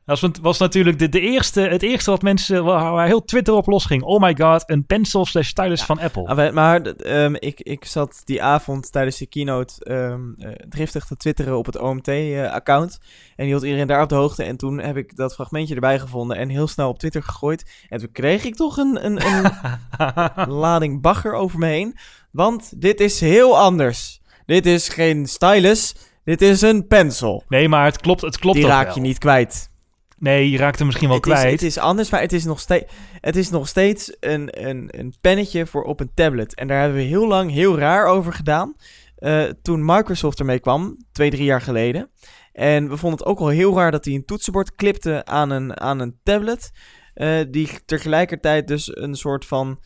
Dat 0.09 0.19
was, 0.19 0.31
was 0.41 0.57
natuurlijk 0.57 0.99
de, 0.99 1.09
de 1.09 1.19
eerste, 1.19 1.61
het 1.61 1.83
eerste 1.83 2.09
wat 2.11 2.21
mensen, 2.21 2.63
waar, 2.63 3.05
heel 3.05 3.23
Twitter 3.23 3.53
op 3.53 3.67
losging. 3.67 4.03
Oh 4.03 4.21
my 4.21 4.35
god, 4.37 4.63
een 4.65 4.85
pencil 4.85 5.25
slash 5.25 5.47
stylus 5.47 5.83
van 5.83 5.99
Apple. 5.99 6.27
Ah, 6.27 6.53
Maar 6.53 6.81
ehm, 6.81 7.35
ik, 7.35 7.59
ik 7.59 7.85
zat 7.85 8.21
die 8.25 8.43
avond 8.43 8.91
tijdens 8.91 9.17
de 9.17 9.25
keynote 9.25 9.83
eh, 9.83 10.15
driftig 10.69 11.05
te 11.05 11.15
twitteren 11.15 11.57
op 11.57 11.65
het 11.65 11.77
OMT-account. 11.77 12.99
en 13.35 13.45
hield 13.45 13.63
iedereen 13.63 13.87
daar 13.87 14.01
op 14.01 14.09
de 14.09 14.15
hoogte. 14.15 14.43
En 14.43 14.57
toen 14.57 14.79
heb 14.79 14.97
ik 14.97 15.15
dat 15.15 15.33
fragmentje 15.33 15.75
erbij 15.75 15.99
gevonden 15.99 16.37
en 16.37 16.49
heel 16.49 16.67
snel 16.67 16.89
op 16.89 16.99
Twitter 16.99 17.23
gegooid. 17.23 17.85
En 17.89 17.99
toen 17.99 18.11
kreeg 18.11 18.43
ik 18.43 18.55
toch 18.55 18.77
een, 18.77 19.05
een, 19.05 19.19
een 19.25 20.51
lading 20.63 21.01
bagger 21.01 21.33
over 21.33 21.59
me 21.59 21.67
heen. 21.67 21.97
Want 22.31 22.81
dit 22.81 22.99
is 22.99 23.19
heel 23.19 23.57
anders. 23.57 24.21
Dit 24.45 24.65
is 24.65 24.89
geen 24.89 25.27
stylus, 25.27 25.95
dit 26.23 26.41
is 26.41 26.61
een 26.61 26.87
pencil. 26.87 27.43
Nee, 27.47 27.69
maar 27.69 27.85
het 27.85 28.01
klopt, 28.01 28.21
het 28.21 28.37
klopt 28.37 28.57
Die 28.57 28.67
raak 28.67 28.85
wel. 28.85 28.95
je 28.95 29.01
niet 29.01 29.17
kwijt. 29.17 29.68
Nee, 30.19 30.49
je 30.49 30.57
raakt 30.57 30.77
hem 30.77 30.85
misschien 30.87 31.07
wel 31.07 31.17
het, 31.17 31.27
is, 31.27 31.33
kwijt. 31.33 31.51
het 31.51 31.61
is 31.61 31.77
anders, 31.77 32.09
maar 32.09 32.21
het 32.21 32.33
is 32.33 32.43
nog, 32.45 32.59
steeds 32.59 32.93
het 33.19 33.35
is 33.35 33.49
nog 33.49 33.67
steeds 33.67 34.15
een, 34.19 34.67
een, 34.69 34.87
een 34.91 35.13
pennetje 35.21 35.65
voor 35.65 35.83
op 35.83 35.99
een 35.99 36.11
tablet. 36.13 36.55
En 36.55 36.67
daar 36.67 36.79
hebben 36.79 36.97
we 36.97 37.03
heel 37.03 37.27
lang 37.27 37.51
heel 37.51 37.77
raar 37.77 38.05
over 38.05 38.33
gedaan. 38.33 38.75
eh, 39.15 39.43
toen 39.43 39.85
Microsoft 39.85 40.39
ermee 40.39 40.59
kwam, 40.59 40.97
twee, 41.11 41.29
drie 41.29 41.43
jaar 41.43 41.61
geleden. 41.61 42.09
En 42.53 42.89
we 42.89 42.97
vonden 42.97 43.19
het 43.19 43.27
ook 43.27 43.39
al 43.39 43.47
heel 43.47 43.75
raar 43.75 43.91
dat 43.91 44.05
hij 44.05 44.13
een 44.13 44.25
toetsenbord 44.25 44.75
klipte 44.75 45.25
aan 45.25 45.49
een, 45.49 45.79
aan 45.79 45.99
een 45.99 46.19
tablet. 46.23 46.71
eh, 47.13 47.39
die 47.49 47.69
tegelijkertijd 47.85 48.67
dus 48.67 48.97
een 48.97 49.15
soort 49.15 49.45
van 49.45 49.79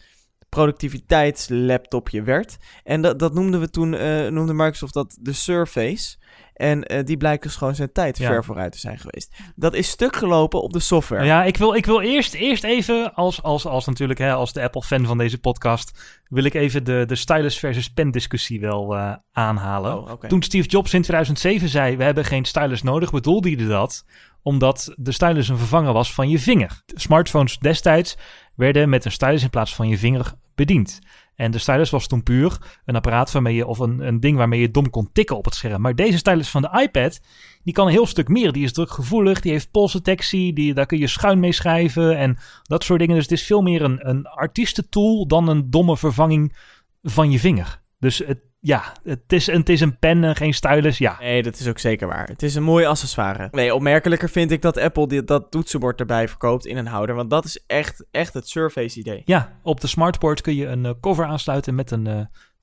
productiviteitslaptopje 0.49 2.21
werd. 2.23 2.57
En 2.83 3.01
dat, 3.01 3.19
dat 3.19 3.33
noemden 3.33 3.59
we 3.59 3.69
toen, 3.69 3.93
eh, 3.93 4.27
noemde 4.27 4.53
Microsoft 4.53 4.93
dat 4.93 5.17
de 5.21 5.33
Surface. 5.33 6.17
En 6.53 6.83
eh, 6.83 7.05
die 7.05 7.17
blijkt 7.17 7.43
dus 7.43 7.55
gewoon 7.55 7.75
zijn 7.75 7.91
tijd 7.91 8.17
Ja. 8.17 8.27
ver 8.27 8.43
vooruit 8.43 8.71
te 8.71 8.79
zijn 8.79 8.99
geweest. 8.99 9.35
Dat 9.55 9.73
is 9.73 9.89
stuk 9.89 10.15
gelopen 10.15 10.61
op 10.61 10.73
de 10.73 10.79
software. 10.79 11.25
Ja, 11.25 11.43
ik 11.43 11.57
wil, 11.57 11.73
ik 11.73 11.85
wil 11.85 12.01
eerst, 12.01 12.33
eerst 12.33 12.63
even, 12.63 13.13
als, 13.13 13.43
als, 13.43 13.65
als 13.65 13.85
natuurlijk, 13.85 14.19
hè, 14.19 14.33
als 14.33 14.53
de 14.53 14.61
Apple-fan 14.61 15.05
van 15.05 15.17
deze 15.17 15.37
podcast, 15.37 16.21
wil 16.27 16.43
ik 16.43 16.53
even 16.53 16.83
de, 16.83 17.03
de 17.07 17.15
stylus 17.15 17.59
versus 17.59 17.89
pen 17.89 18.11
discussie 18.11 18.59
wel 18.59 18.95
eh, 18.95 19.13
aanhalen. 19.31 20.11
Oh. 20.11 20.19
Toen 20.27 20.41
Steve 20.41 20.67
Jobs 20.67 20.93
in 20.93 21.01
2007 21.01 21.69
zei, 21.69 21.97
we 21.97 22.03
hebben 22.03 22.25
geen 22.25 22.45
stylus 22.45 22.83
nodig, 22.83 23.11
bedoelde 23.11 23.49
hij 23.49 23.67
dat 23.67 24.05
omdat 24.43 24.93
de 24.95 25.11
stylus 25.11 25.47
een 25.47 25.57
vervanger 25.57 25.93
was 25.93 26.13
van 26.13 26.29
je 26.29 26.39
vinger. 26.39 26.81
Smartphones 26.85 27.59
destijds 27.59 28.17
werden 28.55 28.89
met 28.89 29.05
een 29.05 29.11
stylus 29.11 29.43
in 29.43 29.49
plaats 29.49 29.75
van 29.75 29.87
je 29.87 29.97
vinger 29.97 30.33
bediend. 30.55 30.99
En 31.35 31.51
de 31.51 31.57
stylus 31.57 31.89
was 31.89 32.07
toen 32.07 32.23
puur 32.23 32.57
een 32.85 32.95
apparaat 32.95 33.31
waarmee 33.31 33.55
je, 33.55 33.67
of 33.67 33.79
een, 33.79 34.07
een 34.07 34.19
ding 34.19 34.37
waarmee 34.37 34.59
je 34.59 34.71
dom 34.71 34.89
kon 34.89 35.09
tikken 35.11 35.37
op 35.37 35.45
het 35.45 35.55
scherm. 35.55 35.81
Maar 35.81 35.95
deze 35.95 36.17
stylus 36.17 36.49
van 36.49 36.61
de 36.61 36.81
iPad, 36.81 37.19
die 37.63 37.73
kan 37.73 37.85
een 37.85 37.91
heel 37.91 38.05
stuk 38.05 38.27
meer. 38.27 38.51
Die 38.51 38.63
is 38.63 38.73
drukgevoelig, 38.73 39.39
die 39.39 39.51
heeft 39.51 39.71
polsdetectie, 39.71 40.53
die, 40.53 40.73
daar 40.73 40.85
kun 40.85 40.97
je 40.97 41.07
schuin 41.07 41.39
mee 41.39 41.51
schrijven 41.51 42.17
en 42.17 42.37
dat 42.63 42.83
soort 42.83 42.99
dingen. 42.99 43.15
Dus 43.15 43.23
het 43.23 43.39
is 43.39 43.45
veel 43.45 43.61
meer 43.61 43.81
een, 43.81 44.09
een 44.09 44.27
artiestentool 44.27 45.27
dan 45.27 45.47
een 45.47 45.69
domme 45.69 45.97
vervanging 45.97 46.55
van 47.01 47.31
je 47.31 47.39
vinger. 47.39 47.81
Dus 47.99 48.17
het, 48.17 48.43
ja, 48.65 48.93
het 49.03 49.33
is, 49.33 49.45
het 49.45 49.69
is 49.69 49.81
een 49.81 49.97
pen 49.97 50.23
en 50.23 50.35
geen 50.35 50.53
stylus, 50.53 50.97
ja. 50.97 51.17
Nee, 51.19 51.43
dat 51.43 51.59
is 51.59 51.67
ook 51.67 51.79
zeker 51.79 52.07
waar. 52.07 52.27
Het 52.27 52.43
is 52.43 52.55
een 52.55 52.63
mooi 52.63 52.85
accessoire. 52.85 53.47
Nee, 53.51 53.75
opmerkelijker 53.75 54.29
vind 54.29 54.51
ik 54.51 54.61
dat 54.61 54.77
Apple 54.77 55.07
dit, 55.07 55.27
dat 55.27 55.51
toetsenbord 55.51 55.99
erbij 55.99 56.27
verkoopt 56.27 56.65
in 56.65 56.77
een 56.77 56.87
houder. 56.87 57.15
Want 57.15 57.29
dat 57.29 57.45
is 57.45 57.63
echt, 57.67 58.05
echt 58.11 58.33
het 58.33 58.49
Surface-idee. 58.49 59.21
Ja, 59.25 59.59
op 59.63 59.81
de 59.81 59.87
smartboard 59.87 60.41
kun 60.41 60.55
je 60.55 60.67
een 60.67 60.85
eh, 60.85 60.91
cover 61.01 61.25
aansluiten 61.25 61.75
met 61.75 61.91
een 61.91 62.07
eh, 62.07 62.19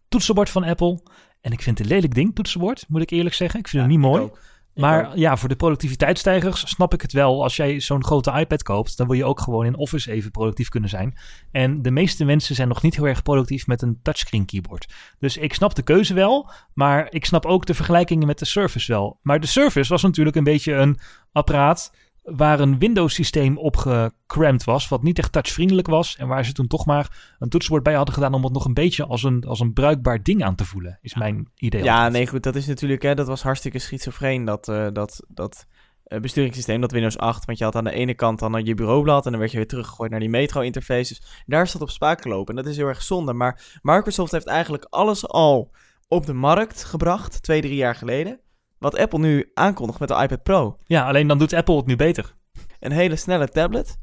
toetsenbord 0.09 0.51
van 0.51 0.65
Apple. 0.65 1.01
En 1.41 1.53
ik 1.53 1.63
vind 1.63 1.79
het 1.79 1.87
een 1.87 1.93
lelijk 1.93 2.15
ding, 2.15 2.35
toetsenbord, 2.35 2.85
moet 2.89 3.03
ik 3.03 3.11
eerlijk 3.11 3.35
zeggen. 3.35 3.61
Ik 3.61 3.69
vind 3.69 3.83
het 3.83 3.91
niet 3.91 4.01
mooi. 4.01 4.23
Ook. 4.23 4.39
Maar 4.81 5.19
ja, 5.19 5.37
voor 5.37 5.49
de 5.49 5.57
productiviteitsstijgers 5.57 6.69
snap 6.69 6.95
ik 6.95 7.03
het 7.03 7.13
wel. 7.13 7.43
Als 7.43 7.57
jij 7.57 7.81
zo'n 7.81 8.05
grote 8.05 8.33
iPad 8.33 8.63
koopt, 8.63 8.97
dan 8.97 9.07
wil 9.07 9.17
je 9.17 9.25
ook 9.25 9.41
gewoon 9.41 9.67
in 9.67 9.77
Office 9.77 10.13
even 10.13 10.31
productief 10.31 10.69
kunnen 10.69 10.91
zijn. 10.91 11.19
En 11.51 11.83
de 11.83 11.91
meeste 11.91 12.25
mensen 12.25 12.55
zijn 12.55 12.69
nog 12.69 12.83
niet 12.83 12.97
heel 12.97 13.07
erg 13.07 13.23
productief 13.23 13.67
met 13.67 13.83
een 13.83 13.99
touchscreen 14.03 14.45
keyboard. 14.45 14.93
Dus 15.19 15.37
ik 15.37 15.55
snap 15.55 15.75
de 15.75 15.83
keuze 15.83 16.15
wel, 16.15 16.51
maar 16.75 17.07
ik 17.11 17.25
snap 17.25 17.47
ook 17.47 17.67
de 17.67 17.75
vergelijkingen 17.75 18.27
met 18.27 18.39
de 18.39 18.45
Surface 18.45 18.93
wel. 18.93 19.19
Maar 19.23 19.41
de 19.41 19.47
Surface 19.47 19.93
was 19.93 20.03
natuurlijk 20.03 20.37
een 20.37 20.45
beetje 20.45 20.73
een 20.73 20.99
apparaat 21.33 21.93
waar 22.23 22.61
een 22.61 22.79
Windows-systeem 22.79 23.59
op 23.59 23.77
gecramd 23.77 24.65
was, 24.65 24.89
wat 24.89 25.03
niet 25.03 25.19
echt 25.19 25.33
touchvriendelijk 25.33 25.87
was. 25.87 26.17
En 26.17 26.29
waar 26.29 26.45
ze 26.45 26.53
toen 26.53 26.67
toch 26.67 26.87
maar 26.87 27.35
een 27.39 27.49
toetsenbord 27.49 27.83
bij 27.83 27.95
hadden 27.95 28.15
gedaan 28.15 28.35
om 28.35 28.45
het 28.45 28.53
nog 28.53 28.65
een 28.65 28.75
beetje 28.75 29.07
als 29.07 29.23
een, 29.23 29.45
als 29.45 29.61
een 29.61 29.73
bruikbaar 29.73 30.23
ding 30.23 30.45
aan 30.45 30.55
te 30.55 30.65
voelen, 30.65 30.99
is 31.03 31.15
mijn 31.15 31.49
idee. 31.57 31.83
Ja, 31.83 31.95
altijd. 31.95 32.13
nee, 32.13 32.27
goed. 32.27 32.43
Dat 32.43 32.55
is 32.55 32.67
natuurlijk, 32.67 33.03
hè, 33.03 33.15
dat 33.15 33.27
was 33.27 33.43
hartstikke 33.43 33.79
schizofreen, 33.79 34.45
dat, 34.45 34.69
eh, 34.69 34.87
dat, 34.93 35.25
dat 35.29 35.67
eh, 36.05 36.21
besturingssysteem, 36.21 36.81
dat 36.81 36.93
Windows 36.93 37.19
8. 37.19 37.45
Want 37.45 37.59
je 37.59 37.65
had 37.65 37.75
aan 37.75 37.85
de 37.85 37.93
ene 37.93 38.15
kant 38.15 38.39
dan 38.39 38.65
je 38.65 38.75
bureaublad 38.75 39.25
en 39.25 39.31
dan 39.31 39.41
werd 39.41 39.53
je 39.53 39.59
weer 39.59 39.69
teruggegooid 39.69 40.11
naar 40.11 40.21
die 40.21 40.29
metro-interface. 40.29 41.09
Dus 41.09 41.43
daar 41.47 41.71
dat 41.73 41.83
op 41.83 41.91
spaak 41.91 42.23
gelopen. 42.23 42.57
En 42.57 42.63
dat 42.63 42.73
is 42.73 42.79
heel 42.79 42.87
erg 42.87 43.03
zonde. 43.03 43.33
Maar 43.33 43.79
Microsoft 43.83 44.33
heeft 44.33 44.47
eigenlijk 44.47 44.87
alles 44.89 45.29
al 45.29 45.71
op 46.09 46.27
de 46.27 46.33
markt 46.33 46.85
gebracht, 46.85 47.43
twee, 47.43 47.61
drie 47.61 47.75
jaar 47.75 47.95
geleden. 47.95 48.41
Wat 48.81 48.99
Apple 48.99 49.19
nu 49.19 49.51
aankondigt 49.55 49.99
met 49.99 50.09
de 50.09 50.15
iPad 50.15 50.43
Pro. 50.43 50.77
Ja, 50.85 51.07
alleen 51.07 51.27
dan 51.27 51.39
doet 51.39 51.53
Apple 51.53 51.77
het 51.77 51.87
nu 51.87 51.97
beter. 51.97 52.35
Een 52.79 52.93
hele 52.93 53.17
snelle 53.17 53.49
tablet 53.49 53.97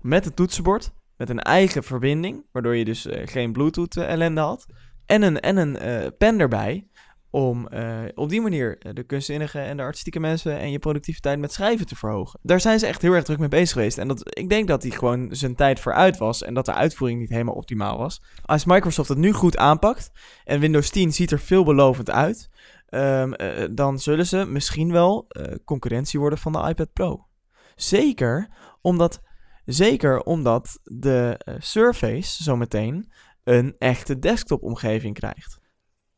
met 0.00 0.26
een 0.26 0.34
toetsenbord, 0.34 0.92
met 1.16 1.28
een 1.28 1.40
eigen 1.40 1.82
verbinding, 1.82 2.46
waardoor 2.52 2.76
je 2.76 2.84
dus 2.84 3.06
eh, 3.06 3.26
geen 3.26 3.52
Bluetooth 3.52 3.96
eh, 3.96 4.08
ellende 4.08 4.40
had. 4.40 4.66
En 5.06 5.22
een, 5.22 5.40
en 5.40 5.56
een 5.56 5.78
eh, 5.78 6.06
pen 6.18 6.40
erbij, 6.40 6.88
om 7.30 7.68
op 8.14 8.28
die 8.28 8.40
manier 8.40 8.78
de 8.94 9.02
kunstzinnige 9.02 9.58
en 9.58 9.76
de 9.76 9.82
artistieke 9.82 10.20
mensen 10.20 10.58
en 10.58 10.70
je 10.70 10.78
productiviteit 10.78 11.38
met 11.38 11.52
schrijven 11.52 11.86
te 11.86 11.96
verhogen. 11.96 12.40
Daar 12.42 12.60
zijn 12.60 12.78
ze 12.78 12.86
echt 12.86 13.02
heel 13.02 13.12
erg 13.12 13.24
druk 13.24 13.38
mee 13.38 13.48
bezig 13.48 13.72
geweest. 13.72 13.98
En 13.98 14.08
dat, 14.08 14.38
ik 14.38 14.48
denk 14.48 14.68
dat 14.68 14.82
die 14.82 14.92
gewoon 14.92 15.28
zijn 15.30 15.54
tijd 15.54 15.80
vooruit 15.80 16.18
was 16.18 16.42
en 16.42 16.54
dat 16.54 16.64
de 16.64 16.74
uitvoering 16.74 17.20
niet 17.20 17.30
helemaal 17.30 17.54
optimaal 17.54 17.98
was. 17.98 18.22
Als 18.44 18.64
Microsoft 18.64 19.08
het 19.08 19.18
nu 19.18 19.32
goed 19.32 19.56
aanpakt 19.56 20.10
en 20.44 20.60
Windows 20.60 20.90
10 20.90 21.12
ziet 21.12 21.30
er 21.30 21.38
veelbelovend 21.38 22.10
uit, 22.10 22.50
ehm, 22.90 23.32
eh, 23.32 23.68
dan 23.70 23.98
zullen 23.98 24.26
ze 24.26 24.44
misschien 24.44 24.92
wel 24.92 25.24
eh, 25.28 25.54
concurrentie 25.64 26.20
worden 26.20 26.38
van 26.38 26.52
de 26.52 26.68
iPad 26.68 26.92
Pro. 26.92 27.26
Zeker 27.76 28.48
omdat, 28.80 29.20
zeker 29.64 30.20
omdat 30.22 30.80
de 30.84 31.34
eh, 31.38 31.54
Surface 31.58 32.42
zometeen 32.42 33.12
een 33.44 33.74
echte 33.78 34.18
desktop-omgeving 34.18 35.14
krijgt. 35.14 35.58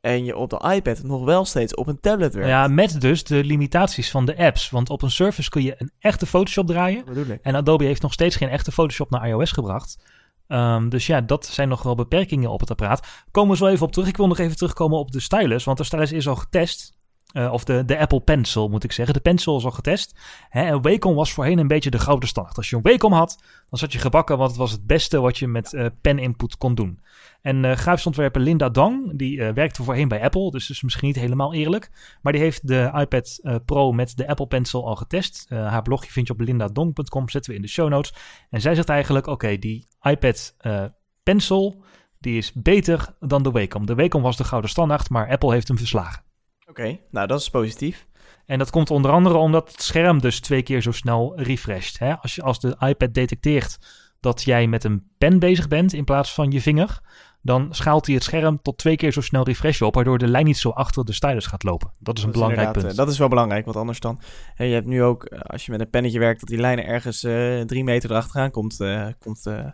En 0.00 0.24
je 0.24 0.36
op 0.36 0.50
de 0.50 0.72
iPad 0.74 1.02
nog 1.02 1.24
wel 1.24 1.44
steeds 1.44 1.74
op 1.74 1.86
een 1.86 2.00
tablet 2.00 2.34
werkt. 2.34 2.48
Ja, 2.48 2.68
met 2.68 3.00
dus 3.00 3.24
de 3.24 3.44
limitaties 3.44 4.10
van 4.10 4.24
de 4.24 4.36
apps. 4.36 4.70
Want 4.70 4.90
op 4.90 5.02
een 5.02 5.10
Surface 5.10 5.50
kun 5.50 5.62
je 5.62 5.74
een 5.78 5.90
echte 5.98 6.26
Photoshop 6.26 6.66
draaien. 6.66 7.04
En 7.42 7.54
Adobe 7.54 7.84
heeft 7.84 8.02
nog 8.02 8.12
steeds 8.12 8.36
geen 8.36 8.48
echte 8.48 8.72
Photoshop 8.72 9.10
naar 9.10 9.28
iOS 9.28 9.52
gebracht. 9.52 10.04
Ehm, 10.46 10.88
dus 10.88 11.06
ja, 11.06 11.20
dat 11.20 11.46
zijn 11.46 11.68
nog 11.68 11.82
wel 11.82 11.94
beperkingen 11.94 12.50
op 12.50 12.60
het 12.60 12.70
apparaat. 12.70 13.24
Komen 13.30 13.50
we 13.50 13.56
zo 13.56 13.66
even 13.66 13.86
op 13.86 13.92
terug. 13.92 14.08
Ik 14.08 14.16
wil 14.16 14.26
nog 14.26 14.38
even 14.38 14.56
terugkomen 14.56 14.98
op 14.98 15.12
de 15.12 15.20
stylus. 15.20 15.64
Want 15.64 15.78
de 15.78 15.84
stylus 15.84 16.12
is 16.12 16.28
al 16.28 16.36
getest. 16.36 17.00
Eh, 17.32 17.52
of 17.52 17.64
de, 17.64 17.84
de 17.84 17.98
Apple 17.98 18.20
Pencil 18.20 18.68
moet 18.68 18.84
ik 18.84 18.92
zeggen. 18.92 19.14
De 19.14 19.20
Pencil 19.20 19.56
is 19.56 19.64
al 19.64 19.70
getest. 19.70 20.18
Hè, 20.48 20.62
en 20.62 20.82
Wacom 20.82 21.14
was 21.14 21.32
voorheen 21.32 21.58
een 21.58 21.68
beetje 21.68 21.90
de 21.90 21.98
gouden 21.98 22.28
standaard. 22.28 22.56
Als 22.56 22.70
je 22.70 22.76
een 22.76 22.82
Wacom 22.82 23.12
had, 23.12 23.42
dan 23.68 23.78
zat 23.78 23.92
je 23.92 23.98
gebakken. 23.98 24.38
Want 24.38 24.50
het 24.50 24.58
was 24.58 24.70
het 24.70 24.86
beste 24.86 25.20
wat 25.20 25.38
je 25.38 25.48
met 25.48 25.74
eh, 25.74 25.86
pen 26.00 26.18
input 26.18 26.56
kon 26.56 26.74
doen. 26.74 27.00
En 27.42 27.64
eh 27.64 27.76
grafisontwerper 27.76 28.40
Linda 28.40 28.68
Dong, 28.68 29.18
die 29.18 29.42
eh, 29.42 29.54
werkte 29.54 29.82
voorheen 29.82 30.08
bij 30.08 30.22
Apple. 30.22 30.50
Dus 30.50 30.70
is 30.70 30.82
misschien 30.82 31.06
niet 31.06 31.16
helemaal 31.16 31.54
eerlijk. 31.54 31.90
Maar 32.22 32.32
die 32.32 32.42
heeft 32.42 32.68
de 32.68 32.90
iPad 32.94 33.38
eh, 33.42 33.56
Pro 33.64 33.92
met 33.92 34.16
de 34.16 34.28
Apple 34.28 34.46
Pencil 34.46 34.86
al 34.86 34.96
getest. 34.96 35.46
Eh, 35.48 35.68
haar 35.68 35.82
blogje 35.82 36.12
vind 36.12 36.26
je 36.26 36.32
op 36.32 36.40
lindadong.com, 36.40 37.28
zetten 37.28 37.50
we 37.50 37.56
in 37.56 37.62
de 37.62 37.68
show 37.68 37.88
notes. 37.88 38.14
En 38.50 38.60
zij 38.60 38.74
zegt 38.74 38.88
eigenlijk, 38.88 39.26
oké, 39.26 39.58
die 39.58 39.86
iPad 40.02 40.54
eh, 40.58 40.84
Pencil, 41.22 41.82
die 42.18 42.36
is 42.36 42.52
beter 42.52 43.14
dan 43.20 43.42
de 43.42 43.50
Wacom. 43.50 43.86
De 43.86 43.94
Wacom 43.94 44.22
was 44.22 44.36
de 44.36 44.44
gouden 44.44 44.70
standaard, 44.70 45.10
maar 45.10 45.28
Apple 45.28 45.52
heeft 45.52 45.68
hem 45.68 45.78
verslagen. 45.78 46.22
Oké, 46.72 46.98
nou 47.10 47.26
dat 47.26 47.40
is 47.40 47.48
positief. 47.48 48.06
En 48.46 48.58
dat 48.58 48.70
komt 48.70 48.90
onder 48.90 49.10
andere 49.10 49.36
omdat 49.36 49.70
het 49.72 49.82
scherm 49.82 50.20
dus 50.20 50.40
twee 50.40 50.62
keer 50.62 50.82
zo 50.82 50.92
snel 50.92 51.32
refresht. 51.36 51.98
Hè? 51.98 52.16
Als, 52.18 52.34
je, 52.34 52.42
als 52.42 52.60
de 52.60 52.76
iPad 52.80 53.14
detecteert 53.14 53.78
dat 54.20 54.42
jij 54.42 54.66
met 54.66 54.84
een 54.84 55.10
pen 55.18 55.38
bezig 55.38 55.68
bent 55.68 55.92
in 55.92 56.04
plaats 56.04 56.34
van 56.34 56.50
je 56.50 56.60
vinger, 56.60 57.00
dan 57.42 57.68
schaalt 57.70 58.06
hij 58.06 58.14
het 58.14 58.24
scherm 58.24 58.62
tot 58.62 58.78
twee 58.78 58.96
keer 58.96 59.12
zo 59.12 59.20
snel 59.20 59.44
refreshen 59.44 59.86
op, 59.86 59.94
waardoor 59.94 60.18
de 60.18 60.28
lijn 60.28 60.44
niet 60.44 60.58
zo 60.58 60.68
achter 60.70 61.04
de 61.04 61.12
stylus 61.12 61.46
gaat 61.46 61.62
lopen. 61.62 61.92
Dat 61.98 62.16
is 62.18 62.24
een 62.24 62.30
Dat 62.32 62.40
belangrijk 62.40 62.72
punt. 62.72 62.84
eh, 62.90 62.94
Dat 62.96 63.08
is 63.08 63.18
wel 63.18 63.28
belangrijk, 63.28 63.64
want 63.64 63.76
anders 63.76 64.00
dan... 64.00 64.20
hè, 64.54 64.64
je 64.64 64.74
hebt 64.74 64.86
nu 64.86 65.02
ook, 65.02 65.24
eh, 65.24 65.40
als 65.40 65.64
je 65.66 65.70
met 65.70 65.80
een 65.80 65.90
pennetje 65.90 66.18
werkt, 66.18 66.40
dat 66.40 66.48
die 66.48 66.58
lijnen 66.58 66.86
ergens 66.86 67.22
eh, 67.24 67.60
drie 67.60 67.84
meter 67.84 68.10
erachteraan 68.10 68.50
komt, 68.50 68.76
komt 69.18 69.46
eh, 69.46 69.64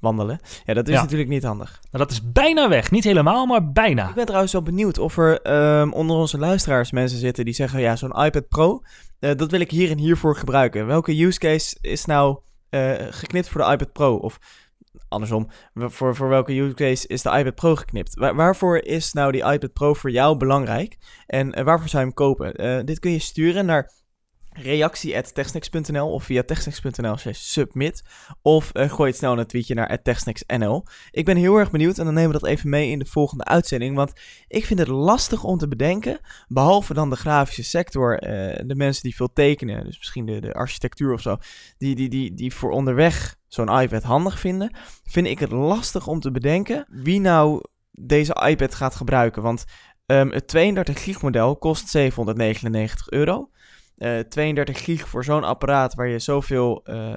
wandelen. 0.00 0.40
Ja, 0.64 0.74
dat 0.74 0.88
is 0.88 0.94
Ja. 0.94 1.00
natuurlijk 1.02 1.28
niet 1.30 1.42
handig. 1.42 1.78
Nou, 1.90 2.04
dat 2.04 2.10
is 2.10 2.32
bijna 2.32 2.68
weg. 2.68 2.90
Niet 2.90 3.04
helemaal, 3.04 3.46
maar 3.46 3.72
bijna. 3.72 4.08
Ik 4.08 4.14
ben 4.14 4.24
trouwens 4.26 4.52
wel 4.52 4.62
benieuwd 4.62 4.98
of 4.98 5.16
er 5.18 5.40
ehm, 5.40 5.90
onder 5.90 6.16
onze 6.16 6.38
luisteraars 6.38 6.90
mensen 6.92 7.18
zitten 7.18 7.44
die 7.44 7.54
zeggen... 7.54 7.80
ja, 7.80 7.96
zo'n 7.96 8.24
iPad 8.24 8.48
Pro, 8.48 8.80
eh, 9.18 9.34
dat 9.36 9.50
wil 9.50 9.60
ik 9.60 9.70
hier 9.70 9.90
en 9.90 9.98
hiervoor 9.98 10.36
gebruiken. 10.36 10.86
Welke 10.86 11.22
use 11.24 11.38
case 11.38 11.76
is 11.80 12.04
nou 12.04 12.38
eh, 12.70 12.92
geknipt 13.10 13.48
voor 13.48 13.60
de 13.64 13.70
iPad 13.72 13.92
Pro? 13.92 14.14
Of 14.16 14.38
andersom, 15.08 15.48
voor, 15.74 16.16
voor 16.16 16.28
welke 16.28 16.52
use 16.60 16.74
case 16.74 17.06
is 17.06 17.22
de 17.22 17.30
iPad 17.38 17.54
Pro 17.54 17.74
geknipt? 17.74 18.14
Wa- 18.14 18.34
waarvoor 18.34 18.78
is 18.78 19.12
nou 19.12 19.32
die 19.32 19.44
iPad 19.52 19.72
Pro 19.72 19.94
voor 19.94 20.10
jou 20.10 20.36
belangrijk? 20.36 20.96
En 21.26 21.52
eh, 21.54 21.64
waarvoor 21.64 21.88
zou 21.88 22.02
je 22.02 22.06
hem 22.08 22.16
kopen? 22.16 22.86
Dit 22.86 22.98
kun 22.98 23.10
je 23.12 23.18
sturen 23.18 23.66
naar 23.66 23.90
reactie.techsnacks.nl 24.62 26.12
of 26.12 26.24
via 26.24 26.42
techsnacks.nl 26.42 27.16
submit. 27.30 28.02
Of 28.42 28.72
eh, 28.72 28.90
gooi 28.90 29.08
het 29.08 29.18
snel 29.18 29.38
een 29.38 29.46
tweetje 29.46 29.74
naar 29.74 30.02
techsnacks.nl. 30.02 30.84
Ik 31.10 31.24
ben 31.24 31.36
heel 31.36 31.56
erg 31.56 31.70
benieuwd 31.70 31.98
en 31.98 32.04
dan 32.04 32.14
nemen 32.14 32.32
we 32.32 32.38
dat 32.38 32.48
even 32.48 32.70
mee 32.70 32.90
in 32.90 32.98
de 32.98 33.04
volgende 33.04 33.44
uitzending. 33.44 33.96
Want 33.96 34.12
ik 34.48 34.64
vind 34.64 34.78
het 34.78 34.88
lastig 34.88 35.44
om 35.44 35.58
te 35.58 35.68
bedenken, 35.68 36.20
behalve 36.48 36.94
dan 36.94 37.10
de 37.10 37.16
grafische 37.16 37.64
sector, 37.64 38.18
eh, 38.18 38.66
de 38.66 38.74
mensen 38.74 39.02
die 39.02 39.16
veel 39.16 39.32
tekenen, 39.32 39.84
dus 39.84 39.98
misschien 39.98 40.26
de, 40.26 40.40
de 40.40 40.54
architectuur 40.54 41.12
of 41.12 41.20
zo, 41.20 41.36
die, 41.78 41.94
die, 41.94 42.08
die, 42.08 42.34
die 42.34 42.54
voor 42.54 42.70
onderweg 42.70 43.36
zo'n 43.46 43.80
iPad 43.80 44.02
handig 44.02 44.40
vinden, 44.40 44.70
vind 45.04 45.26
ik 45.26 45.38
het 45.38 45.50
lastig 45.50 46.06
om 46.06 46.20
te 46.20 46.30
bedenken 46.30 46.86
wie 46.90 47.20
nou 47.20 47.62
deze 47.90 48.46
iPad 48.46 48.74
gaat 48.74 48.94
gebruiken. 48.94 49.42
Want 49.42 49.64
ehm, 50.06 50.30
het 50.30 50.48
32 50.48 51.02
gig 51.02 51.22
model 51.22 51.56
kost 51.56 51.88
799 51.88 53.10
euro. 53.10 53.50
Eh 53.98 54.18
32 54.18 54.84
gig 54.84 55.08
voor 55.08 55.24
zo'n 55.24 55.44
apparaat 55.44 55.94
waar 55.94 56.08
je 56.08 56.18
zoveel 56.18 56.84
eh, 56.84 57.14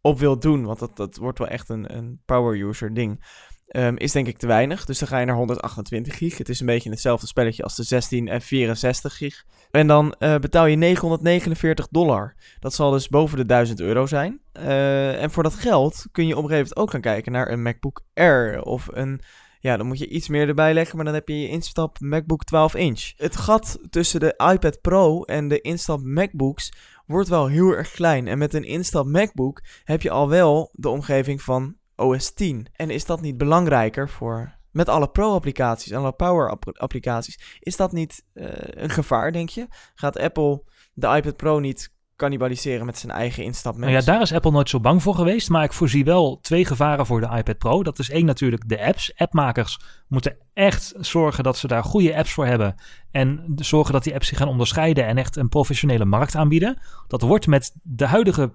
op 0.00 0.18
wilt 0.18 0.42
doen, 0.42 0.64
want 0.64 0.78
dat, 0.78 0.96
dat 0.96 1.16
wordt 1.16 1.38
wel 1.38 1.48
echt 1.48 1.68
een, 1.68 1.96
een 1.96 2.20
power 2.24 2.60
user 2.60 2.94
ding, 2.94 3.24
ehm, 3.66 3.96
is 3.96 4.12
denk 4.12 4.26
ik 4.26 4.38
te 4.38 4.46
weinig. 4.46 4.84
Dus 4.84 4.98
dan 4.98 5.08
ga 5.08 5.18
je 5.18 5.26
naar 5.26 5.36
128 5.36 6.16
gig. 6.16 6.38
Het 6.38 6.48
is 6.48 6.60
een 6.60 6.66
beetje 6.66 6.90
hetzelfde 6.90 7.26
spelletje 7.26 7.62
als 7.62 7.76
de 7.76 7.82
16 7.82 8.28
en 8.28 8.40
64 8.40 9.16
gig. 9.16 9.44
En 9.70 9.86
dan 9.86 10.14
betaal 10.18 10.66
je 10.66 10.76
949 10.76 11.88
dollar. 11.90 12.34
Dat 12.60 12.74
zal 12.74 12.90
dus 12.90 13.08
boven 13.08 13.36
de 13.36 13.46
1000 13.46 13.80
euro 13.80 14.06
zijn. 14.06 14.40
En 14.52 15.30
voor 15.30 15.42
dat 15.42 15.54
geld 15.54 16.06
kun 16.12 16.26
je 16.26 16.36
op 16.36 16.42
een 16.42 16.48
gegeven 16.48 16.68
moment 16.68 16.76
ook 16.76 16.90
gaan 16.90 17.12
kijken 17.12 17.32
naar 17.32 17.50
een 17.50 17.62
MacBook 17.62 18.04
Air 18.14 18.62
of 18.62 18.88
een 18.92 19.20
ja, 19.62 19.76
dan 19.76 19.86
moet 19.86 19.98
je 19.98 20.08
iets 20.08 20.28
meer 20.28 20.48
erbij 20.48 20.74
leggen, 20.74 20.96
maar 20.96 21.04
dan 21.04 21.14
heb 21.14 21.28
je 21.28 21.40
je 21.40 21.48
instap 21.48 22.00
MacBook 22.00 22.44
12 22.44 22.74
inch. 22.74 23.12
Het 23.16 23.36
gat 23.36 23.78
tussen 23.90 24.20
de 24.20 24.34
iPad 24.52 24.80
Pro 24.80 25.22
en 25.22 25.48
de 25.48 25.60
instap 25.60 26.00
MacBooks 26.02 26.72
wordt 27.06 27.28
wel 27.28 27.46
heel 27.46 27.70
erg 27.70 27.90
klein. 27.90 28.28
En 28.28 28.38
met 28.38 28.54
een 28.54 28.64
instap 28.64 29.06
MacBook 29.06 29.62
heb 29.84 30.02
je 30.02 30.10
al 30.10 30.28
wel 30.28 30.70
de 30.72 30.88
omgeving 30.88 31.42
van 31.42 31.76
OS 31.96 32.32
10. 32.32 32.66
En 32.72 32.90
is 32.90 33.04
dat 33.04 33.20
niet 33.20 33.36
belangrijker 33.36 34.08
voor... 34.08 34.60
Met 34.70 34.88
alle 34.88 35.10
Pro-applicaties 35.10 35.90
en 35.90 35.98
alle 35.98 36.12
Power-applicaties, 36.12 37.58
is 37.60 37.76
dat 37.76 37.92
niet 37.92 38.24
eh, 38.32 38.46
een 38.82 38.90
gevaar, 38.90 39.32
denk 39.32 39.48
je? 39.48 39.66
Gaat 39.94 40.18
Apple 40.18 40.64
de 40.92 41.06
iPad 41.06 41.36
Pro 41.36 41.58
niet 41.58 41.92
cannibaliseren 42.16 42.86
met 42.86 42.98
zijn 42.98 43.12
eigen 43.12 43.44
instap 43.44 43.76
Nou 43.76 43.92
ja, 43.92 44.00
daar 44.00 44.20
is 44.20 44.32
Apple 44.32 44.50
nooit 44.50 44.68
zo 44.68 44.80
bang 44.80 45.02
voor 45.02 45.14
geweest. 45.14 45.48
Maar 45.48 45.64
ik 45.64 45.72
voorzie 45.72 46.04
wel 46.04 46.38
twee 46.40 46.64
gevaren 46.64 47.06
voor 47.06 47.20
de 47.20 47.36
iPad 47.36 47.58
Pro. 47.58 47.82
Dat 47.82 47.98
is 47.98 48.10
één 48.10 48.24
natuurlijk 48.24 48.68
de 48.68 48.84
apps. 48.84 49.12
Appmakers 49.16 49.80
moeten 50.08 50.36
echt 50.54 50.94
zorgen 50.96 51.44
dat 51.44 51.58
ze 51.58 51.66
daar 51.66 51.84
goede 51.84 52.16
apps 52.16 52.32
voor 52.32 52.46
hebben. 52.46 52.74
En 53.10 53.52
zorgen 53.56 53.92
dat 53.92 54.04
die 54.04 54.14
apps 54.14 54.26
zich 54.26 54.38
gaan 54.38 54.48
onderscheiden 54.48 55.06
en 55.06 55.18
echt 55.18 55.36
een 55.36 55.48
professionele 55.48 56.04
markt 56.04 56.36
aanbieden. 56.36 56.78
Dat 57.08 57.22
wordt 57.22 57.46
met 57.46 57.72
de 57.82 58.06
huidige 58.06 58.52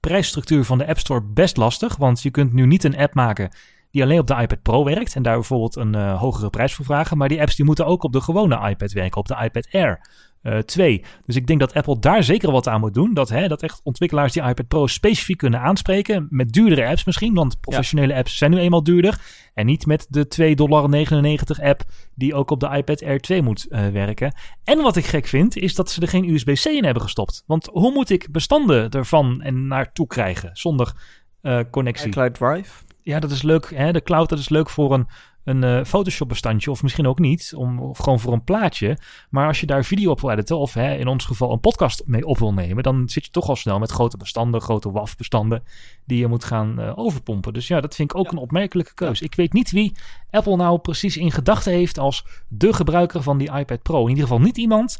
prijsstructuur 0.00 0.64
van 0.64 0.78
de 0.78 0.86
App 0.86 0.98
Store 0.98 1.22
best 1.22 1.56
lastig. 1.56 1.96
Want 1.96 2.22
je 2.22 2.30
kunt 2.30 2.52
nu 2.52 2.66
niet 2.66 2.84
een 2.84 2.96
app 2.96 3.14
maken 3.14 3.50
die 3.92 4.02
alleen 4.02 4.18
op 4.18 4.26
de 4.26 4.34
iPad 4.34 4.62
Pro 4.62 4.84
werkt. 4.84 5.14
En 5.14 5.22
daar 5.22 5.34
bijvoorbeeld 5.34 5.76
een 5.76 5.94
eh, 5.94 6.20
hogere 6.20 6.50
prijs 6.50 6.74
voor 6.74 6.84
vragen. 6.84 7.18
Maar 7.18 7.28
die 7.28 7.40
apps 7.40 7.56
die 7.56 7.64
moeten 7.64 7.86
ook 7.86 8.02
op 8.02 8.12
de 8.12 8.20
gewone 8.20 8.68
iPad 8.68 8.92
werken, 8.92 9.20
op 9.20 9.28
de 9.28 9.36
iPad 9.42 9.68
Air. 9.72 10.00
eh 10.42 10.58
2. 10.58 11.04
Dus 11.26 11.36
ik 11.36 11.46
denk 11.46 11.60
dat 11.60 11.74
Apple 11.74 11.98
daar 11.98 12.22
zeker 12.22 12.50
wat 12.50 12.68
aan 12.68 12.80
moet 12.80 12.94
doen. 12.94 13.14
Dat, 13.14 13.28
hè, 13.28 13.48
dat 13.48 13.62
echt 13.62 13.80
ontwikkelaars 13.84 14.32
die 14.32 14.42
iPad 14.42 14.68
Pro 14.68 14.86
specifiek 14.86 15.38
kunnen 15.38 15.60
aanspreken. 15.60 16.26
Met 16.30 16.52
duurdere 16.52 16.86
apps 16.86 17.04
misschien, 17.04 17.34
want 17.34 17.60
professionele 17.60 18.14
apps 18.14 18.36
zijn 18.36 18.50
nu 18.50 18.58
eenmaal 18.58 18.82
duurder. 18.82 19.20
En 19.54 19.66
niet 19.66 19.86
met 19.86 20.06
de 20.10 20.26
2,99 20.40 20.54
dollar 20.54 21.06
app 21.62 21.82
die 22.14 22.34
ook 22.34 22.50
op 22.50 22.60
de 22.60 22.68
iPad 22.76 23.02
Air 23.02 23.20
2 23.20 23.42
moet 23.42 23.68
eh, 23.68 23.88
werken. 23.88 24.34
En 24.64 24.82
wat 24.82 24.96
ik 24.96 25.04
gek 25.04 25.26
vind, 25.26 25.56
is 25.56 25.74
dat 25.74 25.90
ze 25.90 26.00
er 26.00 26.08
geen 26.08 26.28
USB-C 26.28 26.64
in 26.64 26.84
hebben 26.84 27.02
gestopt. 27.02 27.42
Want 27.46 27.68
hoe 27.72 27.92
moet 27.92 28.10
ik 28.10 28.28
bestanden 28.30 28.90
ervan 28.90 29.42
en 29.42 29.66
naartoe 29.66 30.06
krijgen 30.06 30.50
zonder 30.52 30.92
eh, 31.40 31.60
connectie? 31.70 32.08
iCloud 32.08 32.34
Drive. 32.34 32.84
Ja, 33.02 33.20
dat 33.20 33.30
is 33.30 33.42
leuk. 33.42 33.70
Hè? 33.74 33.92
De 33.92 34.02
cloud, 34.02 34.28
dat 34.28 34.38
is 34.38 34.48
leuk 34.48 34.70
voor 34.70 34.92
een, 34.92 35.06
een 35.44 35.64
eh, 35.64 35.84
Photoshop-bestandje. 35.84 36.70
Of 36.70 36.82
misschien 36.82 37.06
ook 37.06 37.18
niet. 37.18 37.52
Om, 37.56 37.78
of 37.78 37.98
gewoon 37.98 38.20
voor 38.20 38.32
een 38.32 38.44
plaatje. 38.44 38.98
Maar 39.30 39.46
als 39.46 39.60
je 39.60 39.66
daar 39.66 39.84
video 39.84 40.10
op 40.10 40.20
wil 40.20 40.30
editen. 40.30 40.58
Of 40.58 40.74
hè, 40.74 40.94
in 40.94 41.06
ons 41.06 41.24
geval 41.24 41.52
een 41.52 41.60
podcast 41.60 42.02
mee 42.06 42.26
op 42.26 42.38
wil 42.38 42.52
nemen. 42.52 42.82
Dan 42.82 43.08
zit 43.08 43.24
je 43.24 43.30
toch 43.30 43.48
al 43.48 43.56
snel 43.56 43.78
met 43.78 43.90
grote 43.90 44.16
bestanden. 44.16 44.60
Grote 44.60 44.90
WAF-bestanden. 44.90 45.62
Die 46.06 46.18
je 46.18 46.26
moet 46.26 46.44
gaan 46.44 46.80
eh, 46.80 46.98
overpompen. 46.98 47.52
Dus 47.52 47.68
ja, 47.68 47.80
dat 47.80 47.94
vind 47.94 48.10
ik 48.10 48.18
ook 48.18 48.32
een 48.32 48.38
opmerkelijke 48.38 48.94
keuze. 48.94 49.24
Ik 49.24 49.34
weet 49.34 49.52
niet 49.52 49.70
wie 49.70 49.96
Apple 50.30 50.56
nou 50.56 50.78
precies 50.78 51.16
in 51.16 51.32
gedachten 51.32 51.72
heeft. 51.72 51.98
Als 51.98 52.26
de 52.48 52.72
gebruiker 52.72 53.22
van 53.22 53.38
die 53.38 53.52
iPad 53.52 53.82
Pro. 53.82 54.02
In 54.02 54.08
ieder 54.08 54.24
geval 54.24 54.40
niet 54.40 54.56
iemand 54.56 54.98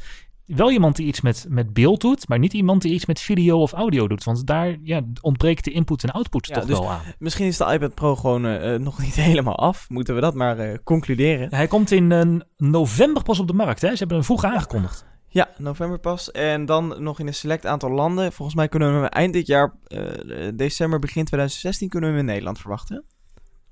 wel 0.57 0.71
iemand 0.71 0.97
die 0.97 1.07
iets 1.07 1.21
met, 1.21 1.47
met 1.49 1.73
beeld 1.73 2.01
doet, 2.01 2.29
maar 2.29 2.39
niet 2.39 2.53
iemand 2.53 2.83
die 2.83 2.93
iets 2.93 3.07
met 3.07 3.21
video 3.21 3.61
of 3.61 3.73
audio 3.73 4.09
doet. 4.09 4.25
Want 4.25 4.47
daar 4.47 4.77
ja, 4.83 5.01
ontbreekt 5.21 5.65
de 5.65 5.71
input 5.71 6.03
en 6.03 6.11
output 6.11 6.47
Ja, 6.47 6.55
toch 6.55 6.65
dus- 6.65 6.79
wel 6.79 6.91
aan. 6.91 7.01
Misschien 7.19 7.47
is 7.47 7.57
de 7.57 7.73
iPad 7.73 7.95
Pro 7.95 8.17
gewoon 8.17 8.47
eh, 8.47 8.75
eh, 8.75 8.81
nog 8.81 8.99
niet 9.05 9.15
helemaal 9.15 9.57
af. 9.57 9.89
Moeten 9.89 10.15
we 10.15 10.21
dat 10.21 10.35
maar 10.35 10.59
eh, 10.59 10.79
concluderen. 10.85 11.55
Hij 11.55 11.67
komt 11.67 11.91
in 11.91 12.13
eh, 12.13 12.41
november 12.57 13.23
pas 13.23 13.39
op 13.41 13.47
de 13.47 13.53
markt. 13.53 13.81
Hè? 13.81 13.89
Ze 13.89 13.99
hebben 13.99 14.17
hem 14.17 14.27
vroeg 14.27 14.45
aangekondigd. 14.45 15.05
Ja, 15.29 15.49
november 15.59 15.99
pas. 15.99 16.31
En 16.31 16.67
dan 16.67 16.95
nog 16.99 17.19
in 17.21 17.27
een 17.27 17.35
select 17.35 17.67
aantal 17.67 17.91
landen. 17.91 18.33
Volgens 18.33 18.57
mij 18.57 18.69
kunnen 18.69 18.89
we 18.89 18.95
hem 18.95 19.05
eind 19.05 19.33
dit 19.33 19.47
jaar, 19.47 19.75
december, 20.55 20.99
begin 20.99 21.25
2016, 21.25 21.89
kunnen 21.89 22.11
we 22.11 22.17
hem 22.17 22.25
in 22.25 22.31
Nederland 22.31 22.59
verwachten. 22.59 23.05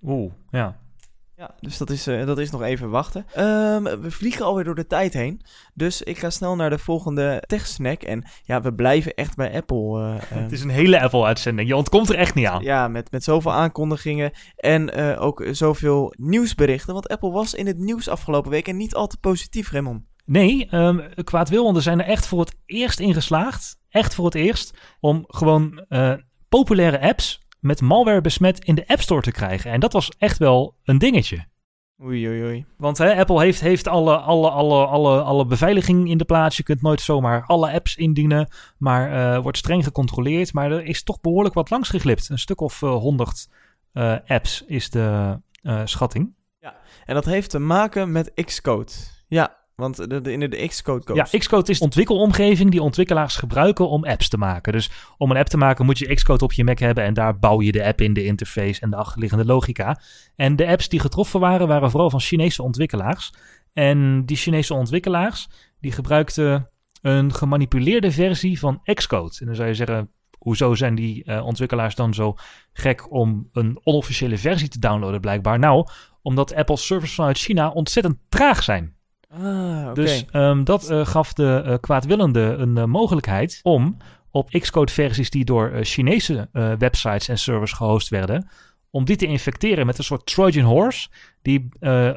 Oeh, 0.03 0.33
ja. 0.51 0.79
Ja, 1.41 1.55
dus 1.61 1.79
dat 1.79 1.91
is, 1.91 2.07
eh, 2.07 2.27
dat 2.27 2.39
is 2.39 2.51
nog 2.51 2.63
even 2.63 2.91
wachten. 2.91 3.27
Ehm, 3.35 3.83
we 3.83 4.11
vliegen 4.11 4.45
alweer 4.45 4.65
door 4.65 4.75
de 4.75 4.87
tijd 4.87 5.13
heen. 5.13 5.41
Dus 5.75 6.03
ik 6.03 6.19
ga 6.19 6.31
snel 6.31 6.57
naar 6.57 6.71
de 6.71 6.79
volgende 6.79 7.43
tech-snack. 7.47 8.03
En 8.03 8.25
ja, 8.43 8.61
we 8.61 8.75
blijven 8.75 9.15
echt 9.15 9.37
bij 9.37 9.55
Apple. 9.55 10.01
eh, 10.01 10.15
eh, 10.37 10.43
Het 10.43 10.53
is 10.53 10.63
een 10.63 10.71
hele 10.71 11.01
Apple-uitzending. 11.01 11.69
Je 11.69 11.77
ontkomt 11.77 12.09
er 12.09 12.17
echt 12.17 12.35
niet 12.35 12.47
aan. 12.47 12.63
Ja, 12.63 12.89
met, 12.89 13.11
met 13.11 13.25
zoveel 13.25 13.53
aankondigingen 13.53 14.31
en 14.57 14.95
eh, 14.95 15.23
ook 15.23 15.47
zoveel 15.51 16.15
nieuwsberichten. 16.19 16.93
Want 16.93 17.09
Apple 17.09 17.31
was 17.31 17.55
in 17.55 17.67
het 17.67 17.79
nieuws 17.79 18.09
afgelopen 18.09 18.51
week 18.51 18.69
en 18.69 18.77
niet 18.77 18.95
al 18.95 19.07
te 19.07 19.17
positief, 19.19 19.71
Raymond. 19.71 20.03
Nee, 20.25 20.67
ehm 20.71 20.99
kwaad 21.25 21.49
wil, 21.49 21.65
want 21.65 21.77
er 21.77 21.83
zijn 21.83 22.01
er 22.01 22.07
echt 22.07 22.27
voor 22.27 22.41
het 22.41 22.57
eerst 22.67 23.01
in 23.01 23.15
geslaagd. 23.15 23.79
Echt 23.89 24.15
voor 24.15 24.25
het 24.25 24.35
eerst. 24.35 24.79
Om 25.01 25.25
gewoon 25.29 25.87
populaire 26.49 27.01
apps 27.01 27.41
met 27.61 27.81
malware 27.81 28.21
besmet 28.21 28.65
in 28.65 28.75
de 28.75 28.89
App 28.89 29.01
Store 29.01 29.21
te 29.21 29.31
krijgen. 29.31 29.71
En 29.71 29.81
dat 29.81 29.93
was 29.93 30.13
echt 30.19 30.39
wel 30.39 30.75
een 30.85 30.99
dingetje. 30.99 31.49
Oei, 32.03 32.29
oei, 32.29 32.43
oei. 32.43 32.65
Want 32.77 32.99
hè, 32.99 33.17
Apple 33.17 33.41
heeft, 33.41 33.61
heeft 33.61 33.89
alle, 33.89 34.17
alle, 34.17 34.51
alle, 34.51 34.87
alle, 34.87 35.23
alle 35.23 35.47
beveiliging 35.47 36.09
in 36.09 36.19
de 36.19 36.25
plaats. 36.25 36.57
Je 36.57 36.63
kunt 36.63 36.83
nooit 36.83 37.01
zomaar 37.01 37.45
alle 37.47 37.73
apps 37.73 37.97
indienen. 37.97 38.49
Maar 38.79 39.13
eh, 39.13 39.43
wordt 39.43 39.59
streng 39.59 39.85
gecontroleerd. 39.85 40.53
Maar 40.53 40.73
er 40.73 40.85
is 40.85 41.03
toch 41.03 41.21
behoorlijk 41.21 41.55
wat 41.55 41.71
langs 41.71 41.89
geglipt. 41.89 42.29
Een 42.29 42.39
stuk 42.39 42.61
of 42.61 42.81
honderd 42.81 43.49
apps 44.27 44.65
is 44.67 44.91
de 44.91 45.39
eh, 45.63 45.81
schatting. 45.85 46.35
En 47.05 47.15
dat 47.15 47.25
heeft 47.25 47.51
te 47.51 47.59
maken 47.59 48.13
met 48.13 48.33
Xcode. 48.45 48.93
Ja, 49.27 49.60
want 49.81 50.11
de, 50.11 50.21
de, 50.21 50.33
in 50.33 50.41
de 50.41 50.67
Xcode. 50.67 51.15
Ja, 51.15 51.27
Xcode 51.39 51.71
is 51.71 51.79
de 51.79 51.85
ontwikkelomgeving 51.85 52.71
die 52.71 52.83
ontwikkelaars 52.83 53.37
gebruiken 53.37 53.89
om 53.89 54.05
apps 54.05 54.29
te 54.29 54.39
maken. 54.39 54.73
Dus 54.73 54.91
om 55.19 55.31
een 55.31 55.37
app 55.37 55.49
te 55.49 55.57
maken 55.57 55.85
moet 55.85 55.99
je 55.99 56.15
Xcode 56.15 56.45
op 56.45 56.53
je 56.53 56.65
Mac 56.65 56.79
hebben 56.79 57.05
en 57.05 57.15
daar 57.15 57.39
bouw 57.39 57.61
je 57.61 57.73
de 57.73 57.85
app 57.85 58.01
in, 58.01 58.13
de 58.13 58.25
interface 58.25 58.81
en 58.81 58.91
de 58.91 58.97
achterliggende 58.97 59.45
logica. 59.45 60.01
En 60.37 60.57
de 60.57 60.67
apps 60.67 60.89
die 60.89 61.01
getroffen 61.01 61.41
waren, 61.41 61.69
waren 61.69 61.91
vooral 61.91 62.11
van 62.11 62.21
Chinese 62.21 62.63
ontwikkelaars. 62.63 63.33
En 63.73 64.27
die 64.27 64.37
Chinese 64.37 64.75
ontwikkelaars, 64.75 65.49
die 65.81 65.93
gebruikten 65.93 66.71
een 67.01 67.35
gemanipuleerde 67.35 68.11
versie 68.11 68.59
van 68.59 68.81
Xcode. 68.95 69.37
En 69.39 69.47
dan 69.47 69.55
zou 69.55 69.69
je 69.69 69.75
zeggen, 69.75 70.11
hoezo 70.39 70.75
zijn 70.75 70.95
die 70.95 71.25
eh, 71.25 71.47
ontwikkelaars 71.47 71.95
dan 71.95 72.15
zo 72.15 72.35
gek 72.73 73.13
om 73.13 73.49
een 73.53 73.81
onofficiële 73.83 74.39
versie 74.39 74.69
te 74.69 74.79
downloaden 74.79 75.21
blijkbaar? 75.21 75.59
Nou, 75.59 75.87
omdat 76.23 76.55
Apple's 76.55 76.87
servers 76.87 77.15
vanuit 77.15 77.39
China 77.39 77.71
ontzettend 77.71 78.17
traag 78.29 78.63
zijn. 78.63 78.99
Ah. 79.33 79.95
Dus 79.95 80.25
ehm, 80.31 80.65
dat 80.65 80.91
eh, 80.91 81.07
gaf 81.07 81.33
de 81.33 81.63
eh, 81.65 81.75
kwaadwillende 81.81 82.41
een 82.41 82.79
eh, 82.79 82.85
mogelijkheid 82.85 83.61
om 83.63 83.97
op 84.31 84.51
Xcode 84.51 84.93
versies 84.93 85.31
die 85.31 85.45
door 85.45 85.73
Chinese 85.83 86.49
websites 86.79 87.29
en 87.29 87.39
servers 87.39 87.73
gehost 87.73 88.09
werden, 88.09 88.49
om 88.91 89.05
die 89.05 89.17
te 89.17 89.27
infecteren 89.27 89.87
met 89.87 89.99
een 89.99 90.05
soort 90.05 90.27
Trojan 90.27 90.65
horse, 90.65 91.09
die 91.43 91.69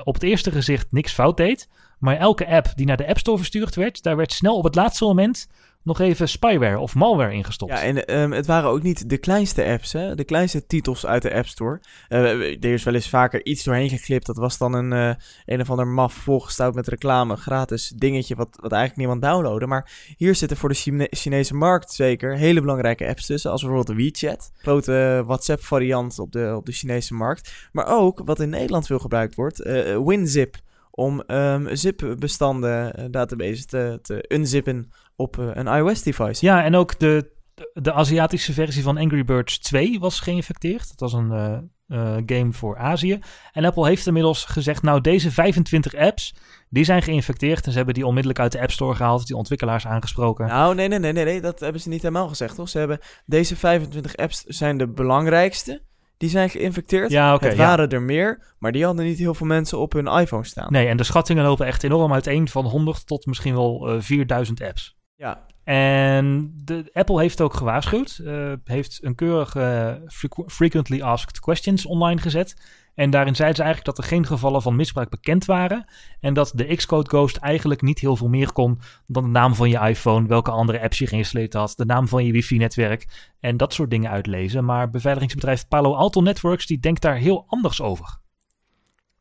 op 0.04 0.14
het 0.14 0.24
eerste 0.24 0.52
gezicht 0.52 0.92
niks 0.92 1.14
fout 1.14 1.38
deed, 1.38 1.70
maar 2.00 2.18
elke 2.18 2.48
app 2.48 2.72
die 2.76 2.86
naar 2.86 2.98
de 2.98 3.08
App 3.08 3.18
Store 3.18 3.38
verstuurd 3.38 3.76
werd, 3.76 4.04
daar 4.04 4.16
werd 4.16 4.32
snel 4.32 4.58
op 4.58 4.64
het 4.64 4.76
laatste 4.76 5.06
moment 5.06 5.48
nog 5.84 6.00
even 6.00 6.30
spyware 6.30 6.80
of 6.80 6.96
malware 6.96 7.34
ingestopt. 7.34 7.72
Ja, 7.72 7.82
en 7.82 8.06
ehm, 8.06 8.32
het 8.32 8.46
waren 8.46 8.70
ook 8.70 8.84
niet 8.84 9.10
de 9.10 9.18
kleinste 9.18 9.66
apps, 9.66 9.94
hè? 9.94 10.16
De 10.16 10.24
kleinste 10.24 10.66
titels 10.66 11.06
uit 11.06 11.22
de 11.22 11.34
App 11.34 11.48
Store. 11.48 11.82
Eh, 12.08 12.24
er 12.40 12.66
is 12.66 12.84
wel 12.84 12.94
eens 12.94 13.10
vaker 13.10 13.46
iets 13.46 13.64
doorheen 13.64 13.90
geklipt. 13.90 14.26
Dat 14.26 14.38
was 14.38 14.58
dan 14.58 14.74
een, 14.74 14.94
eh, 14.94 15.16
een 15.46 15.62
of 15.62 15.70
ander 15.70 15.88
maf 15.88 16.14
volgestouwd 16.14 16.76
met 16.76 16.88
reclame. 16.88 17.36
Gratis 17.36 17.94
dingetje 17.96 18.36
wat, 18.36 18.58
wat 18.62 18.72
eigenlijk 18.72 19.00
niemand 19.00 19.22
downloadde. 19.22 19.68
Maar 19.68 19.92
hier 20.18 20.36
zitten 20.36 20.58
voor 20.58 20.70
de 20.70 20.76
Chine- 20.76 21.08
Chinese 21.10 21.56
markt 21.56 21.92
zeker 21.92 22.38
hele 22.38 22.62
belangrijke 22.62 23.08
apps 23.08 23.26
tussen. 23.26 23.52
Als 23.52 23.62
bijvoorbeeld 23.62 23.98
WeChat. 23.98 24.52
Grote 24.58 25.24
WhatsApp 25.26 25.64
variant 25.64 26.20
op 26.20 26.32
de, 26.32 26.54
op 26.56 26.66
de 26.66 26.72
Chinese 26.72 27.14
markt. 27.14 27.70
Maar 27.72 27.88
ook, 27.88 28.22
wat 28.26 28.40
in 28.40 28.50
Nederland 28.50 28.86
veel 28.86 29.00
gebruikt 29.00 29.36
wordt, 29.36 29.62
eh, 29.62 29.98
WinZip. 30.06 30.56
Om 30.96 31.22
ehm, 31.22 31.76
zip-bestanden, 31.76 33.12
databases 33.12 33.66
te, 33.66 34.00
te 34.02 34.26
unzippen 34.28 34.92
op 35.24 35.40
eh, 35.40 35.50
een 35.54 35.68
iOS-device. 35.68 36.46
Ja, 36.46 36.64
en 36.64 36.76
ook 36.76 37.00
de, 37.00 37.32
de 37.74 37.94
Aziatische 37.94 38.54
versie 38.54 38.84
van 38.84 38.98
Angry 38.98 39.26
Birds 39.26 39.60
2 39.60 40.00
was 40.00 40.20
geïnfecteerd. 40.20 40.88
Dat 40.88 41.00
was 41.00 41.14
een 41.14 41.32
eh, 41.32 41.58
eh, 41.88 42.24
game 42.26 42.54
voor 42.54 42.78
Azië. 42.78 43.20
En 43.52 43.66
Apple 43.66 43.88
heeft 43.88 44.08
inmiddels 44.08 44.46
gezegd, 44.46 44.82
nou 44.82 45.02
deze 45.02 45.32
25 45.32 45.96
apps, 45.96 46.36
die 46.70 46.84
zijn 46.84 47.02
geïnfecteerd. 47.02 47.66
En 47.66 47.72
ze 47.72 47.78
hebben 47.78 47.96
die 47.96 48.06
onmiddellijk 48.06 48.40
uit 48.42 48.52
de 48.52 48.62
App 48.62 48.72
Store 48.72 48.96
gehaald, 48.96 49.28
die 49.28 49.36
ontwikkelaars 49.36 49.88
aangesproken. 49.88 50.48
Nou, 50.48 50.76
nee, 50.76 50.88
nee, 50.88 51.00
nee, 51.00 51.14
nee, 51.14 51.26
nee, 51.26 51.42
dat 51.42 51.60
hebben 51.60 51.82
ze 51.82 51.90
niet 51.90 52.02
helemaal 52.02 52.28
gezegd, 52.28 52.56
toch? 52.56 52.70
Ze 52.70 52.78
hebben 52.78 53.00
deze 53.26 53.56
25 53.56 54.16
apps 54.16 54.44
zijn 54.44 54.78
de 54.78 54.88
belangrijkste. 54.88 55.82
Die 56.18 56.30
zijn 56.30 56.50
geïnfecteerd. 56.50 57.12
Ja, 57.12 57.38
het 57.38 57.52
ja. 57.52 57.58
waren 57.58 57.90
er 57.90 58.02
meer, 58.02 58.56
maar 58.60 58.72
die 58.72 58.86
hadden 58.86 59.06
niet 59.06 59.18
heel 59.18 59.34
veel 59.34 59.48
mensen 59.48 59.80
op 59.80 59.94
hun 59.94 60.08
iPhone 60.08 60.46
staan. 60.46 60.72
Nee, 60.72 60.88
en 60.88 60.98
de 60.98 61.04
schattingen 61.04 61.44
lopen 61.44 61.66
echt 61.66 61.84
enorm 61.84 62.14
uiteen 62.14 62.48
van 62.48 62.66
100 62.66 63.08
tot 63.08 63.26
misschien 63.26 63.54
wel 63.54 63.90
eh, 63.90 64.02
4000 64.02 64.62
apps. 64.62 64.98
Ja, 65.16 65.46
En 65.64 66.54
de, 66.64 66.90
Apple 66.94 67.20
heeft 67.22 67.42
ook 67.42 67.54
gewaarschuwd, 67.54 68.22
eh, 68.26 68.54
heeft 68.64 69.00
een 69.02 69.16
keurige 69.16 70.02
frequ- 70.08 70.52
frequently 70.52 71.02
asked 71.02 71.40
questions 71.40 71.86
online 71.86 72.22
gezet. 72.22 72.56
En 72.96 73.10
daarin 73.10 73.36
zeiden 73.36 73.58
ze 73.58 73.64
eigenlijk 73.64 73.96
dat 73.96 74.06
er 74.06 74.12
geen 74.12 74.26
gevallen 74.26 74.62
van 74.62 74.76
misbruik 74.76 75.10
bekend 75.10 75.46
waren. 75.46 75.86
En 76.20 76.34
dat 76.34 76.52
de 76.56 76.76
Xcode 76.76 77.10
Ghost 77.10 77.38
eigenlijk 77.38 77.82
niet 77.82 78.00
heel 78.00 78.16
veel 78.16 78.28
meer 78.28 78.52
kon 78.52 78.80
dan 79.08 79.24
de 79.24 79.30
naam 79.30 79.56
van 79.56 79.70
je 79.70 79.80
iPhone, 79.80 80.28
welke 80.28 80.52
andere 80.52 80.82
apps 80.82 80.98
je 80.98 81.08
geïnstalleerd 81.08 81.54
had, 81.54 81.74
de 81.76 81.86
naam 81.86 82.08
van 82.08 82.26
je 82.26 82.32
wifi-netwerk 82.32 83.32
en 83.40 83.58
dat 83.58 83.74
soort 83.74 83.90
dingen 83.90 84.12
uitlezen. 84.12 84.66
Maar 84.66 84.90
beveiligingsbedrijf 84.90 85.68
Palo 85.68 85.94
Alto 85.94 86.22
Networks 86.22 86.66
die 86.66 86.80
denkt 86.80 87.02
daar 87.02 87.16
heel 87.16 87.44
anders 87.48 87.82
over. 87.82 88.22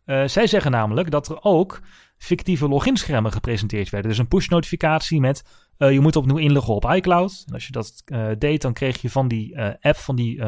Eh, 0.04 0.24
zij 0.26 0.46
zeggen 0.46 0.70
namelijk 0.70 1.10
dat 1.10 1.28
er 1.28 1.42
ook 1.42 1.80
fictieve 2.22 2.68
loginschermen 2.68 3.32
gepresenteerd 3.32 3.90
werden. 3.90 4.10
Dus 4.10 4.18
een 4.18 4.28
push-notificatie 4.28 5.20
met 5.20 5.44
eh, 5.76 5.92
je 5.92 6.00
moet 6.00 6.16
opnieuw 6.16 6.36
inloggen 6.36 6.74
op 6.74 6.90
iCloud. 6.90 7.42
En 7.46 7.54
als 7.54 7.66
je 7.66 7.72
dat 7.72 8.02
eh, 8.04 8.28
deed, 8.38 8.62
dan 8.62 8.72
kreeg 8.72 9.00
je 9.00 9.10
van 9.10 9.28
die 9.28 9.54
eh, 9.54 9.74
app, 9.80 9.96
van 9.96 10.16
die 10.16 10.42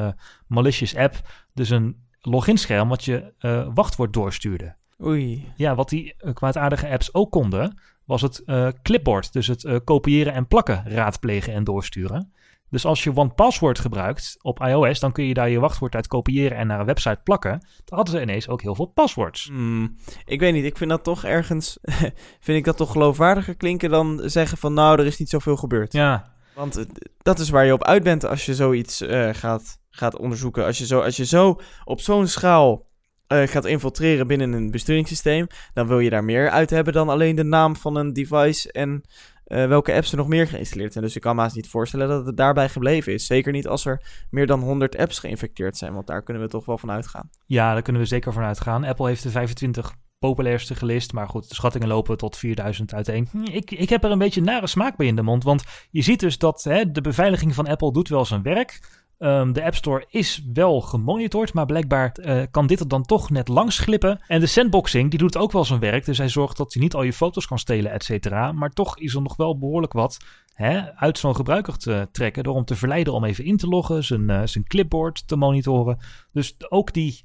malicious 0.47 0.97
app, 0.97 1.15
dus 1.55 1.71
een 1.71 1.97
loginscherm 2.21 2.89
wat 2.89 3.05
je 3.05 3.33
wachtwoord 3.75 4.13
doorstuurde. 4.13 4.77
oei. 5.03 5.53
Ja, 5.57 5.75
wat 5.75 5.89
die 5.89 6.15
kwaadaardige 6.33 6.89
apps 6.89 7.15
ook 7.15 7.31
konden, 7.31 7.81
was 8.05 8.23
het 8.23 8.43
clipboard. 8.83 9.33
Dus 9.33 9.47
het 9.47 9.85
kopiëren 9.85 10.33
en 10.33 10.47
plakken 10.47 10.83
raadplegen 10.87 11.53
en 11.53 11.65
doorsturen. 11.65 12.33
Dus 12.75 12.85
als 12.85 13.05
je 13.05 13.17
OnePassword 13.17 13.79
gebruikt 13.79 14.37
op 14.43 14.61
iOS, 14.61 15.01
dan 15.01 15.13
kun 15.13 15.25
je 15.25 15.35
daar 15.35 15.51
je 15.51 15.61
wachtwoord 15.61 15.95
uit 15.95 16.07
kopiëren 16.07 16.57
en 16.57 16.67
naar 16.67 16.81
een 16.81 16.87
website 16.87 17.21
plakken. 17.25 17.51
Dan 17.85 17.97
hadden 17.97 18.15
ze 18.15 18.21
ineens 18.21 18.49
ook 18.49 18.63
heel 18.63 18.75
veel 18.75 18.87
passwords. 18.87 19.47
Hmm, 19.47 19.97
ik 20.25 20.41
weet 20.41 20.53
niet, 20.53 20.65
ik 20.65 20.77
vind 20.77 20.91
dat 20.91 21.05
toch 21.05 21.25
ergens, 21.25 21.79
vind 22.47 22.59
ik 22.59 22.65
dat 22.65 22.77
toch 22.77 22.93
geloofwaardiger 22.93 23.55
klinken 23.55 23.91
dan 23.91 24.21
zeggen 24.25 24.59
van 24.59 24.73
nou, 24.73 24.99
er 24.99 25.07
is 25.07 25.19
niet 25.19 25.29
zoveel 25.29 25.57
gebeurd. 25.57 25.93
Ja, 25.93 26.33
Want 26.55 26.77
eh, 26.77 26.85
dat 27.23 27.39
is 27.39 27.51
waar 27.51 27.65
je 27.65 27.73
op 27.73 27.85
uit 27.85 28.03
bent 28.03 28.27
als 28.27 28.47
je 28.47 28.55
zoiets 28.55 29.01
eh, 29.01 29.29
gaat, 29.33 29.81
gaat 29.91 30.19
onderzoeken. 30.19 30.65
Als 30.65 30.79
je 30.79 30.87
zo, 30.87 31.01
als 31.01 31.17
je 31.17 31.27
zo 31.27 31.61
op 31.85 32.01
zo'n 32.01 32.27
schaal 32.27 32.87
eh, 33.27 33.43
gaat 33.43 33.65
infiltreren 33.65 34.27
binnen 34.27 34.53
een 34.53 34.71
besturingssysteem, 34.71 35.47
dan 35.73 35.87
wil 35.87 35.99
je 35.99 36.11
daar 36.11 36.25
meer 36.25 36.51
uit 36.51 36.71
hebben 36.71 36.93
dan 36.93 37.09
alleen 37.09 37.37
de 37.37 37.45
naam 37.45 37.77
van 37.77 37.97
een 37.97 38.13
device 38.13 38.73
en 38.73 39.05
eh, 39.45 39.67
welke 39.67 39.93
apps 39.93 40.11
er 40.11 40.17
nog 40.17 40.29
meer 40.29 40.47
geïnstalleerd 40.47 40.93
zijn. 40.93 41.05
Dus 41.05 41.17
ik 41.17 41.23
kan 41.23 41.35
me 41.37 41.43
haast 41.43 41.57
niet 41.57 41.69
voorstellen 41.69 42.09
dat 42.09 42.27
het 42.27 42.37
daarbij 42.37 42.69
gebleven 42.69 43.13
is. 43.13 43.27
Zeker 43.27 43.53
niet 43.53 43.67
als 43.69 43.85
er 43.85 44.03
meer 44.31 44.47
dan 44.47 44.61
100 44.61 44.97
apps 44.97 45.19
geïnfecteerd 45.19 45.77
zijn, 45.77 45.95
want 45.95 46.07
daar 46.07 46.23
kunnen 46.23 46.43
we 46.43 46.49
toch 46.49 46.65
wel 46.65 46.79
van 46.79 46.91
uitgaan. 46.91 47.31
ja, 47.47 47.73
daar 47.73 47.83
kunnen 47.83 48.03
we 48.03 48.09
zeker 48.09 48.33
van 48.33 48.43
uitgaan. 48.43 48.85
Apple 48.85 49.07
heeft 49.07 49.23
de 49.23 49.31
25 49.31 49.93
populairste 50.19 50.75
gelist, 50.75 51.13
maar 51.13 51.29
goed, 51.29 51.49
de 51.49 51.55
schattingen 51.55 51.89
lopen 51.89 52.17
tot 52.17 52.37
4000 52.37 52.95
uiteen. 52.95 53.29
Hm, 53.31 53.43
Ik, 53.43 53.71
ik 53.71 53.89
heb 53.89 54.05
er 54.05 54.11
een 54.11 54.19
beetje 54.19 54.41
nare 54.41 54.67
smaak 54.67 54.97
bij 54.97 55.07
in 55.07 55.17
de 55.17 55.23
mond, 55.23 55.45
want 55.45 55.65
je 55.91 56.03
ziet 56.03 56.21
dus 56.21 56.39
dat 56.39 56.63
hè, 56.63 56.91
de 56.91 57.01
beveiliging 57.01 57.55
van 57.55 57.67
Apple 57.69 57.93
doet 57.93 58.09
wel 58.09 58.25
zijn 58.25 58.43
werk. 58.43 58.81
Ehm, 59.18 59.53
de 59.53 59.64
App 59.64 59.74
Store 59.74 60.05
is 60.09 60.42
wel 60.53 60.81
gemonitord, 60.81 61.55
maar 61.55 61.66
blijkbaar 61.66 62.12
eh, 62.12 62.42
kan 62.50 62.66
dit 62.66 62.81
er 62.81 62.88
dan 62.88 63.03
toch 63.03 63.31
net 63.31 63.48
langs 63.48 63.79
glippen. 63.79 64.20
En 64.27 64.40
de 64.40 64.46
sandboxing, 64.46 65.11
die 65.11 65.18
doet 65.18 65.37
ook 65.37 65.53
wel 65.53 65.64
zijn 65.64 65.81
werk. 65.81 66.05
Dus 66.05 66.18
hij 66.18 66.29
zorgt 66.29 66.57
dat 66.57 66.72
hij 66.72 66.83
niet 66.83 66.94
al 66.94 67.03
je 67.03 67.12
foto's 67.12 67.46
kan 67.46 67.59
stelen, 67.59 67.92
et 67.92 68.05
cetera. 68.05 68.53
Maar 68.53 68.70
toch 68.70 68.98
is 68.98 69.14
er 69.14 69.22
nog 69.22 69.37
wel 69.37 69.59
behoorlijk 69.59 69.92
wat 69.92 70.18
hè, 70.55 70.94
uit 70.94 71.18
zo'n 71.18 71.37
gebruiker 71.37 71.79
te 71.79 72.09
trekken. 72.12 72.42
Door 72.42 72.55
hem 72.55 72.64
te 72.64 72.77
verleiden 72.77 73.12
om 73.12 73.24
even 73.24 73.44
in 73.44 73.57
te 73.57 73.68
loggen, 73.68 74.05
zijn, 74.05 74.31
eh, 74.31 74.40
zijn 74.44 74.64
clipboard 74.64 75.29
te 75.29 75.37
monitoren. 75.37 75.98
Dus 76.33 76.57
ook 76.68 76.92
die, 76.92 77.24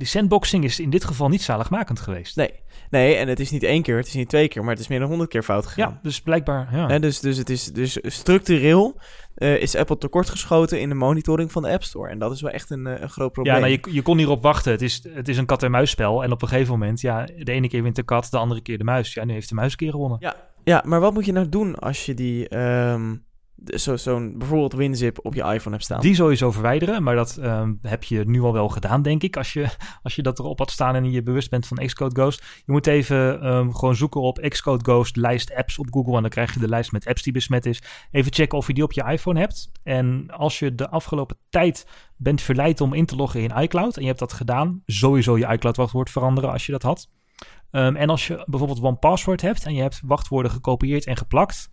die 0.00 0.08
sandboxing 0.08 0.64
is 0.64 0.80
in 0.80 0.90
dit 0.90 1.04
geval 1.04 1.28
niet 1.28 1.42
zaligmakend 1.42 2.00
geweest. 2.00 2.36
Nee, 2.36 2.50
nee, 2.90 3.14
en 3.14 3.28
het 3.28 3.40
is 3.40 3.50
niet 3.50 3.62
één 3.62 3.82
keer, 3.82 3.96
het 3.96 4.06
is 4.06 4.14
niet 4.14 4.28
twee 4.28 4.48
keer, 4.48 4.62
maar 4.62 4.70
het 4.70 4.80
is 4.80 4.88
meer 4.88 4.98
dan 4.98 5.08
100 5.08 5.30
keer 5.30 5.42
fout 5.42 5.66
gegaan. 5.66 5.90
Ja, 5.90 6.00
dus 6.02 6.20
blijkbaar. 6.20 6.68
Ja. 6.76 6.98
Dus, 6.98 7.20
dus 7.20 7.36
het 7.36 7.50
is 7.50 7.64
dus 7.64 7.98
structureel 8.02 9.00
eh, 9.34 9.62
is 9.62 9.76
Apple 9.76 9.98
tekortgeschoten 9.98 10.80
in 10.80 10.88
de 10.88 10.94
monitoring 10.94 11.52
van 11.52 11.62
de 11.62 11.70
App 11.70 11.82
Store. 11.82 12.10
En 12.10 12.18
dat 12.18 12.32
is 12.32 12.40
wel 12.40 12.50
echt 12.50 12.70
een, 12.70 12.86
eh, 12.86 13.00
een 13.00 13.10
groot 13.10 13.32
probleem. 13.32 13.54
Ja, 13.54 13.60
nou, 13.60 13.72
je, 13.72 13.94
je 13.94 14.02
kon 14.02 14.18
hierop 14.18 14.42
wachten. 14.42 14.72
Het 14.72 14.82
is, 14.82 15.04
het 15.12 15.28
is 15.28 15.36
een 15.36 15.46
kat-en-muisspel. 15.46 16.22
En 16.24 16.32
op 16.32 16.42
een 16.42 16.48
gegeven 16.48 16.72
moment, 16.72 17.00
ja, 17.00 17.24
de 17.24 17.52
ene 17.52 17.68
keer 17.68 17.82
wint 17.82 17.96
de 17.96 18.02
kat, 18.02 18.28
de 18.30 18.38
andere 18.38 18.60
keer 18.60 18.78
de 18.78 18.84
muis. 18.84 19.14
Ja, 19.14 19.24
nu 19.24 19.32
heeft 19.32 19.48
de 19.48 19.54
muis 19.54 19.70
een 19.70 19.78
keer 19.78 19.90
gewonnen. 19.90 20.18
Ja, 20.20 20.36
ja, 20.64 20.82
maar 20.86 21.00
wat 21.00 21.12
moet 21.12 21.26
je 21.26 21.32
nou 21.32 21.48
doen 21.48 21.74
als 21.74 22.06
je 22.06 22.14
die, 22.14 22.48
ehm, 22.48 23.16
de- 23.60 23.78
zo, 23.78 23.96
zo'n 23.96 24.38
bijvoorbeeld 24.38 24.72
WinZip 24.72 25.18
op 25.22 25.34
je 25.34 25.42
iPhone 25.42 25.70
hebt 25.70 25.84
staan? 25.84 26.00
Die 26.00 26.14
sowieso 26.14 26.50
verwijderen, 26.50 27.02
maar 27.02 27.14
dat 27.14 27.36
ehm, 27.36 27.74
heb 27.82 28.04
je 28.04 28.24
nu 28.24 28.40
al 28.40 28.52
wel 28.52 28.68
gedaan, 28.68 29.02
denk 29.02 29.22
ik. 29.22 29.36
Als 29.36 29.52
je, 29.52 29.68
als 30.02 30.14
je 30.14 30.22
dat 30.22 30.38
erop 30.38 30.58
had 30.58 30.70
staan 30.70 30.94
en 30.94 31.10
je 31.10 31.22
bewust 31.22 31.50
bent 31.50 31.66
van 31.66 31.86
Xcode 31.86 32.20
Ghost. 32.20 32.44
Je 32.66 32.72
moet 32.72 32.86
even 32.86 33.40
ehm, 33.40 33.70
gewoon 33.70 33.96
zoeken 33.96 34.20
op 34.20 34.46
Xcode 34.48 34.84
Ghost 34.84 35.16
lijst 35.16 35.54
apps 35.54 35.78
op 35.78 35.86
Google. 35.90 36.14
En 36.14 36.20
dan 36.20 36.30
krijg 36.30 36.54
je 36.54 36.60
de 36.60 36.68
lijst 36.68 36.92
met 36.92 37.06
apps 37.06 37.22
die 37.22 37.32
besmet 37.32 37.66
is. 37.66 37.82
Even 38.10 38.32
checken 38.32 38.58
of 38.58 38.66
je 38.66 38.74
die 38.74 38.84
op 38.84 38.92
je 38.92 39.04
iPhone 39.04 39.38
hebt. 39.38 39.70
En 39.82 40.30
als 40.30 40.58
je 40.58 40.74
de 40.74 40.88
afgelopen 40.88 41.36
tijd 41.48 41.86
bent 42.16 42.40
verleid 42.40 42.80
om 42.80 42.94
in 42.94 43.06
te 43.06 43.16
loggen 43.16 43.40
in 43.40 43.62
iCloud. 43.62 43.96
En 43.96 44.00
je 44.00 44.08
hebt 44.08 44.18
dat 44.20 44.32
gedaan, 44.32 44.82
sowieso 44.86 45.38
je 45.38 45.46
iCloud 45.46 45.76
wachtwoord 45.76 46.10
veranderen 46.10 46.52
als 46.52 46.66
je 46.66 46.72
dat 46.72 46.82
had. 46.82 47.08
Ehm, 47.70 47.96
en 47.96 48.10
als 48.10 48.26
je 48.26 48.44
bijvoorbeeld 48.46 48.82
OnePassword 48.82 49.40
hebt 49.40 49.64
en 49.64 49.74
je 49.74 49.82
hebt 49.82 50.00
wachtwoorden 50.04 50.52
gekopieerd 50.52 51.06
en 51.06 51.16
geplakt 51.16 51.70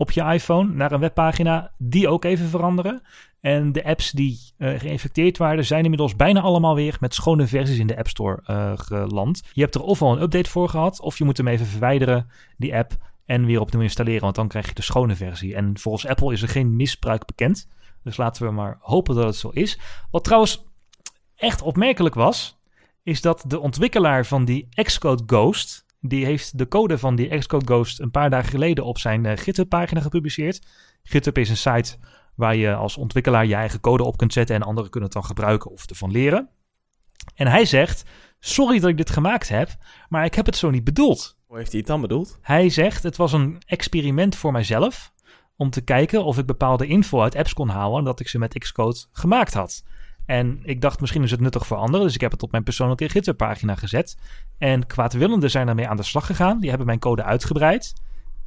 op 0.00 0.10
je 0.10 0.22
iPhone 0.22 0.72
naar 0.72 0.92
een 0.92 1.00
webpagina, 1.00 1.70
die 1.78 2.08
ook 2.08 2.24
even 2.24 2.48
veranderen. 2.48 3.02
En 3.40 3.72
de 3.72 3.84
apps 3.84 4.10
die 4.10 4.38
eh, 4.56 4.78
geïnfecteerd 4.78 5.38
waren, 5.38 5.64
zijn 5.64 5.82
inmiddels 5.82 6.16
bijna 6.16 6.40
allemaal 6.40 6.74
weer 6.74 6.96
met 7.00 7.14
schone 7.14 7.46
versies 7.46 7.78
in 7.78 7.86
de 7.86 7.96
App 7.96 8.08
Store 8.08 8.42
eh, 8.44 8.72
geland. 8.74 9.42
Je 9.52 9.60
hebt 9.60 9.74
er 9.74 9.82
ofwel 9.82 10.12
een 10.12 10.22
update 10.22 10.50
voor 10.50 10.68
gehad, 10.68 11.00
of 11.00 11.18
je 11.18 11.24
moet 11.24 11.36
hem 11.36 11.48
even 11.48 11.66
verwijderen, 11.66 12.26
die 12.56 12.76
app, 12.76 12.96
en 13.24 13.44
weer 13.44 13.60
opnieuw 13.60 13.80
installeren, 13.80 14.20
want 14.20 14.34
dan 14.34 14.48
krijg 14.48 14.68
je 14.68 14.74
de 14.74 14.82
schone 14.82 15.14
versie. 15.14 15.54
En 15.54 15.78
volgens 15.78 16.06
Apple 16.06 16.32
is 16.32 16.42
er 16.42 16.48
geen 16.48 16.76
misbruik 16.76 17.26
bekend. 17.26 17.68
Dus 18.02 18.16
laten 18.16 18.46
we 18.46 18.52
maar 18.52 18.78
hopen 18.80 19.14
dat 19.14 19.24
het 19.24 19.36
zo 19.36 19.48
is. 19.48 19.78
Wat 20.10 20.24
trouwens 20.24 20.64
echt 21.36 21.62
opmerkelijk 21.62 22.14
was, 22.14 22.60
is 23.02 23.20
dat 23.20 23.44
de 23.46 23.60
ontwikkelaar 23.60 24.26
van 24.26 24.44
die 24.44 24.68
Xcode 24.82 25.22
Ghost, 25.26 25.84
die 26.00 26.24
heeft 26.24 26.58
de 26.58 26.68
code 26.68 26.98
van 26.98 27.16
die 27.16 27.38
Xcode 27.38 27.64
Ghost 27.64 28.00
een 28.00 28.10
paar 28.10 28.30
dagen 28.30 28.50
geleden 28.50 28.84
op 28.84 28.98
zijn 28.98 29.26
eh, 29.26 29.36
GitHub-pagina 29.36 30.00
gepubliceerd. 30.00 30.66
GitHub 31.02 31.38
is 31.38 31.48
een 31.48 31.56
site 31.56 31.96
waar 32.34 32.56
je 32.56 32.74
als 32.74 32.96
ontwikkelaar 32.96 33.46
je 33.46 33.54
eigen 33.54 33.80
code 33.80 34.04
op 34.04 34.16
kunt 34.16 34.32
zetten 34.32 34.56
en 34.56 34.62
anderen 34.62 34.90
kunnen 34.90 35.08
het 35.08 35.18
dan 35.18 35.28
gebruiken 35.28 35.70
of 35.70 35.86
ervan 35.86 36.10
leren. 36.10 36.48
En 37.34 37.46
hij 37.46 37.64
zegt: 37.64 38.04
Sorry 38.38 38.78
dat 38.78 38.90
ik 38.90 38.96
dit 38.96 39.10
gemaakt 39.10 39.48
heb, 39.48 39.76
maar 40.08 40.24
ik 40.24 40.34
heb 40.34 40.46
het 40.46 40.56
zo 40.56 40.70
niet 40.70 40.84
bedoeld. 40.84 41.38
Hoe 41.46 41.56
heeft 41.56 41.70
hij 41.70 41.78
het 41.78 41.88
dan 41.88 42.00
bedoeld? 42.00 42.38
Hij 42.42 42.68
zegt: 42.68 43.02
Het 43.02 43.16
was 43.16 43.32
een 43.32 43.62
experiment 43.66 44.36
voor 44.36 44.52
mijzelf 44.52 45.12
om 45.56 45.70
te 45.70 45.80
kijken 45.80 46.24
of 46.24 46.38
ik 46.38 46.46
bepaalde 46.46 46.86
info 46.86 47.22
uit 47.22 47.36
apps 47.36 47.52
kon 47.52 47.68
halen 47.68 48.04
dat 48.04 48.20
ik 48.20 48.28
ze 48.28 48.38
met 48.38 48.58
Xcode 48.58 49.04
gemaakt 49.12 49.54
had. 49.54 49.84
En 50.26 50.60
ik 50.62 50.80
dacht, 50.80 51.00
misschien 51.00 51.22
is 51.22 51.30
het 51.30 51.40
nuttig 51.40 51.66
voor 51.66 51.76
anderen. 51.76 52.06
Dus 52.06 52.14
ik 52.14 52.20
heb 52.20 52.30
het 52.30 52.42
op 52.42 52.50
mijn 52.50 52.62
persoonlijke 52.62 53.08
Gitterpagina 53.08 53.74
gezet. 53.74 54.16
En 54.58 54.86
kwaadwillenden 54.86 55.50
zijn 55.50 55.66
daarmee 55.66 55.88
aan 55.88 55.96
de 55.96 56.02
slag 56.02 56.26
gegaan. 56.26 56.60
Die 56.60 56.68
hebben 56.68 56.86
mijn 56.86 56.98
code 56.98 57.22
uitgebreid. 57.22 57.92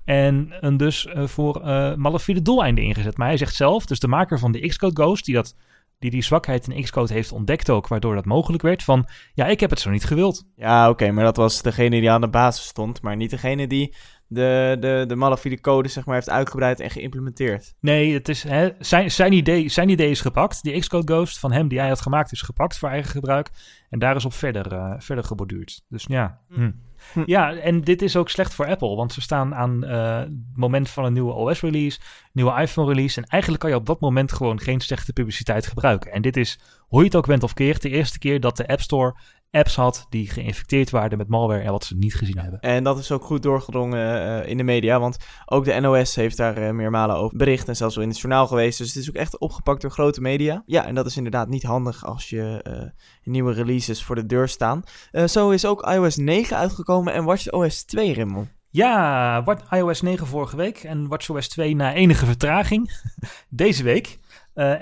En 0.03 0.53
dus 0.77 1.07
eh, 1.07 1.27
voor 1.27 1.61
eh 1.61 1.95
malafide 1.95 2.41
doeleinden 2.41 2.83
ingezet. 2.83 3.17
Maar 3.17 3.27
hij 3.27 3.37
zegt 3.37 3.55
zelf, 3.55 3.85
dus 3.85 3.99
de 3.99 4.07
maker 4.07 4.39
van 4.39 4.51
de 4.51 4.67
Xcode 4.67 5.01
Ghost... 5.01 5.25
die 5.25 5.35
dat, 5.35 5.55
die, 5.99 6.11
die 6.11 6.23
zwakheid 6.23 6.67
in 6.67 6.83
Xcode 6.83 7.13
heeft 7.13 7.31
ontdekt 7.31 7.69
ook... 7.69 7.87
waardoor 7.87 8.15
dat 8.15 8.25
mogelijk 8.25 8.63
werd, 8.63 8.83
van... 8.83 9.07
ja, 9.33 9.45
ik 9.45 9.59
heb 9.59 9.69
het 9.69 9.79
zo 9.79 9.89
niet 9.89 10.05
gewild. 10.05 10.45
Ja, 10.55 10.89
oké, 10.89 11.11
maar 11.11 11.23
dat 11.23 11.37
was 11.37 11.61
degene 11.61 11.99
die 11.99 12.11
aan 12.11 12.21
de 12.21 12.29
basis 12.29 12.65
stond, 12.65 13.01
maar 13.01 13.15
niet 13.15 13.29
degene 13.29 13.67
die 13.67 13.95
de, 14.27 14.77
de, 14.79 15.03
de 15.07 15.15
malafide 15.15 15.61
code 15.61 15.87
zeg 15.89 16.05
maar 16.05 16.15
heeft 16.15 16.29
uitgebreid 16.29 16.79
en 16.79 16.89
geïmplementeerd. 16.89 17.73
Nee, 17.79 18.13
het 18.13 18.29
is, 18.29 18.43
hè, 18.43 18.69
zijn, 18.79 19.11
zijn, 19.11 19.33
idee, 19.33 19.69
zijn 19.69 19.89
idee 19.89 20.09
is 20.09 20.21
gepakt. 20.21 20.63
Die 20.63 20.79
Xcode 20.79 21.13
Ghost 21.13 21.39
van 21.39 21.51
hem 21.51 21.67
die 21.67 21.79
hij 21.79 21.87
had 21.87 22.01
gemaakt 22.01 22.31
is 22.31 22.41
gepakt 22.41 22.77
voor 22.77 22.89
eigen 22.89 23.11
gebruik. 23.11 23.49
En 23.89 23.99
daar 23.99 24.15
is 24.15 24.25
op 24.25 24.33
verder, 24.33 24.73
eh, 24.73 24.93
verder 24.97 25.23
geborduurd. 25.23 25.83
Dus 25.89 26.05
ja. 26.07 26.39
hm. 26.49 26.71
Hm. 27.13 27.23
Ja, 27.25 27.55
en 27.55 27.81
dit 27.81 28.01
is 28.01 28.15
ook 28.15 28.29
slecht 28.29 28.53
voor 28.53 28.67
Apple. 28.67 28.95
Want 28.95 29.13
ze 29.13 29.21
staan 29.21 29.55
aan 29.55 29.83
eh, 29.83 30.17
het 30.17 30.29
moment 30.55 30.89
van 30.89 31.05
een 31.05 31.13
nieuwe 31.13 31.33
OS-release, 31.33 31.99
nieuwe 32.31 32.61
iPhone-release. 32.61 33.21
En 33.21 33.27
eigenlijk 33.27 33.61
kan 33.61 33.71
je 33.71 33.77
op 33.77 33.85
dat 33.85 33.99
moment 33.99 34.31
gewoon 34.31 34.59
geen 34.59 34.79
slechte 34.79 35.13
publiciteit 35.13 35.67
gebruiken. 35.67 36.11
En 36.11 36.21
dit 36.21 36.37
is, 36.37 36.59
hoe 36.79 36.99
je 36.99 37.05
het 37.05 37.15
ook 37.15 37.27
bent 37.27 37.43
of 37.43 37.53
keert, 37.53 37.81
de 37.81 37.89
eerste 37.89 38.19
keer 38.19 38.39
dat 38.39 38.57
de 38.57 38.67
App 38.67 38.81
Store 38.81 39.15
apps 39.53 39.75
had 39.75 40.05
die 40.09 40.29
geïnfecteerd 40.29 40.89
waren 40.89 41.17
met 41.17 41.27
malware 41.27 41.61
en 41.61 41.71
wat 41.71 41.83
ze 41.83 41.95
niet 41.95 42.15
gezien 42.15 42.37
hebben. 42.37 42.59
En 42.59 42.83
dat 42.83 42.99
is 42.99 43.11
ook 43.11 43.23
goed 43.23 43.43
doorgedrongen 43.43 44.41
eh, 44.41 44.49
in 44.49 44.57
de 44.57 44.63
media, 44.63 44.99
want 44.99 45.17
ook 45.45 45.65
de 45.65 45.79
NOS 45.79 46.15
heeft 46.15 46.37
daar 46.37 46.57
eh, 46.57 46.71
meermalen 46.71 47.15
over 47.15 47.37
bericht 47.37 47.67
en 47.67 47.75
zelfs 47.75 47.95
wel 47.95 48.03
in 48.03 48.09
het 48.09 48.19
journaal 48.19 48.47
geweest. 48.47 48.77
Dus 48.77 48.87
het 48.87 49.03
is 49.03 49.09
ook 49.09 49.15
echt 49.15 49.37
opgepakt 49.37 49.81
door 49.81 49.91
grote 49.91 50.21
media. 50.21 50.63
Ja, 50.65 50.85
en 50.85 50.95
dat 50.95 51.05
is 51.05 51.17
inderdaad 51.17 51.47
niet 51.47 51.63
handig 51.63 52.05
als 52.05 52.29
je 52.29 52.61
eh, 52.63 52.89
nieuwe 53.23 53.53
releases 53.53 54.03
voor 54.03 54.15
de 54.15 54.25
deur 54.25 54.47
staan. 54.47 54.83
Zo 55.25 55.49
is 55.49 55.65
ook 55.65 55.87
iOS 55.87 56.15
9 56.15 56.57
uitgekomen 56.57 57.13
en 57.13 57.23
WatchOS 57.23 57.83
2, 57.83 58.13
Rimmel. 58.13 58.47
Ja, 58.69 59.43
iOS 59.69 60.01
9 60.01 60.27
vorige 60.27 60.55
week 60.55 60.83
en 60.83 61.07
WatchOS 61.07 61.47
2 61.47 61.75
na 61.75 61.93
enige 61.93 62.25
vertraging 62.25 62.91
deze 63.49 63.83
week. 63.83 64.19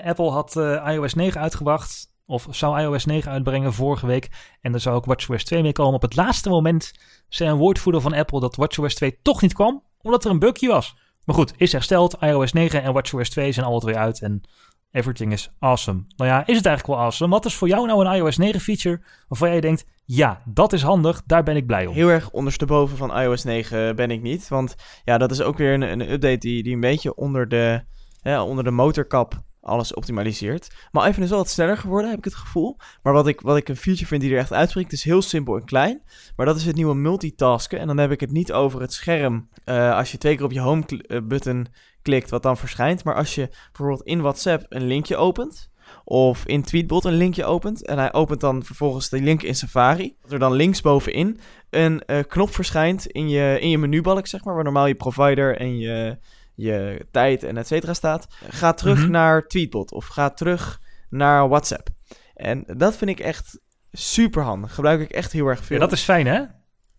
Apple 0.04 0.30
had 0.30 0.56
iOS 0.86 1.14
9 1.14 1.40
uitgebracht, 1.40 2.11
of 2.26 2.46
zou 2.50 2.80
iOS 2.80 3.04
9 3.04 3.30
uitbrengen 3.32 3.72
vorige 3.72 4.06
week. 4.06 4.28
En 4.60 4.72
daar 4.72 4.80
zou 4.80 4.96
ook 4.96 5.04
WatchOS 5.04 5.44
2 5.44 5.62
mee 5.62 5.72
komen. 5.72 5.94
Op 5.94 6.02
het 6.02 6.16
laatste 6.16 6.48
moment 6.48 6.92
zei 7.28 7.50
een 7.50 7.56
woordvoerder 7.56 8.00
van 8.00 8.14
Apple 8.14 8.40
dat 8.40 8.56
WatchOS 8.56 8.94
2 8.94 9.18
toch 9.22 9.42
niet 9.42 9.52
kwam, 9.52 9.82
omdat 10.00 10.24
er 10.24 10.30
een 10.30 10.38
bugje 10.38 10.68
was. 10.68 10.96
Maar 11.24 11.34
goed, 11.34 11.52
is 11.56 11.72
hersteld. 11.72 12.16
iOS 12.20 12.52
9 12.52 12.82
en 12.82 12.92
WatchOS 12.92 13.30
2 13.30 13.52
zijn 13.52 13.66
alle 13.66 13.80
twee 13.80 13.96
uit 13.96 14.20
en 14.20 14.42
everything 14.90 15.32
is 15.32 15.50
awesome. 15.58 16.04
Nou 16.16 16.30
ja, 16.30 16.46
is 16.46 16.56
het 16.56 16.66
eigenlijk 16.66 16.86
wel 16.86 17.06
awesome? 17.06 17.30
Wat 17.30 17.44
is 17.44 17.54
voor 17.54 17.68
jou 17.68 17.86
nou 17.86 18.06
een 18.06 18.14
iOS 18.14 18.36
9 18.36 18.60
feature 18.60 19.00
waarvan 19.28 19.48
jij 19.48 19.60
denkt, 19.60 19.84
ja, 20.04 20.42
dat 20.44 20.72
is 20.72 20.82
handig, 20.82 21.22
daar 21.26 21.42
ben 21.42 21.56
ik 21.56 21.66
blij 21.66 21.86
om. 21.86 21.94
Heel 21.94 22.08
erg 22.08 22.30
ondersteboven 22.30 22.96
van 22.96 23.18
iOS 23.18 23.44
9 23.44 23.96
ben 23.96 24.10
ik 24.10 24.22
niet, 24.22 24.48
want 24.48 24.74
ja, 25.04 25.18
dat 25.18 25.30
is 25.30 25.40
ook 25.40 25.58
weer 25.58 25.72
een, 25.72 25.82
een 25.82 26.12
update 26.12 26.38
die, 26.38 26.62
die 26.62 26.74
een 26.74 26.80
beetje 26.80 27.14
onder 27.14 27.48
de, 27.48 27.84
onder 28.22 28.64
de 28.64 28.70
motorkap 28.70 29.42
alles 29.62 29.94
optimaliseert. 29.94 30.70
Maar 30.90 31.06
iPhone 31.06 31.24
is 31.24 31.30
wel 31.30 31.38
wat 31.38 31.48
sneller 31.48 31.76
geworden, 31.76 32.10
heb 32.10 32.18
ik 32.18 32.24
het 32.24 32.34
gevoel. 32.34 32.76
Maar 33.02 33.12
wat 33.12 33.26
ik, 33.26 33.40
wat 33.40 33.56
ik 33.56 33.68
een 33.68 33.76
feature 33.76 34.06
vind 34.06 34.20
die 34.20 34.32
er 34.32 34.38
echt 34.38 34.52
uitspringt, 34.52 34.92
is 34.92 35.04
heel 35.04 35.22
simpel 35.22 35.56
en 35.56 35.64
klein. 35.64 36.02
Maar 36.36 36.46
dat 36.46 36.56
is 36.56 36.64
het 36.64 36.76
nieuwe 36.76 36.94
multitasken. 36.94 37.78
En 37.78 37.86
dan 37.86 37.98
heb 37.98 38.10
ik 38.10 38.20
het 38.20 38.30
niet 38.30 38.52
over 38.52 38.80
het 38.80 38.92
scherm 38.92 39.48
eh, 39.64 39.96
als 39.96 40.12
je 40.12 40.18
twee 40.18 40.36
keer 40.36 40.44
op 40.44 40.52
je 40.52 40.60
home 40.60 40.84
eh, 40.86 41.20
button 41.22 41.66
klikt, 42.02 42.30
wat 42.30 42.42
dan 42.42 42.56
verschijnt. 42.56 43.04
Maar 43.04 43.14
als 43.14 43.34
je 43.34 43.48
bijvoorbeeld 43.66 44.02
in 44.02 44.20
WhatsApp 44.20 44.66
een 44.68 44.86
linkje 44.86 45.16
opent, 45.16 45.70
of 46.04 46.46
in 46.46 46.62
Tweetbot 46.62 47.04
een 47.04 47.16
linkje 47.16 47.44
opent, 47.44 47.86
en 47.86 47.98
hij 47.98 48.12
opent 48.12 48.40
dan 48.40 48.64
vervolgens 48.64 49.08
de 49.08 49.20
link 49.20 49.42
in 49.42 49.54
Safari, 49.54 50.16
dat 50.22 50.32
er 50.32 50.38
dan 50.38 50.52
linksbovenin 50.52 51.40
een 51.70 52.04
eh, 52.04 52.18
knop 52.28 52.54
verschijnt 52.54 53.06
in 53.06 53.28
je, 53.28 53.58
in 53.60 53.68
je 53.68 53.78
menubalk, 53.78 54.26
zeg 54.26 54.44
maar, 54.44 54.54
waar 54.54 54.64
normaal 54.64 54.86
je 54.86 54.94
provider 54.94 55.56
en 55.56 55.78
je, 55.78 56.18
je 56.62 57.06
tijd 57.10 57.42
en 57.44 57.56
et 57.56 57.66
cetera 57.66 57.94
staat. 57.94 58.26
Ga 58.48 58.72
terug 58.72 58.98
Mhm. 58.98 59.10
naar 59.10 59.46
Tweetbot 59.46 59.92
of 59.92 60.06
ga 60.06 60.30
terug 60.30 60.80
naar 61.10 61.48
WhatsApp. 61.48 61.88
En 62.34 62.64
dat 62.66 62.96
vind 62.96 63.10
ik 63.10 63.20
echt 63.20 63.60
super 63.92 64.42
handig. 64.42 64.74
Gebruik 64.74 65.00
ik 65.00 65.10
echt 65.10 65.32
heel 65.32 65.46
erg 65.46 65.64
veel. 65.64 65.76
Ja, 65.76 65.82
dat 65.82 65.92
is 65.92 66.02
fijn, 66.02 66.26
hè? 66.26 66.42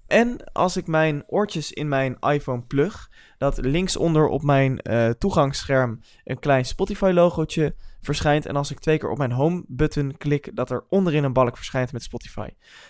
En 0.08 0.52
als 0.52 0.78
ik 0.78 0.88
mijn 0.88 1.24
oortjes 1.28 1.72
in 1.72 1.88
mijn 1.88 2.18
iPhone 2.20 2.62
plug, 2.62 3.10
dat 3.38 3.58
linksonder 3.58 4.28
op 4.28 4.44
mijn 4.44 4.80
eh, 4.80 5.10
toegangsscherm 5.10 6.00
een 6.24 6.40
klein 6.40 6.66
Spotify-logootje 6.66 7.76
verschijnt. 8.02 8.46
En 8.46 8.56
als 8.56 8.72
ik 8.72 8.80
twee 8.80 8.98
keer 8.98 9.10
op 9.10 9.18
mijn 9.18 9.32
home-button 9.32 10.18
klik, 10.18 10.56
dat 10.56 10.70
er 10.72 10.86
onderin 10.90 11.24
een 11.24 11.34
balk 11.34 11.56
verschijnt 11.58 11.92
met 11.92 12.04
Spotify. 12.04 12.48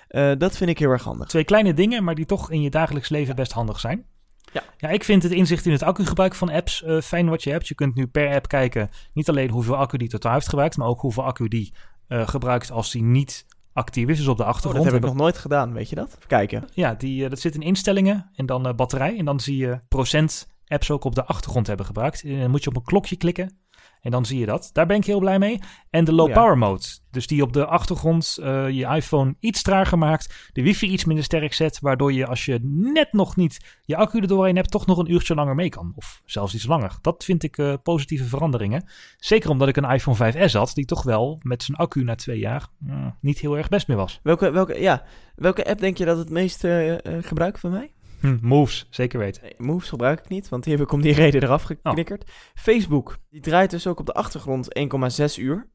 Eh, 0.08 0.32
dat 0.38 0.58
vind 0.58 0.70
ik 0.70 0.80
heel 0.80 0.90
erg 0.90 1.04
handig. 1.04 1.28
Twee 1.28 1.44
kleine 1.44 1.74
dingen, 1.74 2.04
maar 2.04 2.16
die 2.16 2.26
toch 2.26 2.52
in 2.52 2.62
je 2.62 2.70
dagelijks 2.70 3.10
leven 3.10 3.36
best 3.36 3.52
handig 3.52 3.80
zijn. 3.80 4.06
Ja. 4.54 4.64
ja, 4.78 4.90
ik 4.90 5.04
vind 5.04 5.24
het 5.24 5.32
inzicht 5.32 5.66
in 5.66 5.72
het 5.72 5.84
accugebruik 5.84 6.36
van 6.36 6.50
apps 6.50 6.84
eh, 6.84 7.02
fijn 7.02 7.30
wat 7.30 7.44
je 7.44 7.50
hebt. 7.50 7.68
Je 7.68 7.76
kunt 7.76 7.96
nu 7.96 8.08
per 8.08 8.34
app 8.36 8.48
kijken, 8.48 8.90
niet 9.14 9.30
alleen 9.30 9.50
hoeveel 9.50 9.76
accu 9.76 9.98
die 9.98 10.10
totaal 10.10 10.34
heeft 10.34 10.50
gebruikt, 10.50 10.78
maar 10.78 10.88
ook 10.88 11.02
hoeveel 11.02 11.24
accu 11.24 11.48
die 11.48 11.74
eh, 12.08 12.28
gebruikt 12.28 12.72
als 12.72 12.92
die 12.92 13.04
niet 13.04 13.46
actief 13.74 14.08
is, 14.08 14.18
dus 14.18 14.28
op 14.28 14.38
de 14.38 14.44
Oh, 14.44 14.50
achtergrond. 14.50 14.84
dat 14.84 14.94
heb 14.94 15.02
ik 15.02 15.08
nog 15.10 15.18
nooit 15.18 15.38
gedaan, 15.38 15.74
weet 15.74 15.90
je 15.90 15.96
dat? 15.96 16.08
Even 16.08 16.28
kijken. 16.28 16.68
Ja, 16.74 16.94
die, 16.94 17.24
eh, 17.24 17.30
dat 17.30 17.40
zit 17.40 17.56
in 17.56 17.62
instellingen 17.62 18.30
en 18.36 18.46
dan 18.46 18.76
batterij. 18.76 19.18
En 19.18 19.26
dan 19.26 19.40
zie 19.40 19.58
je 19.58 19.80
procent 19.88 20.48
apps 20.68 20.92
ook 20.92 21.04
op 21.04 21.16
de 21.16 21.26
achtergrond 21.26 21.68
hebben 21.68 21.86
gebruikt. 21.86 22.24
En 22.24 22.40
dan 22.40 22.52
moet 22.52 22.64
je 22.64 22.70
op 22.70 22.76
een 22.76 22.84
klokje 22.84 23.16
klikken 23.18 23.58
en 24.04 24.12
dan 24.12 24.26
zie 24.26 24.40
je 24.40 24.46
dat. 24.46 24.70
Daar 24.74 24.86
ben 24.86 24.98
ik 24.98 25.06
heel 25.06 25.20
blij 25.20 25.40
mee. 25.40 25.60
En 25.90 26.04
de 26.06 26.14
low 26.14 26.28
Ja. 26.28 26.34
power 26.34 26.58
mode. 26.58 26.84
Dus 27.12 27.28
die 27.28 27.42
op 27.42 27.54
de 27.54 27.66
achtergrond 27.66 28.38
eh, 28.42 28.70
je 28.70 28.86
iPhone 28.86 29.36
iets 29.40 29.62
trager 29.62 29.98
maakt. 29.98 30.50
De 30.54 30.62
wifi 30.64 30.88
iets 30.88 31.06
minder 31.06 31.24
sterk 31.26 31.54
zet. 31.54 31.80
Waardoor 31.80 32.14
je 32.14 32.26
als 32.28 32.46
je 32.46 32.60
net 32.64 33.14
nog 33.14 33.36
niet 33.36 33.78
je 33.86 33.96
accu 33.96 34.20
er 34.20 34.28
doorheen 34.28 34.56
hebt... 34.56 34.72
toch 34.72 34.86
nog 34.86 34.98
een 34.98 35.12
uurtje 35.12 35.36
langer 35.36 35.56
mee 35.56 35.70
kan. 35.70 35.94
Of 35.96 36.22
zelfs 36.26 36.54
iets 36.54 36.66
langer. 36.66 36.98
Dat 37.02 37.24
vind 37.24 37.44
ik 37.44 37.58
eh, 37.58 37.74
positieve 37.84 38.26
veranderingen. 38.26 38.86
Zeker 39.18 39.50
omdat 39.50 39.68
ik 39.68 39.78
een 39.78 39.90
iPhone 39.92 40.34
5S 40.34 40.52
had... 40.52 40.72
die 40.74 40.86
toch 40.86 41.04
wel 41.04 41.40
met 41.44 41.64
zijn 41.64 41.78
accu 41.78 42.04
na 42.04 42.16
twee 42.16 42.40
jaar... 42.40 42.68
mm, 42.78 43.18
niet 43.22 43.40
heel 43.40 43.58
erg 43.58 43.70
best 43.70 43.88
meer 43.88 43.98
was. 43.98 44.20
Welke, 44.24 44.52
welke, 44.52 44.82
ja, 44.82 45.04
welke 45.36 45.66
app 45.66 45.80
denk 45.80 45.98
je 45.98 46.06
dat 46.06 46.18
het 46.18 46.30
meest 46.30 46.64
eh, 46.64 46.92
eh, 46.94 47.24
gebruikt 47.24 47.60
van 47.60 47.72
mij? 47.72 47.94
Hm, 48.24 48.38
moves, 48.42 48.88
zeker 48.90 49.20
weten. 49.20 49.42
Nee, 49.42 49.54
Moves 49.58 49.90
gebruik 49.90 50.20
ik 50.20 50.30
niet, 50.30 50.50
want 50.50 50.64
die 50.64 50.74
heb 50.74 50.82
ik 50.82 50.92
om 50.92 51.02
die 51.02 51.14
reden 51.24 51.44
eraf 51.44 51.64
geknikkerd. 51.64 52.32
Facebook, 52.56 53.18
die 53.30 53.42
draait 53.42 53.70
dus 53.70 53.88
ook 53.88 54.00
op 54.00 54.06
de 54.06 54.14
achtergrond 54.14 54.80
1,6 54.80 55.36
uur. 55.38 55.70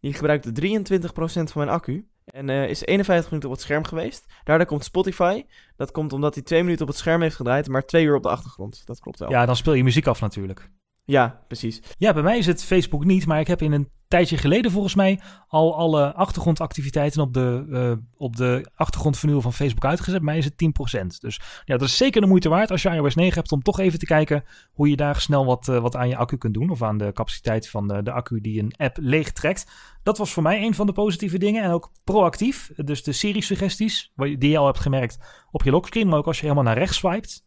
Die 0.00 0.12
gebruikt 0.12 0.62
23% 0.62 1.10
van 1.22 1.46
mijn 1.54 1.68
accu. 1.68 2.08
En 2.24 2.48
eh, 2.48 2.68
is 2.68 2.84
51 2.84 3.30
minuten 3.30 3.48
op 3.50 3.54
het 3.54 3.64
scherm 3.64 3.84
geweest. 3.84 4.26
Daardoor 4.44 4.66
komt 4.66 4.84
Spotify. 4.84 5.44
Dat 5.76 5.90
komt 5.90 6.12
omdat 6.12 6.34
hij 6.34 6.42
2 6.42 6.62
minuten 6.62 6.82
op 6.82 6.88
het 6.88 6.98
scherm 6.98 7.22
heeft 7.22 7.36
gedraaid, 7.36 7.68
maar 7.68 7.86
2 7.86 8.04
uur 8.04 8.14
op 8.14 8.22
de 8.22 8.28
achtergrond. 8.28 8.86
Dat 8.86 9.00
klopt 9.00 9.18
wel. 9.18 9.30
Ja, 9.30 9.46
dan 9.46 9.56
speel 9.56 9.74
je 9.74 9.84
muziek 9.84 10.06
af 10.06 10.20
natuurlijk. 10.20 10.70
Ja, 11.04 11.44
precies. 11.46 11.82
Ja, 11.98 12.12
bij 12.12 12.22
mij 12.22 12.38
is 12.38 12.46
het 12.46 12.64
Facebook 12.64 13.04
niet, 13.04 13.26
maar 13.26 13.40
ik 13.40 13.46
heb 13.46 13.62
in 13.62 13.72
een 13.72 13.88
tijdje 14.08 14.36
geleden 14.36 14.70
volgens 14.70 14.94
mij 14.94 15.20
al 15.48 15.76
alle 15.76 16.14
achtergrondactiviteiten 16.14 17.22
op 17.22 17.34
de, 17.34 17.66
eh, 17.72 18.06
op 18.16 18.36
de 18.36 18.68
van 19.40 19.52
Facebook 19.52 19.84
uitgezet. 19.84 20.22
Mij 20.22 20.38
is 20.38 20.44
het 20.44 20.56
10%. 20.56 21.20
Dus 21.20 21.40
ja, 21.64 21.76
dat 21.76 21.88
is 21.88 21.96
zeker 21.96 22.20
de 22.20 22.26
moeite 22.26 22.48
waard 22.48 22.70
als 22.70 22.82
je 22.82 22.88
iOS 22.88 23.14
9 23.14 23.34
hebt 23.34 23.52
om 23.52 23.62
toch 23.62 23.78
even 23.80 23.98
te 23.98 24.06
kijken 24.06 24.44
hoe 24.72 24.88
je 24.90 24.96
daar 24.96 25.20
snel 25.20 25.44
wat, 25.44 25.68
eh, 25.68 25.78
wat 25.80 25.96
aan 25.96 26.08
je 26.08 26.16
accu 26.16 26.36
kunt 26.36 26.54
doen. 26.54 26.70
Of 26.70 26.82
aan 26.82 26.98
de 26.98 27.12
capaciteit 27.12 27.68
van 27.68 27.88
de, 27.88 28.02
de 28.02 28.12
accu 28.12 28.40
die 28.40 28.62
een 28.62 28.74
app 28.76 28.96
leegtrekt. 29.00 29.70
Dat 30.02 30.18
was 30.18 30.32
voor 30.32 30.42
mij 30.42 30.62
een 30.62 30.74
van 30.74 30.86
de 30.86 30.92
positieve 30.92 31.38
dingen. 31.38 31.62
En 31.62 31.70
ook 31.70 31.92
proactief. 32.04 32.70
Dus 32.76 33.02
de 33.02 33.12
serie-suggesties, 33.12 34.12
waar 34.14 34.28
je- 34.28 34.38
die 34.38 34.50
je 34.50 34.58
al 34.58 34.66
hebt 34.66 34.80
gemerkt 34.80 35.18
op 35.50 35.62
je 35.62 35.70
lockscreen. 35.70 36.08
Maar 36.08 36.18
ook 36.18 36.26
als 36.26 36.36
je 36.36 36.42
helemaal 36.42 36.64
naar 36.64 36.78
rechts 36.78 36.96
swipet, 36.96 37.44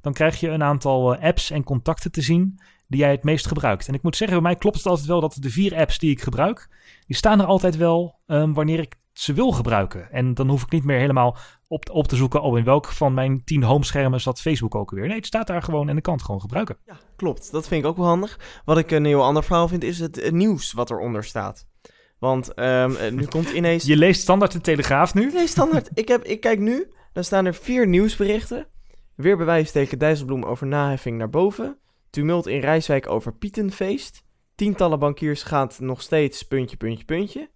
dan 0.00 0.12
krijg 0.12 0.40
je 0.40 0.48
een 0.48 0.62
aantal 0.62 1.14
eh, 1.14 1.24
apps 1.24 1.50
en 1.50 1.64
contacten 1.64 2.12
te 2.12 2.22
zien 2.22 2.58
die 2.86 3.00
jij 3.00 3.10
het 3.10 3.24
meest 3.24 3.46
gebruikt. 3.46 3.88
En 3.88 3.94
ik 3.94 4.02
moet 4.02 4.16
zeggen, 4.16 4.36
bij 4.36 4.50
mij 4.50 4.58
klopt 4.58 4.76
het 4.76 4.86
altijd 4.86 5.06
wel 5.06 5.20
dat 5.20 5.36
de 5.40 5.50
vier 5.50 5.76
apps 5.76 5.98
die 5.98 6.10
ik 6.10 6.22
gebruik, 6.22 6.68
die 7.06 7.16
staan 7.16 7.40
er 7.40 7.46
altijd 7.46 7.76
wel 7.76 8.18
ehm, 8.26 8.52
wanneer 8.52 8.78
ik 8.78 8.96
ze 9.12 9.32
wil 9.32 9.52
gebruiken. 9.52 10.10
En 10.10 10.34
dan 10.34 10.48
hoef 10.48 10.62
ik 10.62 10.70
niet 10.70 10.84
meer 10.84 10.98
helemaal 10.98 11.36
op, 11.68 11.90
op 11.90 12.06
te 12.06 12.16
zoeken, 12.16 12.42
oh, 12.42 12.58
in 12.58 12.64
welk 12.64 12.86
van 12.86 13.14
mijn 13.14 13.44
tien 13.44 13.62
homeschermen 13.62 14.20
zat 14.20 14.40
Facebook 14.40 14.74
ook 14.74 14.90
weer. 14.90 15.06
Nee, 15.06 15.16
het 15.16 15.26
staat 15.26 15.46
daar 15.46 15.62
gewoon 15.62 15.88
en 15.88 15.96
ik 15.96 16.02
kan 16.02 16.14
het 16.14 16.22
gewoon 16.22 16.40
gebruiken. 16.40 16.76
Ja, 16.86 16.96
klopt. 17.16 17.52
Dat 17.52 17.68
vind 17.68 17.82
ik 17.82 17.90
ook 17.90 17.96
wel 17.96 18.06
handig. 18.06 18.38
Wat 18.64 18.78
ik 18.78 18.90
een 18.90 19.04
heel 19.04 19.24
ander 19.24 19.44
verhaal 19.44 19.68
vind, 19.68 19.82
is 19.84 19.98
het, 19.98 20.18
eh, 20.18 20.32
nieuws 20.32 20.72
wat 20.72 20.90
eronder 20.90 21.24
staat. 21.24 21.66
Want 22.18 22.54
ehm, 22.54 22.94
eh, 22.94 23.12
nu 23.12 23.24
komt 23.24 23.50
ineens... 23.50 23.84
Je 23.84 23.96
leest 23.96 24.20
standaard 24.20 24.52
de 24.52 24.60
Telegraaf 24.60 25.14
nu. 25.14 25.26
Ik 25.26 25.32
lees 25.32 25.50
standaard. 25.50 25.90
ik, 25.94 26.08
heb, 26.08 26.24
ik 26.24 26.40
kijk 26.40 26.58
nu, 26.58 26.92
dan 27.12 27.24
staan 27.24 27.44
er 27.44 27.54
vier 27.54 27.86
nieuwsberichten. 27.86 28.66
Weer 29.14 29.36
bewijs 29.36 29.70
tegen 29.70 29.98
Dijsselbloem 29.98 30.44
over 30.44 30.66
naheffing 30.66 31.18
naar 31.18 31.30
boven. 31.30 31.78
Tumult 32.14 32.46
in 32.46 32.60
Rijswijk 32.60 33.08
over 33.08 33.34
Pietenfeest. 33.34 34.22
Tientallen 34.54 34.98
bankiers 34.98 35.42
gaat 35.42 35.80
nog 35.80 36.02
steeds 36.02 36.42
puntje, 36.42 36.76
puntje, 36.76 37.04
puntje. 37.04 37.50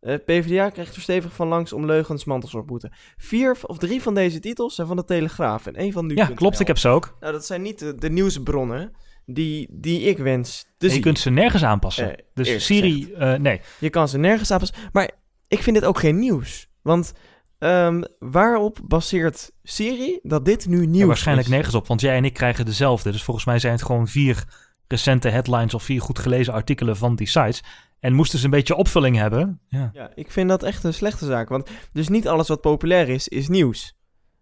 Eh, 0.00 0.14
PvdA 0.24 0.70
krijgt 0.70 0.96
er 0.96 1.02
stevig 1.02 1.34
van 1.34 1.48
langs 1.48 1.72
om 1.72 1.86
leugens 1.86 2.24
mantelzorgboete. 2.24 2.92
Vier 3.16 3.56
of 3.62 3.78
drie 3.78 4.02
van 4.02 4.14
deze 4.14 4.40
titels 4.40 4.74
zijn 4.74 4.86
van 4.86 4.96
de 4.96 5.04
Telegraaf 5.04 5.66
en 5.66 5.74
één 5.74 5.92
van 5.92 6.06
nu. 6.06 6.14
Ja, 6.14 6.26
klopt, 6.26 6.60
ik 6.60 6.66
heb 6.66 6.78
ze 6.78 6.88
ook. 6.88 7.16
Nou, 7.20 7.32
dat 7.32 7.46
zijn 7.46 7.62
niet 7.62 7.78
de, 7.78 7.94
de 7.94 8.10
nieuwsbronnen 8.10 8.92
die, 9.26 9.68
die 9.70 10.00
ik 10.00 10.18
wens 10.18 10.64
je 10.78 11.00
kunt 11.00 11.18
ze 11.18 11.30
nergens 11.30 11.64
aanpassen. 11.64 12.16
Eh, 12.16 12.24
dus 12.34 12.64
Siri, 12.64 13.12
eh, 13.12 13.34
nee. 13.34 13.60
Je 13.78 13.90
kan 13.90 14.08
ze 14.08 14.18
nergens 14.18 14.50
aanpassen. 14.50 14.76
Maar 14.92 15.10
ik 15.48 15.62
vind 15.62 15.76
dit 15.76 15.84
ook 15.84 15.98
geen 15.98 16.18
nieuws. 16.18 16.68
Want 16.82 17.12
ehm, 17.58 18.02
waarop 18.18 18.78
baseert 18.84 19.52
Siri 19.62 20.18
dat 20.22 20.44
dit 20.44 20.66
nu 20.66 20.86
nieuws 20.86 20.98
Ja, 20.98 21.06
waarschijnlijk 21.06 21.48
is? 21.48 21.52
nergens 21.54 21.74
op, 21.74 21.86
want 21.86 22.00
jij 22.00 22.16
en 22.16 22.24
ik 22.24 22.34
krijgen 22.34 22.64
dezelfde. 22.64 23.10
Dus 23.10 23.22
volgens 23.22 23.46
mij 23.46 23.58
zijn 23.58 23.72
het 23.72 23.82
gewoon 23.82 24.08
vier 24.08 24.44
recente 24.86 25.28
headlines 25.28 25.74
of 25.74 25.82
vier 25.82 26.00
goed 26.00 26.18
gelezen 26.18 26.52
artikelen 26.52 26.96
van 26.96 27.16
die 27.16 27.26
sites. 27.26 27.62
En 28.00 28.12
moesten 28.14 28.38
ze 28.38 28.44
een 28.44 28.50
beetje 28.50 28.74
opvulling 28.74 29.16
hebben. 29.16 29.60
Ja. 29.68 29.90
Ja, 29.92 30.10
ik 30.14 30.30
vind 30.30 30.48
dat 30.48 30.62
echt 30.62 30.84
een 30.84 30.94
slechte 30.94 31.26
zaak. 31.26 31.48
Want 31.48 31.70
dus 31.92 32.08
niet 32.08 32.28
alles 32.28 32.48
wat 32.48 32.60
populair 32.60 33.08
is, 33.08 33.28
is 33.28 33.48
nieuws. 33.48 33.96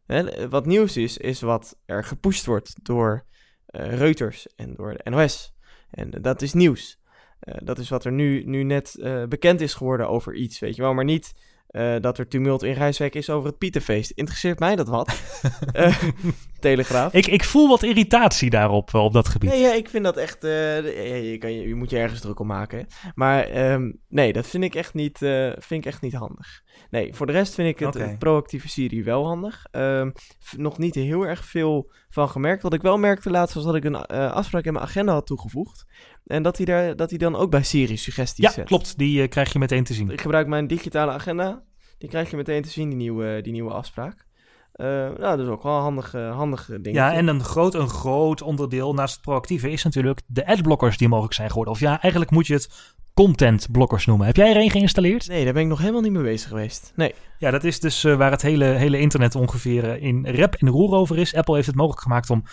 Hè, 0.07 0.49
wat 0.49 0.67
nieuws 0.67 0.97
is, 0.97 1.17
is 1.17 1.41
wat 1.41 1.79
er 1.85 2.05
gepusht 2.05 2.47
wordt 2.47 2.85
door 2.85 3.25
eh, 3.67 3.99
Reuters 3.99 4.47
en 4.57 4.75
door 4.75 4.97
de 4.97 5.11
NOS. 5.11 5.55
En 5.91 6.11
dat 6.11 6.43
is 6.43 6.53
nieuws. 6.53 6.99
Eh, 7.41 7.55
dat 7.65 7.79
is 7.79 7.89
wat 7.89 8.05
er 8.05 8.13
nu, 8.13 8.45
nu 8.45 8.63
net 8.63 8.95
eh, 8.95 9.25
bekend 9.25 9.61
is 9.61 9.75
geworden 9.75 10.09
over 10.09 10.35
iets, 10.35 10.59
weet 10.59 10.77
je 10.77 10.83
wel. 10.83 10.95
Maar 10.95 11.05
niet 11.05 11.33
eh, 11.67 11.95
dat 12.01 12.19
er 12.19 12.29
tumult 12.29 12.63
in 12.63 12.73
Rijswijk 12.73 13.15
is 13.15 13.31
over 13.31 13.49
het 13.49 13.59
Pieterfeest. 13.59 14.11
Interesseert 14.11 14.59
mij 14.59 14.77
dat 14.77 14.89
wat? 14.89 15.15
Eh, 15.73 16.03
Telegraaf. 16.61 17.13
Ik, 17.13 17.27
ik 17.27 17.45
voel 17.45 17.69
wat 17.69 17.83
irritatie 17.83 18.51
daarop, 18.51 18.95
eh, 18.95 19.05
op 19.05 19.13
dat 19.13 19.29
gebied. 19.29 19.51
Nee, 19.51 19.61
ja, 19.61 19.73
ik 19.73 19.89
vind 19.89 20.05
dat 20.05 20.17
echt. 20.17 20.43
je, 20.43 21.37
kan, 21.39 21.53
je, 21.53 21.69
je 21.69 21.75
moet 21.75 21.91
je 21.91 21.99
ergens 21.99 22.21
druk 22.21 22.41
om 22.41 22.47
maken. 22.47 22.79
hè. 22.79 22.85
Maar 23.15 23.45
ehm, 23.45 23.93
nee, 24.09 24.33
dat 24.33 24.47
vind 24.47 24.65
ik, 24.65 24.75
echt 24.75 24.95
niet, 24.95 25.19
vind 25.59 25.85
ik 25.85 25.87
echt 25.87 26.01
niet 26.01 26.15
handig. 26.15 26.63
Nee, 26.91 27.15
voor 27.15 27.27
de 27.27 27.33
rest 27.33 27.55
vind 27.55 27.69
ik 27.69 27.79
het, 27.79 28.19
proactieve 28.19 28.69
Siri 28.69 29.05
wel 29.05 29.27
handig. 29.27 29.67
Ehm, 29.71 30.11
nog 30.57 30.79
niet 30.79 30.95
heel 30.95 31.27
erg 31.27 31.45
veel 31.45 31.93
van 32.09 32.29
gemerkt. 32.29 32.63
Wat 32.63 32.75
ik 32.75 32.83
wel 32.83 32.99
merkte 32.99 33.31
laatst 33.31 33.55
was 33.55 33.65
dat 33.65 33.75
ik 33.75 33.85
een 33.85 34.07
afspraak 34.07 34.65
in 34.65 34.73
mijn 34.73 34.85
agenda 34.85 35.13
had 35.13 35.27
toegevoegd. 35.27 35.87
En 36.27 36.43
dat 36.43 36.57
hij, 36.57 36.67
daar, 36.67 36.97
dat 36.97 37.11
hij 37.11 37.19
dan 37.19 37.37
ook 37.37 37.51
bij 37.51 37.63
Siri 37.63 37.97
suggesties 37.97 38.45
Ja, 38.45 38.51
zet. 38.51 38.65
klopt. 38.65 38.99
Die 38.99 39.23
eh, 39.23 39.29
krijg 39.29 39.53
je 39.53 39.59
meteen 39.59 39.85
te 39.85 39.95
zien. 39.95 40.11
Ik 40.11 40.21
gebruik 40.21 40.47
mijn 40.47 40.67
digitale 40.67 41.11
agenda. 41.13 41.63
Die 41.99 42.09
krijg 42.09 42.31
je 42.31 42.37
meteen 42.37 42.63
te 42.63 42.69
zien, 42.69 42.89
die 42.89 42.99
nieuwe, 42.99 43.41
die 43.43 43.53
nieuwe 43.53 43.73
afspraak. 43.73 44.27
Eh, 44.73 44.87
nou, 44.87 45.19
dat 45.19 45.39
is 45.39 45.47
ook 45.47 45.63
wel 45.63 45.77
een 45.77 45.83
handig, 45.83 46.15
eh, 46.15 46.37
handig 46.37 46.71
ding. 46.81 46.97
Ja, 46.97 47.13
en 47.13 47.27
een 47.27 47.45
groot, 47.45 47.75
een 47.75 47.89
groot 47.89 48.43
onderdeel 48.43 48.95
naast 48.95 49.15
het 49.15 49.23
proactieve 49.23 49.71
is 49.71 49.83
natuurlijk 49.85 50.21
de 50.27 50.47
adblockers 50.47 50.97
die 50.99 51.09
mogelijk 51.09 51.35
zijn 51.35 51.49
geworden. 51.49 51.75
Of 51.75 51.81
ja, 51.81 52.01
eigenlijk 52.01 52.31
moet 52.31 52.47
je 52.47 52.53
het 52.55 52.95
contentblokkers 53.15 54.07
noemen. 54.07 54.27
Heb 54.27 54.37
jij 54.37 54.51
er 54.51 54.57
een 54.63 54.71
geïnstalleerd? 54.71 55.29
Nee, 55.29 55.45
daar 55.45 55.53
ben 55.53 55.63
ik 55.63 55.69
nog 55.69 55.79
helemaal 55.79 56.01
niet 56.01 56.13
mee 56.13 56.23
bezig 56.23 56.49
geweest. 56.49 56.93
Nee. 56.97 57.15
Ja, 57.39 57.51
dat 57.51 57.65
is 57.65 57.81
dus 57.81 58.05
eh, 58.05 58.17
waar 58.17 58.31
het 58.31 58.43
hele, 58.43 58.65
hele 58.65 58.99
internet 58.99 59.35
ongeveer 59.35 60.03
in 60.03 60.27
rep 60.27 60.55
en 60.55 60.69
roer 60.69 60.95
over 60.95 61.19
is. 61.19 61.35
Apple 61.35 61.55
heeft 61.55 61.67
het 61.67 61.77
mogelijk 61.77 62.03
gemaakt 62.03 62.31
om 62.31 62.45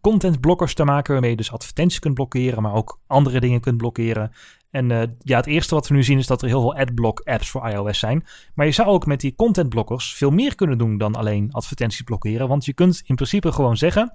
contentblokkers 0.00 0.74
te 0.74 0.84
maken, 0.84 1.12
waarmee 1.12 1.30
je 1.30 1.36
dus 1.36 1.52
advertenties 1.52 1.98
kunt 1.98 2.14
blokkeren, 2.14 2.62
maar 2.62 2.74
ook 2.74 3.00
andere 3.06 3.40
dingen 3.40 3.60
kunt 3.60 3.76
blokkeren. 3.76 4.32
En 4.70 4.90
eh, 4.90 5.02
ja, 5.18 5.36
het 5.36 5.46
eerste 5.46 5.74
wat 5.74 5.88
we 5.88 5.94
nu 5.94 6.02
zien 6.02 6.18
is 6.18 6.26
dat 6.26 6.42
er 6.42 6.48
heel 6.48 6.60
veel 6.60 6.76
adblock 6.76 7.20
apps 7.24 7.48
voor 7.48 7.68
iOS 7.68 7.98
zijn. 7.98 8.24
Maar 8.54 8.66
je 8.66 8.72
zou 8.72 8.88
ook 8.88 9.06
met 9.06 9.20
die 9.20 9.34
contentblokkers 9.34 10.14
veel 10.14 10.30
meer 10.30 10.54
kunnen 10.54 10.78
doen 10.78 10.98
dan 10.98 11.14
alleen 11.14 11.52
advertenties 11.52 12.02
blokkeren. 12.02 12.48
Want 12.48 12.64
je 12.64 12.72
kunt 12.72 13.02
in 13.04 13.14
principe 13.14 13.52
gewoon 13.52 13.76
zeggen, 13.76 14.12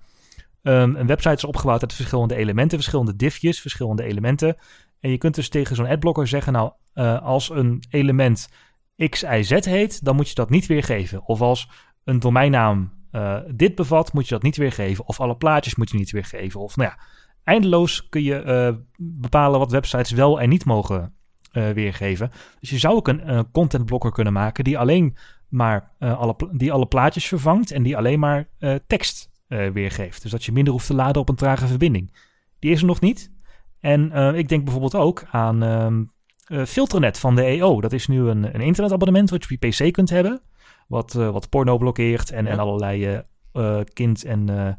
ehm, 0.62 0.96
een 0.96 1.08
website 1.08 1.36
is 1.36 1.44
opgebouwd 1.44 1.82
uit 1.82 1.94
verschillende 1.94 2.36
elementen, 2.36 2.78
verschillende 2.78 3.16
divjes, 3.16 3.62
verschillende 3.62 4.04
elementen. 4.04 4.56
En 5.00 5.10
je 5.10 5.18
kunt 5.18 5.36
dus 5.36 5.50
tegen 5.50 5.76
zo'n 5.76 5.88
adblocker 5.88 6.28
zeggen, 6.28 6.54
nou, 6.54 6.72
eh, 6.94 7.22
als 7.22 7.50
een 7.50 7.84
element 7.90 8.50
X, 9.10 9.20
Z 9.20 9.52
heet, 9.66 10.06
dan 10.06 10.16
moet 10.16 10.30
je 10.30 10.36
dat 10.36 10.50
niet 10.50 10.66
weergeven. 10.66 11.22
Of 11.26 11.42
als 11.42 11.70
een 12.04 12.20
domeinnaam 12.20 13.01
eh, 13.12 13.38
dit 13.48 13.76
bevat, 13.76 14.14
moet 14.14 14.28
je 14.28 14.34
dat 14.34 14.44
niet 14.44 14.58
weergeven. 14.58 15.08
Of 15.08 15.20
alle 15.20 15.36
plaatjes 15.36 15.76
moet 15.76 15.90
je 15.92 15.98
niet 15.98 16.12
weergeven. 16.12 16.60
Of 16.60 16.76
nou 16.76 16.90
ja, 16.90 17.04
eindeloos 17.44 18.10
kun 18.10 18.24
je 18.24 18.36
eh, 18.36 18.74
bepalen 18.98 19.60
wat 19.60 19.72
websites 19.72 20.12
wel 20.12 20.42
en 20.42 20.50
niet 20.50 20.66
mogen 20.66 21.14
eh, 21.52 21.70
weergeven. 21.70 22.32
Dus 22.60 22.70
je 22.70 22.78
zou 22.78 22.96
ook 22.96 23.08
een 23.08 23.52
contentblokker 23.52 24.12
kunnen 24.12 24.34
maken 24.34 24.64
die 24.64 24.78
alleen 24.78 25.18
maar 25.50 25.92
alle, 26.00 26.36
die 26.52 26.72
alle 26.72 26.86
plaatjes 26.86 27.28
vervangt 27.28 27.72
en 27.72 27.84
die 27.84 27.98
alleen 27.98 28.20
maar 28.20 28.48
tekst 28.88 29.30
weergeeft. 29.48 30.22
Dus 30.22 30.32
dat 30.32 30.44
je 30.44 30.52
minder 30.52 30.74
hoeft 30.74 30.88
te 30.88 30.94
laden 30.94 31.22
op 31.22 31.30
een 31.30 31.36
trage 31.36 31.68
verbinding. 31.68 32.14
Die 32.60 32.72
is 32.72 32.80
er 32.80 32.86
nog 32.86 33.02
niet. 33.02 33.32
En 33.80 34.36
ik 34.36 34.50
denk 34.50 34.64
bijvoorbeeld 34.64 34.96
ook 34.96 35.24
aan 35.32 35.64
ehm, 35.64 36.04
eh, 36.52 36.66
Filternet 36.66 37.20
van 37.20 37.36
de 37.36 37.44
EO. 37.44 37.82
Dat 37.82 37.92
is 37.92 38.08
nu 38.08 38.20
een, 38.20 38.44
een 38.56 38.62
internetabonnement 38.62 39.30
wat 39.30 39.44
je 39.44 39.56
op 39.56 39.62
je 39.62 39.86
PC 39.88 39.94
kunt 39.94 40.10
hebben. 40.10 40.42
Wat, 40.92 41.16
eh, 41.16 41.30
wat 41.30 41.50
porno 41.50 41.78
blokkeert 41.78 42.32
en, 42.32 42.46
Ja. 42.46 42.52
en 42.52 42.60
allerlei 42.60 43.06
eh, 43.06 43.20
eh, 43.52 43.86
kind- 43.94 44.24
en 44.24 44.78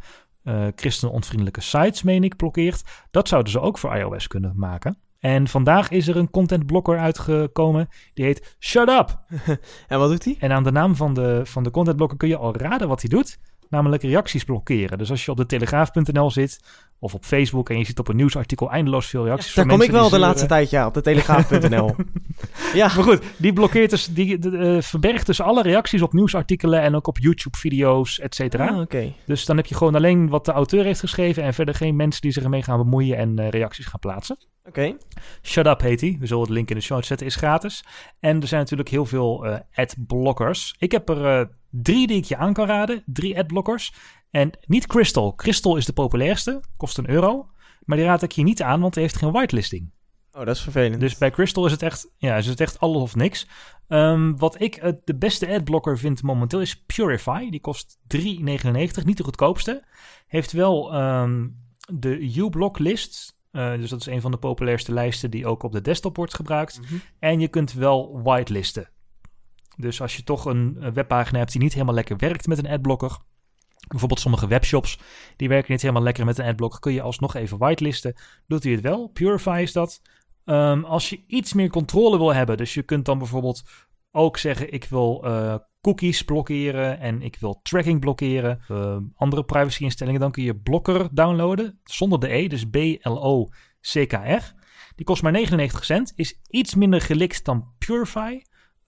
christenonvriendelijke 0.77 1.61
sites, 1.61 2.03
meen 2.03 2.25
ik, 2.25 2.37
blokkeert. 2.37 2.83
Dat 3.11 3.29
zouden 3.29 3.53
ze 3.53 3.61
ook 3.61 3.79
voor 3.79 3.97
iOS 3.97 4.27
kunnen 4.27 4.53
maken. 4.57 4.97
En 5.21 5.49
vandaag 5.49 5.91
is 5.91 6.09
er 6.09 6.17
een 6.17 6.31
contentblokker 6.31 6.99
uitgekomen. 6.99 7.89
Die 8.15 8.25
heet 8.25 8.57
Shut 8.61 8.89
Up. 8.89 9.19
En 9.89 9.99
wat 9.99 10.09
doet 10.11 10.25
hij? 10.25 10.37
En 10.39 10.53
aan 10.53 10.63
de 10.63 10.73
naam 10.73 10.97
van 10.97 11.15
de, 11.15 11.41
van 11.45 11.63
de 11.63 11.71
contentblokker 11.71 12.17
kun 12.19 12.29
je 12.29 12.37
al 12.37 12.57
raden 12.57 12.89
wat 12.89 13.01
hij 13.01 13.11
doet. 13.11 13.39
Namelijk 13.69 14.03
reacties 14.03 14.45
blokkeren. 14.45 14.99
Dus 14.99 15.11
als 15.11 15.25
je 15.25 15.31
op 15.31 15.37
de 15.37 15.47
telegraaf.nl 15.47 16.31
zit 16.31 16.61
of 17.03 17.15
op 17.15 17.25
Facebook 17.25 17.71
en 17.71 17.79
je 17.79 17.85
ziet 17.85 17.99
op 17.99 18.09
een 18.09 18.17
nieuwsartikel 18.17 18.71
eindeloos 18.71 19.07
veel 19.07 19.25
reacties 19.25 19.55
Daar 19.55 19.65
van 19.65 19.75
kom 19.77 19.83
ik 19.87 19.91
wel 19.91 20.09
de 20.09 20.19
laatste 20.19 20.47
tijd 20.47 20.71
ja, 20.71 20.87
op 20.87 20.95
de 20.95 21.01
telegraaf.nl. 21.01 21.95
ja, 22.75 22.87
Maar 22.95 23.05
goed, 23.05 23.23
die 23.37 23.53
blokkeert 23.53 23.91
dus, 23.91 24.07
die 24.07 24.39
de- 24.39 24.57
eh, 24.59 24.83
verbergt 24.83 25.27
dus 25.27 25.41
alle 25.41 25.63
reacties 25.63 26.03
op 26.03 26.13
nieuwsartikelen 26.13 26.81
en 26.81 26.95
ook 26.95 27.07
op 27.07 27.19
YouTube-video's, 27.19 28.19
et 28.19 28.35
cetera. 28.35 28.67
Ah, 28.69 28.81
oké. 28.81 29.13
Dus 29.27 29.45
dan 29.45 29.57
heb 29.57 29.67
je 29.67 29.75
gewoon 29.75 29.95
alleen 29.95 30.29
wat 30.29 30.45
de 30.45 30.53
auteur 30.53 30.85
heeft 30.85 31.01
geschreven 31.01 31.43
en 31.43 31.55
verder 31.55 31.75
geen 31.75 31.97
mensen 31.97 32.21
die 32.21 32.33
zich 32.33 32.43
ermee 32.43 32.63
gaan 32.63 32.79
bemoeien 32.79 33.17
en 33.17 33.39
eh, 33.39 33.49
reacties 33.49 33.87
gaan 33.87 34.01
plaatsen. 34.01 34.37
Oké. 34.65 34.97
Shut 35.43 35.67
Up 35.67 35.81
heet 35.81 36.01
hij. 36.01 36.17
We 36.21 36.27
zullen 36.27 36.43
het 36.43 36.53
link 36.53 36.71
in 36.71 36.77
de 36.77 36.83
show 36.83 37.03
zetten, 37.03 37.27
is 37.27 37.37
gratis. 37.37 37.85
En 38.21 38.41
er 38.41 38.47
zijn 38.49 38.61
natuurlijk 38.61 38.89
heel 38.89 39.07
veel 39.07 39.47
eh 39.47 39.59
adblockers. 39.75 40.75
Ik 40.79 40.93
heb 40.93 41.09
er 41.09 41.51
drie 41.73 42.07
die 42.07 42.17
ik 42.17 42.25
je 42.25 42.37
aan 42.37 42.53
kan 42.53 42.67
raden. 42.67 43.03
Drie 43.07 43.39
adblockers. 43.39 43.95
En 44.31 44.51
niet 44.67 44.87
Crystal. 44.87 45.35
Crystal 45.35 45.77
is 45.77 45.87
de 45.87 45.93
populairste. 45.93 46.61
Kost 46.77 46.99
een 46.99 47.11
euro. 47.11 47.51
Maar 47.85 47.97
die 47.97 48.07
raad 48.07 48.23
ik 48.23 48.33
je 48.33 48.43
niet 48.43 48.63
aan, 48.63 48.81
want 48.81 48.95
hij 48.95 49.03
heeft 49.03 49.17
geen 49.17 49.33
whitelisting. 49.33 49.91
Oh, 50.33 50.45
dat 50.45 50.57
is 50.57 50.63
vervelend. 50.63 51.01
Dus 51.01 51.19
bij 51.19 51.31
Crystal 51.31 51.67
is 51.67 51.73
het 51.73 51.83
echt, 51.83 52.11
ja, 52.17 52.37
is 52.37 52.47
het 52.47 52.61
echt 52.61 52.81
alles 52.81 53.03
of 53.03 53.15
niks. 53.15 53.47
Ehm, 53.89 54.37
wat 54.37 54.61
ik 54.61 54.95
de 55.05 55.17
beste 55.17 55.49
adblocker 55.49 55.99
vind 55.99 56.23
momenteel 56.23 56.61
is 56.61 56.83
Purify. 56.83 57.51
Die 57.51 57.61
kost 57.61 57.99
3,99, 58.07 59.05
niet 59.05 59.17
de 59.17 59.25
goedkoopste. 59.25 59.85
Heeft 60.27 60.53
wel 60.53 60.93
ehm, 60.93 61.49
de 61.93 62.37
uBlock 62.37 62.79
list. 62.79 63.41
Eh, 63.51 63.73
dus 63.73 63.91
dat 63.91 64.01
is 64.01 64.07
een 64.07 64.21
van 64.21 64.31
de 64.31 64.37
populairste 64.37 64.93
lijsten 64.93 65.31
die 65.31 65.47
ook 65.47 65.63
op 65.63 65.73
de 65.73 65.81
desktop 65.81 66.17
wordt 66.17 66.35
gebruikt. 66.35 66.81
Mhm. 66.81 66.95
En 67.19 67.41
je 67.41 67.49
kunt 67.49 67.73
wel 67.73 68.23
whitelisten. 68.23 68.89
Dus 69.77 70.01
als 70.01 70.17
je 70.17 70.23
toch 70.23 70.45
een, 70.45 70.77
een 70.79 70.93
webpagina 70.93 71.39
hebt 71.39 71.53
die 71.53 71.61
niet 71.61 71.73
helemaal 71.73 71.95
lekker 71.95 72.17
werkt 72.17 72.47
met 72.47 72.59
een 72.59 72.71
adblocker. 72.71 73.19
Bijvoorbeeld 73.89 74.21
sommige 74.21 74.47
webshops 74.47 74.99
die 75.37 75.49
werken 75.49 75.73
niet 75.73 75.81
helemaal 75.81 76.03
lekker 76.03 76.25
met 76.25 76.39
een 76.39 76.47
adblocker. 76.47 76.81
Kun 76.81 76.93
je 76.93 77.03
alsnog 77.03 77.35
even 77.35 77.59
whitelisten. 77.59 78.15
Doet 78.47 78.63
hij 78.63 78.73
het 78.73 78.81
wel? 78.81 79.09
Purify 79.09 79.61
is 79.63 79.73
dat. 79.73 80.01
Ehm, 80.45 80.85
als 80.85 81.09
je 81.09 81.25
iets 81.27 81.53
meer 81.53 81.71
controle 81.71 82.19
wil 82.19 82.35
hebben. 82.35 82.57
Dus 82.57 82.75
je 82.75 82.83
kunt 82.83 83.05
dan 83.05 83.19
bijvoorbeeld 83.19 83.63
ook 84.11 84.39
zeggen: 84.39 84.73
ik 84.73 84.85
wil 84.85 85.25
eh, 85.25 85.55
cookies 85.81 86.25
blokkeren 86.25 86.99
en 87.01 87.23
ik 87.23 87.37
wil 87.41 87.61
tracking 87.63 88.01
blokkeren. 88.01 88.61
Ehm, 88.69 89.03
andere 89.15 89.45
privacy 89.45 89.83
instellingen. 89.83 90.21
Dan 90.21 90.31
kun 90.31 90.43
je 90.43 90.57
Blokker 90.57 91.09
downloaden 91.13 91.81
zonder 91.85 92.21
de 92.21 92.33
E, 92.33 92.49
dus 92.49 92.65
B-L-O-C-K-R. 92.71 94.53
Die 94.95 95.07
kost 95.07 95.23
maar 95.23 95.33
99 95.33 95.85
cent. 95.85 96.13
Is 96.17 96.41
iets 96.49 96.75
minder 96.75 97.01
gelikt 97.01 97.45
dan 97.45 97.73
Purify. 97.79 98.41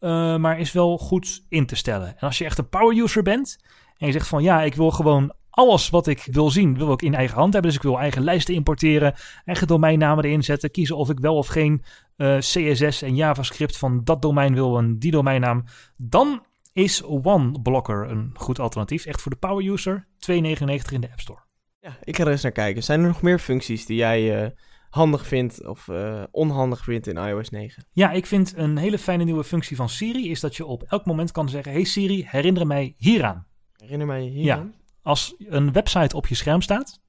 Eh, 0.05 0.37
maar 0.37 0.59
is 0.59 0.73
wel 0.73 0.99
goed 0.99 1.45
in 1.49 1.67
te 1.67 1.77
stellen. 1.77 2.09
En 2.09 2.27
als 2.27 2.39
je 2.39 2.45
echt 2.45 2.59
een 2.59 2.69
power 2.69 2.99
user 2.99 3.23
bent. 3.23 3.59
En 3.97 4.07
je 4.07 4.13
zegt 4.13 4.29
van 4.29 4.43
ja, 4.43 4.63
ik 4.63 4.75
wil 4.75 4.91
gewoon 4.91 5.35
alles 5.51 5.91
wat 5.91 6.07
ik 6.07 6.29
wil 6.31 6.51
zien, 6.51 6.77
wil 6.77 6.93
ik 6.93 7.03
in 7.03 7.15
eigen 7.15 7.37
hand 7.37 7.53
hebben. 7.53 7.71
Dus 7.71 7.81
ik 7.81 7.87
wil 7.87 7.99
eigen 7.99 8.25
lijsten 8.25 8.55
importeren, 8.55 9.15
eigen 9.45 9.67
domeinnamen 9.67 10.25
erin 10.25 10.45
zetten, 10.45 10.71
kiezen 10.71 10.97
of 10.97 11.11
ik 11.11 11.19
wel 11.19 11.37
of 11.37 11.47
geen 11.47 11.85
eh, 12.17 12.37
CSS 12.39 13.03
en 13.03 13.15
JavaScript 13.15 13.79
van 13.79 14.01
dat 14.05 14.23
domein 14.23 14.55
wil 14.55 14.79
en 14.79 14.99
die 14.99 15.11
domeinnaam. 15.11 15.65
Dan 15.97 16.43
is 16.73 17.03
OneBlocker 17.03 18.11
een 18.11 18.31
goed 18.35 18.59
alternatief. 18.59 19.05
Echt 19.05 19.23
voor 19.23 19.31
de 19.31 19.39
power 19.39 19.69
user. 19.73 20.07
2,99 20.31 20.37
in 20.93 21.01
de 21.01 21.11
App 21.11 21.21
Store. 21.21 21.41
Ja, 21.81 21.97
ik 22.03 22.17
ga 22.17 22.25
er 22.25 22.31
eens 22.31 22.43
naar 22.43 22.53
kijken. 22.53 22.83
Zijn 22.83 23.01
er 23.01 23.07
nog 23.07 23.23
meer 23.23 23.39
functies 23.39 23.87
die 23.87 23.97
jij 23.97 24.45
eh, 24.45 24.51
handig 24.95 25.27
vindt 25.27 25.67
of 25.67 25.89
eh, 25.89 26.23
onhandig 26.31 26.85
vindt 26.85 27.07
in 27.07 27.17
iOS 27.17 27.51
9? 27.51 27.85
Ja, 27.93 28.11
ik 28.13 28.27
vind 28.27 28.53
een 28.57 28.77
hele 28.77 28.99
fijne 28.99 29.25
nieuwe 29.25 29.45
functie 29.45 29.77
van 29.77 29.89
Siri 29.89 30.31
is 30.31 30.41
dat 30.41 30.57
je 30.57 30.67
op 30.67 30.83
elk 30.83 31.05
moment 31.05 31.33
kan 31.33 31.49
zeggen: 31.49 31.73
Hey 31.73 31.85
Siri, 31.85 32.25
herinner 32.29 32.67
mij 32.67 32.95
hieraan. 32.97 33.47
Herinner 33.77 34.07
mij 34.07 34.23
hier 34.23 34.45
Ja. 34.45 34.57
aan? 34.57 34.75
Als 35.03 35.35
een 35.39 35.73
website 35.73 36.17
op 36.17 36.27
je 36.27 36.35
scherm 36.35 36.61
staat 36.63 37.01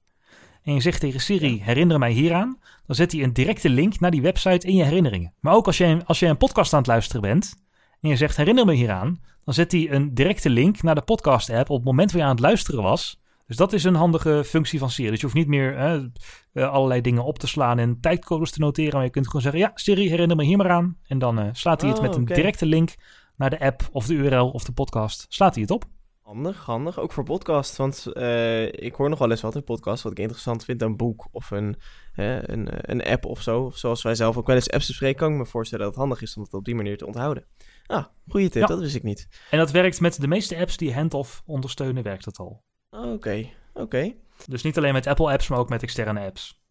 en 0.62 0.74
je 0.74 0.80
zegt 0.80 1.00
tegen 1.00 1.20
Siri, 1.20 1.62
herinner 1.62 1.98
mij 1.98 2.10
hieraan, 2.12 2.58
dan 2.86 2.96
zet 2.96 3.12
hij 3.12 3.22
een 3.22 3.32
directe 3.32 3.68
link 3.68 4.00
naar 4.00 4.10
die 4.10 4.22
website 4.22 4.66
in 4.66 4.74
je 4.76 4.84
herinneringen. 4.84 5.32
Maar 5.40 5.54
ook 5.54 5.66
als 5.66 5.78
je, 5.78 6.00
als 6.06 6.18
je 6.18 6.26
een 6.26 6.36
podcast 6.36 6.72
aan 6.72 6.78
het 6.78 6.88
luisteren 6.88 7.20
bent 7.22 7.54
en 8.00 8.08
je 8.08 8.16
zegt 8.16 8.36
herinner 8.36 8.64
me 8.64 8.72
hieraan, 8.74 9.20
dan 9.44 9.54
zet 9.54 9.72
hij 9.72 9.90
een 9.90 10.14
directe 10.14 10.50
link 10.50 10.82
naar 10.82 10.94
de 10.94 11.00
podcast 11.02 11.50
app 11.50 11.70
op 11.70 11.76
het 11.76 11.84
moment 11.86 12.10
waar 12.10 12.20
je 12.20 12.26
aan 12.26 12.34
het 12.34 12.40
luisteren 12.44 12.82
was, 12.82 13.20
Dus 13.46 13.56
dat 13.56 13.72
is 13.72 13.84
een 13.84 13.94
handige 13.94 14.42
functie 14.44 14.78
van 14.78 14.90
Siri. 14.90 15.10
Dus 15.10 15.18
je 15.20 15.24
hoeft 15.24 15.38
niet 15.38 15.48
meer 15.48 15.78
hè, 15.78 16.08
eh, 16.52 16.70
allerlei 16.70 17.00
dingen 17.00 17.24
op 17.24 17.38
te 17.38 17.46
slaan 17.46 17.78
en 17.78 18.00
tijdcodes 18.00 18.50
te 18.50 18.60
noteren. 18.60 18.94
Maar 18.94 19.04
je 19.04 19.10
kunt 19.10 19.26
gewoon 19.26 19.42
zeggen, 19.42 19.60
ja, 19.60 19.70
Siri, 19.74 20.08
herinner 20.08 20.36
me 20.36 20.44
hier 20.44 20.56
maar 20.56 20.70
aan. 20.70 20.98
En 21.06 21.18
dan 21.18 21.38
eh, 21.38 21.48
slaat 21.52 21.80
hij 21.80 21.90
het 21.90 21.98
Oh, 21.98 22.04
met 22.04 22.14
een 22.14 22.24
directe 22.24 22.66
link 22.66 22.94
naar 23.36 23.50
de 23.50 23.60
app 23.60 23.88
of 23.92 24.06
de 24.06 24.14
URL 24.14 24.50
of 24.50 24.64
de 24.64 24.72
podcast. 24.72 25.26
Slaat 25.28 25.52
hij 25.54 25.62
het 25.62 25.70
op. 25.70 25.84
Handig, 26.22 26.64
handig. 26.64 26.98
Ook 26.98 27.12
voor 27.12 27.24
podcast. 27.24 27.76
Want 27.76 28.06
eh, 28.06 28.64
ik 28.66 28.94
hoor 28.94 29.08
nog 29.08 29.18
wel 29.18 29.30
eens 29.30 29.40
wat 29.40 29.54
in 29.54 29.64
podcast. 29.64 30.02
Wat 30.02 30.12
ik 30.12 30.18
interessant 30.18 30.64
vind, 30.64 30.82
een 30.82 30.96
boek 30.96 31.28
of 31.32 31.50
een, 31.50 31.76
een, 32.14 32.68
een 32.90 33.04
app 33.04 33.24
of 33.24 33.42
zo. 33.42 33.62
Of 33.62 33.76
zoals 33.76 34.02
wij 34.02 34.14
zelf 34.14 34.36
ook 34.36 34.46
wel 34.46 34.56
eens 34.56 34.70
apps 34.70 34.86
bespreken, 34.86 35.18
kan 35.18 35.32
ik 35.32 35.38
me 35.38 35.46
voorstellen 35.46 35.84
dat 35.84 35.94
het 35.94 36.02
handig 36.02 36.22
is 36.22 36.36
om 36.36 36.42
het 36.42 36.54
op 36.54 36.64
die 36.64 36.74
manier 36.74 36.96
te 36.96 37.06
onthouden. 37.06 37.44
Ah, 37.86 38.04
goede 38.28 38.48
tip, 38.48 38.62
Ja. 38.62 38.68
dat 38.68 38.80
wist 38.80 38.94
ik 38.94 39.02
niet. 39.02 39.28
En 39.50 39.58
dat 39.58 39.70
werkt 39.70 40.00
met 40.00 40.20
de 40.20 40.28
meeste 40.28 40.56
apps 40.56 40.76
die 40.76 40.94
handoff 40.94 41.42
ondersteunen, 41.46 42.02
werkt 42.02 42.24
het 42.24 42.38
al. 42.38 42.64
Oké, 43.04 43.46
oké. 43.74 44.12
Dus 44.46 44.62
niet 44.62 44.76
alleen 44.76 44.92
met 44.92 45.06
Apple 45.06 45.32
apps, 45.32 45.48
maar 45.48 45.58
ook 45.58 45.68
met 45.68 45.82
externe 45.82 46.20
apps. 46.20 46.64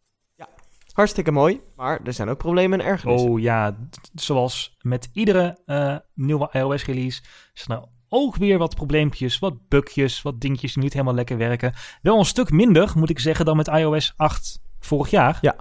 Hartstikke 0.95 1.31
mooi. 1.31 1.61
Maar 1.75 1.99
er 2.03 2.13
zijn 2.13 2.29
ook 2.29 2.37
problemen 2.37 2.79
en 2.79 2.85
ergernissen. 2.85 3.29
Oh 3.29 3.39
ja, 3.39 3.77
zoals 4.13 4.75
met 4.81 5.09
iedere 5.13 5.57
eh, 5.65 5.95
nieuwe 6.13 6.49
iOS-release 6.51 7.23
zijn 7.53 7.77
er 7.77 7.85
ook 8.09 8.35
weer 8.35 8.57
wat 8.57 8.75
probleempjes, 8.75 9.39
wat 9.39 9.67
bugjes, 9.67 10.21
wat 10.21 10.41
dingetjes 10.41 10.73
die 10.73 10.83
niet 10.83 10.93
helemaal 10.93 11.13
lekker 11.13 11.37
werken. 11.37 11.73
Wel 12.01 12.19
een 12.19 12.25
stuk 12.25 12.51
minder, 12.51 12.91
moet 12.95 13.09
ik 13.09 13.19
zeggen, 13.19 13.45
dan 13.45 13.57
met 13.57 13.67
iOS 13.67 14.13
8 14.15 14.61
vorig 14.79 15.09
jaar. 15.09 15.37
Ja. 15.41 15.55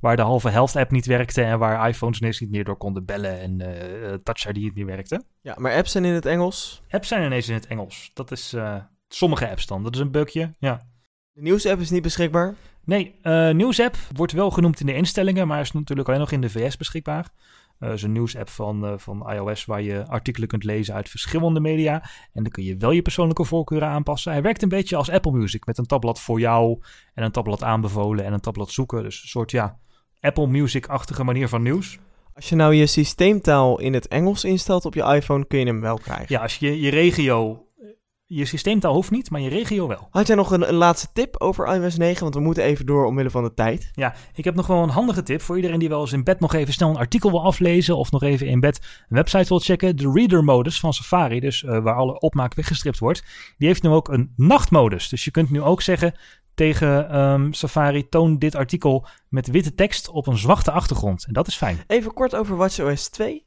Waar 0.00 0.16
de 0.16 0.22
halve 0.22 0.48
helft 0.48 0.76
app 0.76 0.90
niet 0.90 1.06
werkte 1.06 1.42
en 1.42 1.58
waar 1.58 1.88
iPhones 1.88 2.20
ineens 2.20 2.40
niet 2.40 2.50
meer 2.50 2.64
door 2.64 2.76
konden 2.76 3.04
bellen 3.04 3.40
en 3.40 3.60
eh 3.60 4.14
Touch 4.22 4.48
ID 4.48 4.56
niet 4.56 4.74
meer 4.74 4.86
werkte. 4.86 5.22
Ja, 5.40 5.54
maar 5.58 5.76
apps 5.76 5.92
zijn 5.92 6.04
in 6.04 6.12
het 6.12 6.26
Engels. 6.26 6.82
Apps 6.90 7.08
zijn 7.08 7.24
ineens 7.24 7.48
in 7.48 7.54
het 7.54 7.66
Engels. 7.66 8.10
Dat 8.14 8.30
is 8.30 8.52
eh, 8.52 8.76
sommige 9.08 9.48
apps 9.50 9.66
dan. 9.66 9.82
Dat 9.82 9.94
is 9.94 10.00
een 10.00 10.10
bugje, 10.10 10.54
ja. 10.58 10.86
De 11.32 11.42
nieuws-app 11.42 11.80
is 11.80 11.90
niet 11.90 12.02
beschikbaar. 12.02 12.54
Nee, 12.84 13.18
eh 13.22 13.50
nieuwsapp 13.50 13.96
wordt 14.14 14.32
wel 14.32 14.50
genoemd 14.50 14.80
in 14.80 14.86
de 14.86 14.94
instellingen, 14.94 15.46
maar 15.46 15.60
is 15.60 15.72
natuurlijk 15.72 16.08
alleen 16.08 16.20
nog 16.20 16.32
in 16.32 16.40
de 16.40 16.50
VS 16.50 16.76
beschikbaar. 16.76 17.28
Eh 17.78 17.92
is 17.92 18.02
een 18.02 18.12
nieuwsapp 18.12 18.48
van, 18.48 18.86
eh, 18.86 18.92
van 18.96 19.32
iOS 19.32 19.64
waar 19.64 19.82
je 19.82 20.06
artikelen 20.06 20.48
kunt 20.48 20.64
lezen 20.64 20.94
uit 20.94 21.08
verschillende 21.08 21.60
media. 21.60 22.02
En 22.32 22.42
dan 22.42 22.52
kun 22.52 22.64
je 22.64 22.76
wel 22.76 22.90
je 22.90 23.02
persoonlijke 23.02 23.44
voorkeuren 23.44 23.88
aanpassen. 23.88 24.32
Hij 24.32 24.42
werkt 24.42 24.62
een 24.62 24.68
beetje 24.68 24.96
als 24.96 25.10
Apple 25.10 25.32
Music 25.32 25.66
met 25.66 25.78
een 25.78 25.86
tabblad 25.86 26.20
voor 26.20 26.40
jou 26.40 26.80
en 27.14 27.24
een 27.24 27.30
tabblad 27.30 27.62
aanbevolen 27.62 28.24
en 28.24 28.32
een 28.32 28.40
tabblad 28.40 28.70
zoeken. 28.70 29.02
Dus 29.02 29.22
een 29.22 29.28
soort 29.28 29.50
ja, 29.50 29.78
Apple 30.20 30.46
Music-achtige 30.46 31.24
manier 31.24 31.48
van 31.48 31.62
nieuws. 31.62 31.98
Als 32.34 32.48
je 32.48 32.56
nou 32.56 32.74
je 32.74 32.86
systeemtaal 32.86 33.80
in 33.80 33.94
het 33.94 34.08
Engels 34.08 34.44
instelt 34.44 34.84
op 34.84 34.94
je 34.94 35.02
iPhone, 35.02 35.46
kun 35.46 35.58
je 35.58 35.66
hem 35.66 35.80
wel 35.80 35.98
krijgen. 35.98 36.26
Ja, 36.28 36.40
als 36.40 36.56
je 36.56 36.80
je 36.80 36.90
regio, 36.90 37.65
je 38.26 38.44
systeemtaal 38.44 38.94
hoeft 38.94 39.10
niet, 39.10 39.30
maar 39.30 39.40
je 39.40 39.48
regio 39.48 39.86
wel. 39.86 40.08
Had 40.10 40.26
jij 40.26 40.36
nog 40.36 40.50
een, 40.50 40.68
een 40.68 40.74
laatste 40.74 41.08
tip 41.12 41.40
over 41.40 41.74
iOS 41.74 41.96
9? 41.96 42.22
Want 42.22 42.34
we 42.34 42.40
moeten 42.40 42.62
even 42.62 42.86
door 42.86 43.06
omwille 43.06 43.30
van 43.30 43.42
de 43.42 43.54
tijd. 43.54 43.90
Ja, 43.92 44.14
ik 44.34 44.44
heb 44.44 44.54
nog 44.54 44.66
wel 44.66 44.82
een 44.82 44.88
handige 44.88 45.22
tip 45.22 45.40
voor 45.40 45.56
iedereen 45.56 45.78
die 45.78 45.88
wel 45.88 46.00
eens 46.00 46.12
in 46.12 46.24
bed 46.24 46.40
nog 46.40 46.54
even 46.54 46.72
snel 46.72 46.90
een 46.90 46.96
artikel 46.96 47.30
wil 47.30 47.44
aflezen 47.44 47.96
of 47.96 48.10
nog 48.10 48.22
even 48.22 48.46
in 48.46 48.60
bed 48.60 48.80
een 49.08 49.16
website 49.16 49.48
wil 49.48 49.58
checken. 49.58 49.96
De 49.96 50.10
reader 50.12 50.44
modus 50.44 50.80
van 50.80 50.92
Safari, 50.92 51.40
dus 51.40 51.64
eh, 51.64 51.82
waar 51.82 51.94
alle 51.94 52.20
opmaak 52.20 52.54
weggestript 52.54 52.98
wordt, 52.98 53.24
die 53.58 53.68
heeft 53.68 53.82
nu 53.82 53.90
ook 53.90 54.08
een 54.08 54.32
nachtmodus. 54.36 55.08
Dus 55.08 55.24
je 55.24 55.30
kunt 55.30 55.50
nu 55.50 55.62
ook 55.62 55.82
zeggen 55.82 56.14
tegen 56.54 57.10
ehm, 57.10 57.52
Safari, 57.52 58.08
toon 58.08 58.38
dit 58.38 58.54
artikel 58.54 59.06
met 59.28 59.46
witte 59.46 59.74
tekst 59.74 60.08
op 60.08 60.26
een 60.26 60.38
zwarte 60.38 60.70
achtergrond. 60.70 61.26
En 61.26 61.32
dat 61.32 61.46
is 61.46 61.56
fijn. 61.56 61.78
Even 61.86 62.12
kort 62.12 62.34
over 62.34 62.56
WatchOS 62.56 63.08
2. 63.08 63.45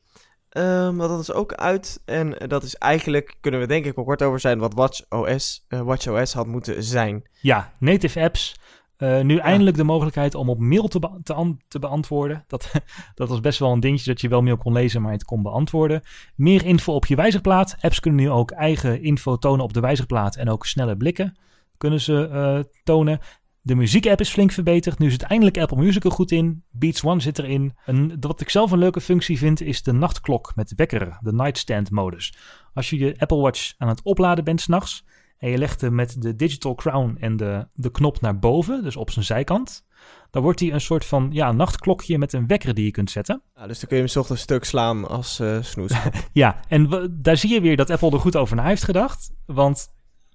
Want 0.50 0.98
dat 0.98 1.20
is 1.20 1.32
ook 1.32 1.54
uit. 1.54 2.02
En 2.06 2.36
dat 2.48 2.64
is 2.64 2.76
eigenlijk, 2.76 3.36
kunnen 3.42 3.60
we 3.60 3.68
denk 3.68 3.86
ik 3.86 3.96
wel 3.96 4.06
kort 4.06 4.24
over 4.24 4.40
zijn, 4.40 4.60
wat 4.60 4.74
WatchOS, 4.74 5.66
eh, 5.68 5.82
WatchOS 5.82 6.34
had 6.34 6.48
moeten 6.48 6.84
zijn. 6.84 7.24
Ja, 7.42 7.74
native 7.80 8.22
apps. 8.22 8.56
Eh, 8.98 9.22
nu 9.22 9.38
eindelijk 9.38 9.78
de 9.78 9.84
mogelijkheid 9.84 10.36
om 10.36 10.50
op 10.50 10.60
mail 10.60 10.88
te, 10.88 11.00
be- 11.00 11.20
te, 11.24 11.34
an- 11.34 11.60
te 11.68 11.80
beantwoorden. 11.80 12.44
Dat, 12.48 12.72
dat 13.16 13.30
was 13.30 13.40
best 13.40 13.60
wel 13.60 13.72
een 13.72 13.80
dingetje 13.80 14.12
dat 14.12 14.22
je 14.22 14.28
wel 14.28 14.42
mail 14.42 14.58
kon 14.58 14.74
lezen, 14.74 15.02
maar 15.02 15.12
het 15.12 15.24
kon 15.24 15.42
beantwoorden. 15.42 16.02
Meer 16.36 16.66
info 16.66 16.94
op 16.94 17.06
je 17.06 17.16
wijzigplaat. 17.16 17.76
Apps 17.82 18.00
kunnen 18.00 18.22
nu 18.22 18.30
ook 18.30 18.52
eigen 18.52 19.02
info 19.02 19.38
tonen 19.38 19.64
op 19.64 19.74
de 19.74 19.80
wijzigplaat 19.80 20.36
en 20.36 20.50
ook 20.50 20.66
snelle 20.66 20.98
blikken 20.98 21.38
kunnen 21.80 22.02
ze 22.02 22.28
eh, 22.28 22.60
tonen. 22.84 23.20
De 23.62 23.76
muziekapp 23.76 24.20
is 24.20 24.30
flink 24.30 24.52
verbeterd. 24.52 25.00
Nu 25.00 25.12
zit 25.12 25.22
eindelijk 25.22 25.58
Apple 25.58 25.78
Music 25.78 26.04
er 26.04 26.12
goed 26.12 26.32
in. 26.32 26.64
Beats 26.72 27.04
One 27.04 27.22
zit 27.22 27.40
erin. 27.40 27.74
En 27.86 28.18
wat 28.20 28.42
ik 28.42 28.50
zelf 28.50 28.72
een 28.72 28.80
leuke 28.80 29.02
functie 29.02 29.38
vind, 29.38 29.62
is 29.62 29.84
de 29.84 29.92
nachtklok 29.92 30.52
met 30.56 30.74
wekker, 30.76 31.18
de 31.22 31.34
nightstand 31.34 31.92
modus. 31.92 32.34
Als 32.74 32.90
je 32.90 32.98
je 32.98 33.16
Apple 33.18 33.38
Watch 33.38 33.74
aan 33.78 33.88
het 33.88 34.02
opladen 34.04 34.44
bent 34.44 34.62
s'nachts 34.62 35.06
en 35.38 35.50
je 35.50 35.58
legt 35.58 35.82
hem 35.82 35.96
met 35.96 36.22
de 36.22 36.36
digital 36.36 36.76
crown 36.76 37.18
en 37.20 37.38
de, 37.38 37.68
de 37.74 37.92
knop 37.92 38.22
naar 38.22 38.40
boven, 38.40 38.84
dus 38.84 38.96
op 38.96 39.12
zijn 39.12 39.26
zijkant, 39.26 39.86
dan 40.32 40.42
wordt 40.42 40.60
hij 40.60 40.74
een 40.74 40.82
soort 40.82 41.06
van 41.06 41.30
ja, 41.32 41.52
nachtklokje 41.52 42.18
met 42.18 42.34
een 42.34 42.48
wekker 42.48 42.74
die 42.74 42.86
je 42.86 42.92
kunt 42.92 43.12
zetten. 43.12 43.42
Nou, 43.56 43.68
dus 43.68 43.80
dan 43.80 43.88
kun 43.88 43.98
je 43.98 44.04
hem 44.04 44.12
's 44.12 44.16
ochtends 44.16 44.42
stuk 44.42 44.64
slaan 44.64 45.08
als 45.08 45.40
eh 45.40 45.58
snoes. 45.62 45.92
Ja, 46.32 46.60
en 46.68 47.10
daar 47.22 47.38
zie 47.38 47.54
je 47.54 47.62
weer 47.62 47.76
dat 47.76 47.90
Apple 47.90 48.12
er 48.12 48.20
goed 48.20 48.36
over 48.36 48.56
na 48.56 48.64
heeft 48.64 48.84
gedacht. 48.84 49.32
Want 49.46 49.88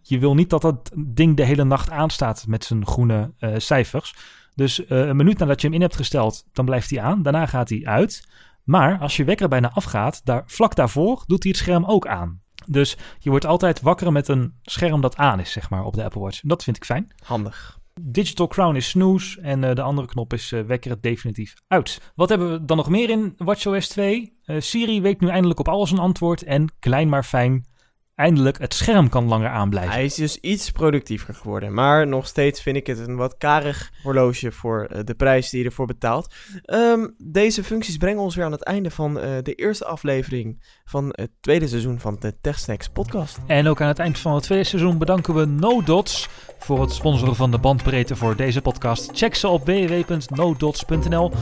je 0.07 0.19
wil 0.19 0.35
niet 0.35 0.51
dat 0.51 0.63
dat 0.63 0.91
ding 0.97 1.37
de 1.37 1.45
hele 1.45 1.65
nacht 1.65 1.91
aanstaat 1.91 2.45
met 2.47 2.65
zijn 2.65 2.87
groene 2.87 3.33
eh, 3.39 3.53
cijfers. 3.57 4.15
Dus 4.55 4.87
eh, 4.87 5.07
een 5.07 5.17
minuut 5.17 5.39
nadat 5.39 5.61
je 5.61 5.67
hem 5.67 5.77
in 5.77 5.83
hebt 5.83 5.97
gesteld, 5.97 6.45
dan 6.53 6.65
blijft 6.65 6.91
hij 6.91 7.01
aan. 7.01 7.23
Daarna 7.23 7.47
gaat 7.47 7.69
hij 7.69 7.81
uit. 7.85 8.29
Maar 8.65 8.99
als 8.99 9.17
je 9.17 9.25
wekker 9.25 9.49
bijna 9.49 9.71
afgaat, 9.73 10.21
daar, 10.25 10.43
vlak 10.47 10.75
daarvoor 10.75 11.23
doet 11.27 11.43
hij 11.43 11.53
het 11.53 11.61
scherm 11.61 11.85
ook 11.85 12.07
aan. 12.07 12.43
Dus 12.67 12.97
je 13.19 13.31
wordt 13.31 13.47
altijd 13.47 13.81
wakker 13.81 14.13
met 14.13 14.29
een 14.29 14.55
scherm 14.63 15.01
dat 15.01 15.17
aan 15.17 15.41
is, 15.41 15.53
zeg 15.53 15.71
maar, 15.71 15.85
op 15.85 15.95
de 15.95 16.05
Apple 16.05 16.21
Watch. 16.21 16.43
En 16.43 16.49
dat 16.49 16.65
vind 16.65 16.77
ik 16.77 16.85
fijn. 16.85 17.13
Handig. 17.25 17.83
Digital 18.01 18.47
Crown 18.47 18.77
is 18.77 18.89
snooze 18.89 19.41
en 19.41 19.65
eh, 19.65 19.75
de 19.75 19.83
andere 19.83 20.07
knop 20.07 20.33
is 20.33 20.53
eh, 20.53 20.61
wekker 20.61 20.91
het 20.91 21.03
definitief 21.03 21.55
uit. 21.69 22.13
Wat 22.15 22.29
hebben 22.29 22.53
we 22.53 22.65
dan 22.65 22.77
nog 22.77 22.89
meer 22.89 23.11
in 23.11 23.35
WatchOS 23.37 23.89
2? 23.89 24.39
Eh, 24.45 24.61
Siri 24.61 25.01
weet 25.01 25.21
nu 25.21 25.29
eindelijk 25.29 25.61
op 25.61 25.69
alles 25.69 25.91
een 25.91 25.99
antwoord 25.99 26.43
en 26.43 26.73
klein 26.79 27.09
maar 27.09 27.25
fijn, 27.25 27.67
eindelijk 28.15 28.59
het 28.59 28.75
scherm 28.75 29.09
kan 29.09 29.25
langer 29.25 29.49
aanblijven. 29.49 29.93
Hij 29.93 30.05
is 30.05 30.15
dus 30.15 30.41
iets 30.41 30.71
productiever 30.71 31.35
geworden. 31.35 31.75
Maar 31.75 32.07
nog 32.07 32.27
steeds 32.27 32.63
vind 32.63 32.77
ik 32.77 32.87
het 32.87 32.99
een 32.99 33.17
wat 33.17 33.37
karig 33.37 33.93
horloge 34.03 34.53
voor 34.53 34.85
eh, 34.85 35.01
de 35.05 35.15
prijs 35.15 35.51
die 35.51 35.61
je 35.61 35.67
ervoor 35.67 35.87
betaalt. 35.87 36.35
Ehm, 36.63 37.09
deze 37.19 37.65
functies 37.65 37.97
brengen 37.97 38.23
ons 38.23 38.35
weer 38.35 38.45
aan 38.45 38.53
het 38.53 38.65
einde 38.65 38.91
van 38.91 39.21
eh, 39.21 39.31
de 39.43 39.55
eerste 39.55 39.85
aflevering 39.85 40.63
van 40.85 41.09
het 41.11 41.31
tweede 41.41 41.69
seizoen 41.69 42.01
van 42.01 42.17
de 42.21 42.41
TechSnacks 42.41 42.89
podcast. 42.89 43.39
En 43.47 43.67
ook 43.67 43.81
aan 43.81 43.89
het 43.89 43.99
eind 43.99 44.19
van 44.19 44.35
het 44.35 44.43
tweede 44.43 44.65
seizoen 44.65 44.99
bedanken 44.99 45.35
we 45.35 45.45
NoDots 45.45 46.29
voor 46.59 46.81
het 46.81 46.93
sponsoren 46.93 47.37
van 47.37 47.51
de 47.51 47.59
bandbreedte 47.59 48.17
voor 48.17 48.37
deze 48.37 48.63
podcast. 48.63 49.11
Check 49.13 49.35
ze 49.35 49.49
op 49.49 49.65
www.nodots.nl. 49.65 51.33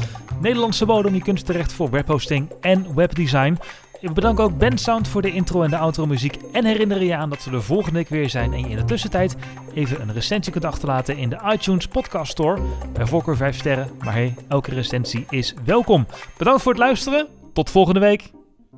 Nederlandse 0.41 0.87
bodem, 0.87 1.15
je 1.15 1.23
kunt 1.23 1.47
terecht 1.47 1.73
voor 1.73 1.91
webhosting 1.91 2.51
en 2.61 2.95
webdesign. 2.95 3.59
We 4.03 4.13
bedanken 4.13 4.45
ook 4.45 4.59
Ben 4.59 4.79
Sound 4.79 5.09
voor 5.09 5.23
de 5.23 5.33
intro 5.33 5.63
en 5.63 5.71
de 5.71 5.77
outro 5.77 6.07
muziek. 6.07 6.37
En 6.53 6.65
herinneren 6.65 7.05
je 7.05 7.17
aan 7.17 7.31
dat 7.31 7.45
we 7.45 7.51
de 7.51 7.61
volgende 7.61 7.99
week 7.99 8.09
weer 8.09 8.31
zijn. 8.31 8.53
En 8.53 8.61
je 8.61 8.69
in 8.69 8.77
de 8.77 8.85
tussentijd 8.85 9.37
even 9.75 10.01
een 10.01 10.13
recensie 10.13 10.53
kunt 10.53 10.65
achterlaten 10.65 11.17
in 11.17 11.29
de 11.29 11.39
iTunes 11.53 11.87
Podcast 11.87 12.31
Store. 12.31 12.61
Bij 12.93 13.07
voorkeur 13.07 13.37
5 13.37 13.57
sterren. 13.57 13.91
Maar 13.99 14.13
hey, 14.13 14.35
elke 14.49 14.71
recensie 14.75 15.27
is 15.31 15.55
welkom. 15.65 16.07
Bedankt 16.39 16.63
voor 16.63 16.73
het 16.73 16.81
luisteren. 16.81 17.29
Tot 17.53 17.71
volgende 17.71 18.01
week. 18.01 18.31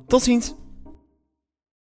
Tot 0.07 0.21
ziens! 0.21 0.64